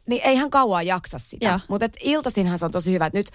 niin 0.05 0.21
ei 0.25 0.35
hän 0.35 0.49
kauan 0.49 0.87
jaksa 0.87 1.19
sitä. 1.19 1.59
Mutta 1.67 1.89
iltaisinhan 2.01 2.59
se 2.59 2.65
on 2.65 2.71
tosi 2.71 2.93
hyvä. 2.93 3.05
Et 3.05 3.13
nyt, 3.13 3.27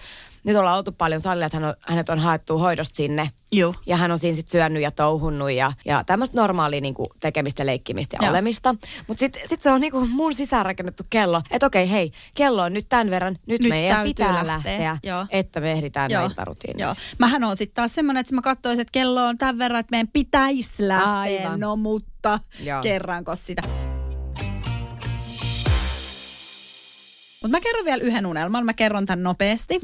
nyt 0.43 0.57
ollaan 0.57 0.77
oltu 0.77 0.91
paljon 0.91 1.21
salilla, 1.21 1.45
että 1.45 1.57
hän 1.57 1.65
on, 1.69 1.73
hänet 1.81 2.09
on 2.09 2.19
haettu 2.19 2.57
hoidosta 2.57 2.95
sinne. 2.95 3.29
Juu. 3.51 3.73
Ja 3.85 3.97
hän 3.97 4.11
on 4.11 4.19
siinä 4.19 4.35
sitten 4.35 4.51
syönyt 4.51 4.83
ja 4.83 4.91
touhunnut 4.91 5.51
ja, 5.51 5.71
ja 5.85 6.03
tämmöistä 6.03 6.37
normaalia 6.41 6.81
niinku 6.81 7.07
tekemistä, 7.19 7.65
leikkimistä 7.65 8.17
ja 8.17 8.25
Joo. 8.25 8.31
olemista. 8.31 8.75
Mutta 9.07 9.19
sitten 9.19 9.41
sit 9.45 9.61
se 9.61 9.71
on 9.71 9.81
niinku 9.81 10.07
mun 10.07 10.33
sisäänrakennettu 10.33 11.03
kello. 11.09 11.41
Että 11.51 11.65
okei, 11.65 11.91
hei, 11.91 12.11
kello 12.35 12.61
on 12.61 12.73
nyt 12.73 12.85
tämän 12.89 13.09
verran. 13.09 13.37
Nyt, 13.45 13.61
Nyt 13.61 13.69
meidän 13.69 14.03
pitää 14.03 14.33
lähteä. 14.33 14.47
lähteä, 14.47 14.97
Joo. 15.03 15.25
että 15.29 15.59
me 15.59 15.71
ehditään 15.71 16.11
Joo. 16.11 16.25
iltarutiinit. 16.25 16.79
Joo. 16.79 16.93
Mähän 17.17 17.43
on 17.43 17.57
sitten 17.57 17.75
taas 17.75 17.95
semmoinen, 17.95 18.21
että 18.21 18.35
mä 18.35 18.41
katsoisin, 18.41 18.81
että 18.81 18.91
kello 18.91 19.25
on 19.25 19.37
tämän 19.37 19.57
verran, 19.57 19.79
että 19.79 19.91
meidän 19.91 20.07
pitäisi 20.13 20.87
lähteä. 20.87 21.13
Aivan. 21.13 21.59
No 21.59 21.75
mutta 21.75 22.39
Joo. 22.63 22.81
kerranko 22.81 23.35
sitä. 23.35 23.61
Mutta 27.47 27.57
mä 27.57 27.61
kerron 27.61 27.85
vielä 27.85 28.03
yhden 28.03 28.25
unelman, 28.25 28.65
mä 28.65 28.73
kerron 28.73 29.05
tämän 29.05 29.23
nopeasti. 29.23 29.79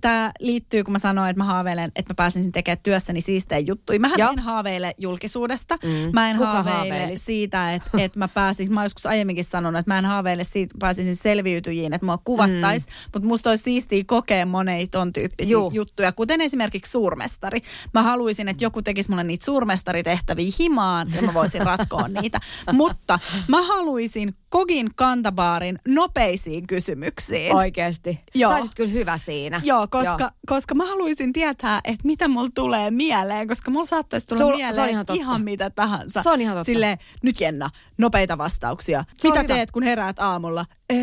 Tämä 0.00 0.30
liittyy, 0.40 0.84
kun 0.84 0.92
mä 0.92 0.98
sanoin, 0.98 1.30
että 1.30 1.40
mä 1.40 1.44
haaveilen, 1.44 1.92
että 1.96 2.12
mä 2.12 2.14
pääsisin 2.14 2.52
tekemään 2.52 2.78
työssäni 2.82 3.20
siistejä 3.20 3.58
juttuja. 3.58 4.00
Mähän 4.00 4.18
Joo. 4.18 4.30
en 4.32 4.38
haaveile 4.38 4.94
julkisuudesta. 4.98 5.78
Mm. 5.84 6.10
Mä 6.12 6.30
en 6.30 6.36
Kuka 6.36 6.52
haaveile 6.52 6.76
haaveilisi? 6.78 7.24
siitä, 7.24 7.74
että, 7.74 7.90
että 8.04 8.18
mä 8.18 8.28
pääsisin, 8.28 8.74
mä 8.74 8.84
joskus 8.84 9.06
aiemminkin 9.06 9.44
sanonut, 9.44 9.78
että 9.78 9.90
mä 9.90 9.98
en 9.98 10.04
haaveile 10.04 10.44
siitä, 10.44 10.74
pääsisin 10.78 11.16
selviytyjiin, 11.16 11.94
että 11.94 12.06
mua 12.06 12.18
kuvattais, 12.18 12.86
mm. 12.86 12.92
mutta 13.14 13.28
musta 13.28 13.50
olisi 13.50 13.64
siistiä 13.64 14.04
kokea 14.06 14.46
monia 14.46 14.86
ton 14.86 15.12
tyyppisiä 15.12 15.52
Juu. 15.52 15.70
juttuja, 15.74 16.12
kuten 16.12 16.40
esimerkiksi 16.40 16.92
suurmestari. 16.92 17.62
Mä 17.94 18.02
haluaisin, 18.02 18.48
että 18.48 18.64
joku 18.64 18.82
tekisi 18.82 19.10
mulle 19.10 19.24
niitä 19.24 19.44
suurmestaritehtäviä 19.44 20.52
himaan 20.58 21.08
ja 21.14 21.22
mä 21.22 21.34
voisin 21.34 21.66
ratkoa 21.66 22.08
niitä. 22.20 22.40
Mutta 22.72 23.18
mä 23.48 23.62
haluaisin 23.62 24.34
Kogin 24.50 24.90
kantabaarin 24.94 25.78
nopeisiin 25.88 26.47
kysymyksiin. 26.66 27.54
Oikeesti. 27.54 28.20
Joo. 28.34 28.52
Saisit 28.52 28.74
kyllä 28.74 28.90
hyvä 28.92 29.18
siinä. 29.18 29.60
Joo, 29.64 29.86
koska, 29.90 30.30
koska 30.46 30.74
mä 30.74 30.86
haluaisin 30.86 31.32
tietää, 31.32 31.80
että 31.84 32.06
mitä 32.06 32.28
mulla 32.28 32.48
tulee 32.54 32.90
mieleen, 32.90 33.48
koska 33.48 33.70
mulla 33.70 33.86
saattaisi 33.86 34.26
tulla 34.26 34.40
Sul- 34.42 34.46
se 34.46 34.52
on 34.52 34.56
mieleen 34.56 34.90
ihan 34.90 35.06
totta. 35.06 35.20
ihan 35.22 35.42
mitä 35.42 35.70
tahansa. 35.70 36.22
Se 36.22 36.30
on 36.30 36.40
ihan 36.40 36.56
totta. 36.56 36.64
Silleen, 36.64 36.98
nyt 37.22 37.40
Jenna, 37.40 37.70
nopeita 37.98 38.38
vastauksia. 38.38 39.04
Se 39.20 39.28
mitä 39.28 39.40
hyvä. 39.42 39.54
teet, 39.54 39.70
kun 39.70 39.82
heräät 39.82 40.18
aamulla? 40.18 40.64
Ee, 40.90 40.96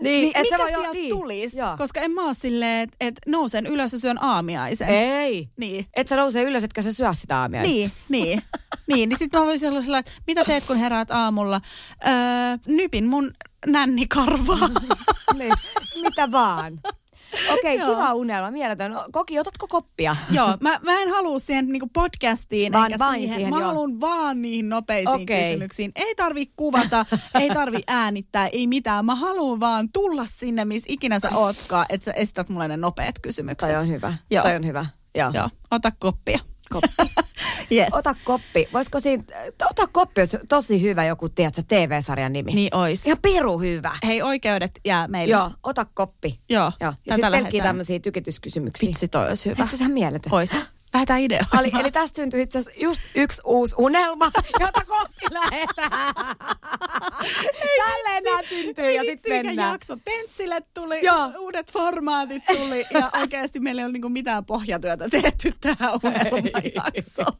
niin, 0.00 0.26
et 0.26 0.32
se 0.34 0.40
mitä 0.42 0.58
voi- 0.58 0.72
joo, 0.72 0.80
sieltä 0.82 0.92
niin. 0.98 1.10
tulisi? 1.10 1.58
Joo. 1.58 1.76
Koska 1.76 2.00
en 2.00 2.10
mä 2.10 2.24
oo 2.24 2.34
silleen, 2.34 2.80
että 2.82 2.96
et 3.00 3.14
nousen 3.26 3.66
ylös 3.66 3.92
ja 3.92 3.98
syön 3.98 4.22
aamiaisen. 4.22 4.88
Ei. 4.88 5.48
Niin. 5.56 5.86
Et 5.96 6.08
sä 6.08 6.16
nouse 6.16 6.42
ylös, 6.42 6.64
etkä 6.64 6.82
sä 6.82 6.92
syö 6.92 7.14
sitä 7.14 7.40
aamiaista. 7.40 7.72
Niin, 7.72 7.92
niin. 8.08 8.42
niin, 8.94 9.08
niin 9.08 9.18
sitten 9.18 9.40
mä 9.40 9.46
voisin 9.46 9.68
olla 9.70 9.82
sellainen, 9.82 10.08
että 10.12 10.22
mitä 10.26 10.44
teet, 10.44 10.64
kun 10.64 10.76
heräät 10.76 11.10
aamulla? 11.10 11.60
Öö, 12.06 12.12
nypin 12.66 13.06
mun 13.06 13.30
nännikarvaa. 13.66 14.68
niin. 15.38 15.52
Mitä 16.02 16.32
vaan. 16.32 16.80
Okei, 17.52 17.78
Joo. 17.78 17.88
kiva 17.88 18.14
unelma, 18.14 18.50
mieletön. 18.50 18.94
Koki, 19.12 19.38
otatko 19.38 19.66
koppia? 19.68 20.16
Joo, 20.30 20.54
mä, 20.60 20.78
mä 20.84 21.00
en 21.00 21.08
halua 21.08 21.38
siihen 21.38 21.68
niinku 21.68 21.90
podcastiin 21.92 22.72
Vaan 22.72 22.84
eikä 22.92 22.98
vain 22.98 23.20
siihen. 23.20 23.36
siihen, 23.36 23.54
mä 23.54 23.60
haluan 23.60 24.00
vaan 24.00 24.42
niihin 24.42 24.68
nopeisiin 24.68 25.22
Okei. 25.22 25.50
kysymyksiin. 25.50 25.92
Ei 25.94 26.14
tarvi 26.14 26.46
kuvata, 26.56 27.06
ei 27.34 27.50
tarvi 27.50 27.78
äänittää, 27.86 28.46
ei 28.46 28.66
mitään. 28.66 29.04
Mä 29.04 29.14
haluan 29.14 29.60
vaan 29.60 29.88
tulla 29.92 30.26
sinne, 30.26 30.64
missä 30.64 30.86
ikinä 30.90 31.20
sä 31.20 31.30
ootkaan, 31.34 31.86
että 31.88 32.04
sä 32.04 32.12
esität 32.12 32.48
mulle 32.48 32.68
ne 32.68 32.76
nopeat 32.76 33.14
kysymykset. 33.22 33.70
Toi 33.70 33.78
on 33.78 33.88
hyvä. 33.88 34.14
Joo. 34.30 34.42
Toi 34.42 34.56
on 34.56 34.66
hyvä. 34.66 34.86
Joo. 35.14 35.30
Joo, 35.34 35.48
ota 35.70 35.92
koppia. 35.98 36.38
Koppi. 36.72 37.14
Yes. 37.72 37.88
Ota 37.92 38.14
koppi. 38.24 38.68
Voisiko 38.72 39.00
siinä, 39.00 39.24
ota 39.70 39.86
koppi, 39.92 40.20
olisi 40.20 40.38
tosi 40.48 40.82
hyvä 40.82 41.04
joku, 41.04 41.28
tiedätkö, 41.28 41.62
TV-sarjan 41.68 42.32
nimi. 42.32 42.54
Niin 42.54 42.76
ois. 42.76 43.06
Ihan 43.06 43.18
piru 43.22 43.58
hyvä. 43.58 43.92
Hei, 44.06 44.22
oikeudet 44.22 44.80
jää 44.84 45.08
meille. 45.08 45.32
Joo, 45.32 45.50
ota 45.62 45.84
koppi. 45.94 46.40
Joo, 46.50 46.72
Joo. 46.80 46.92
Ja 47.06 47.14
sitten 47.14 47.32
pelkkiä 47.32 47.62
tämmöisiä 47.62 47.98
tykityskysymyksiä. 47.98 48.88
Vitsi, 48.88 49.08
toi 49.08 49.28
olisi 49.28 49.50
hyvä. 49.50 49.62
Eikö 49.62 49.76
se 49.76 49.84
ihan 49.84 49.92
mieletön? 49.92 50.34
Ois. 50.34 50.50
Lähdetään 50.94 51.20
ideoille. 51.20 51.60
Eli, 51.60 51.70
eli 51.80 51.90
tästä 51.90 52.16
syntyi 52.16 52.42
itse 52.42 52.58
asiassa 52.58 52.80
just 52.80 53.00
yksi 53.14 53.42
uusi 53.44 53.74
unelma, 53.78 54.30
jota 54.60 54.80
kohti 54.86 55.24
lähdetään. 55.30 56.14
Tälleen 57.76 58.24
nämä 58.24 58.42
syntyy 58.42 58.90
ja 58.90 59.02
sitten 59.02 59.46
mennään. 59.46 59.72
jakso. 59.72 59.96
Tentsille 60.04 60.60
tuli, 60.74 61.04
Joo. 61.04 61.30
uudet 61.38 61.72
formaatit 61.72 62.42
tuli 62.46 62.86
ja 62.90 63.10
oikeasti 63.20 63.60
meillä 63.60 63.82
ei 63.82 63.84
ole 63.84 63.92
niinku 63.92 64.08
mitään 64.08 64.44
pohjatyötä 64.44 65.08
tehty 65.08 65.52
tähän 65.60 65.90
unelmajaksoon. 66.04 67.36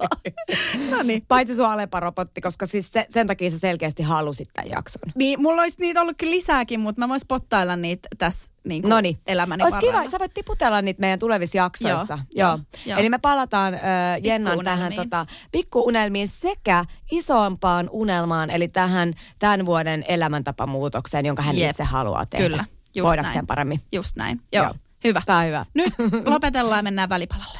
no 0.90 1.02
niin. 1.02 1.24
Paitsi 1.28 1.56
sua 1.56 1.72
Alepa-robotti, 1.72 2.40
koska 2.40 2.66
siis 2.66 2.92
se, 2.92 3.06
sen 3.08 3.26
takia 3.26 3.50
sä 3.50 3.58
selkeästi 3.58 4.02
halusit 4.02 4.48
tämän 4.52 4.70
jakson. 4.70 5.12
Niin, 5.14 5.42
mulla 5.42 5.62
olisi 5.62 5.80
niitä 5.80 6.00
ollut 6.00 6.16
kyllä 6.18 6.30
lisääkin, 6.30 6.80
mutta 6.80 7.00
mä 7.00 7.08
vois 7.08 7.22
spottailla 7.22 7.76
niitä 7.76 8.08
tässä 8.18 8.52
niin 8.68 8.88
No 8.88 9.00
niin. 9.00 9.18
elämäni 9.26 9.64
Olisi 9.64 9.78
kiva, 9.78 10.10
sä 10.10 10.18
voit 10.18 10.34
tiputella 10.34 10.82
niitä 10.82 11.00
meidän 11.00 11.18
tulevissa 11.18 11.58
jaksoissa. 11.58 12.18
Joo, 12.30 12.48
Joo. 12.48 12.58
joo. 12.86 12.98
Eli 12.98 13.08
me 13.10 13.18
palataan 13.18 13.74
äh, 13.74 13.80
Jennan 14.22 14.58
tähän 14.64 14.92
tota, 14.94 15.26
pikkuunelmiin 15.52 16.28
sekä 16.28 16.84
isompaan 17.10 17.88
unelmaan, 17.92 18.50
eli 18.50 18.68
tähän 18.68 19.14
tämän 19.38 19.66
vuoden 19.66 20.04
elämäntapamuutokseen, 20.08 21.26
jonka 21.26 21.42
hän 21.42 21.58
Jep. 21.58 21.70
itse 21.70 21.84
haluaa 21.84 22.26
tehdä. 22.26 22.44
Kyllä, 22.44 22.64
just 22.96 23.06
Voidakseen 23.06 23.34
näin. 23.34 23.46
paremmin. 23.46 23.80
Just 23.92 24.16
näin. 24.16 24.40
Joo, 24.52 24.64
Joo. 24.64 24.74
hyvä. 25.04 25.22
Tää 25.26 25.38
on 25.38 25.46
hyvä. 25.46 25.66
Nyt 25.74 25.94
lopetellaan 26.26 26.78
ja 26.78 26.82
mennään 26.82 27.08
välipalalle. 27.08 27.58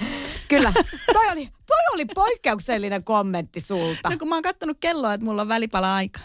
Kyllä. 0.48 0.72
toi, 1.12 1.28
oli, 1.32 1.48
toi 1.66 1.94
oli 1.94 2.04
poikkeuksellinen 2.04 3.04
kommentti 3.04 3.60
sulta. 3.60 4.10
No 4.10 4.16
kun 4.18 4.28
mä 4.28 4.34
oon 4.36 4.42
kattonut 4.42 4.76
kelloa, 4.80 5.14
että 5.14 5.24
mulla 5.24 5.42
on 5.42 5.48
välipala 5.48 5.94
aika. 5.94 6.20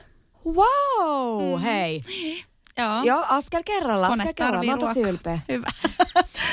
Wow, 0.45 1.61
hei. 1.61 2.03
Joo. 2.78 3.03
Joo, 3.03 3.26
askel 3.30 3.61
kerralla, 3.65 4.07
Kone 4.07 4.24
askel 4.24 4.34
kerralla. 4.34 4.63
Mä 4.65 4.71
oon 4.71 4.80
tosi 4.80 5.01
ylpeä. 5.01 5.39
Hyvä. 5.49 5.67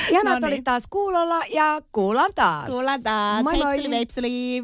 Ihanaa, 0.09 0.33
No 0.33 0.39
niin. 0.39 0.53
olit 0.53 0.63
taas 0.63 0.83
kuulolla 0.89 1.41
ja 1.53 1.81
kuullaan 1.91 2.31
taas. 2.35 2.69
Kuullaan 2.69 3.03
taas. 3.03 3.43
Moi 3.43 3.57
moi. 3.57 3.65
Heipsuli 3.65 3.89
veipsuli. 3.89 4.63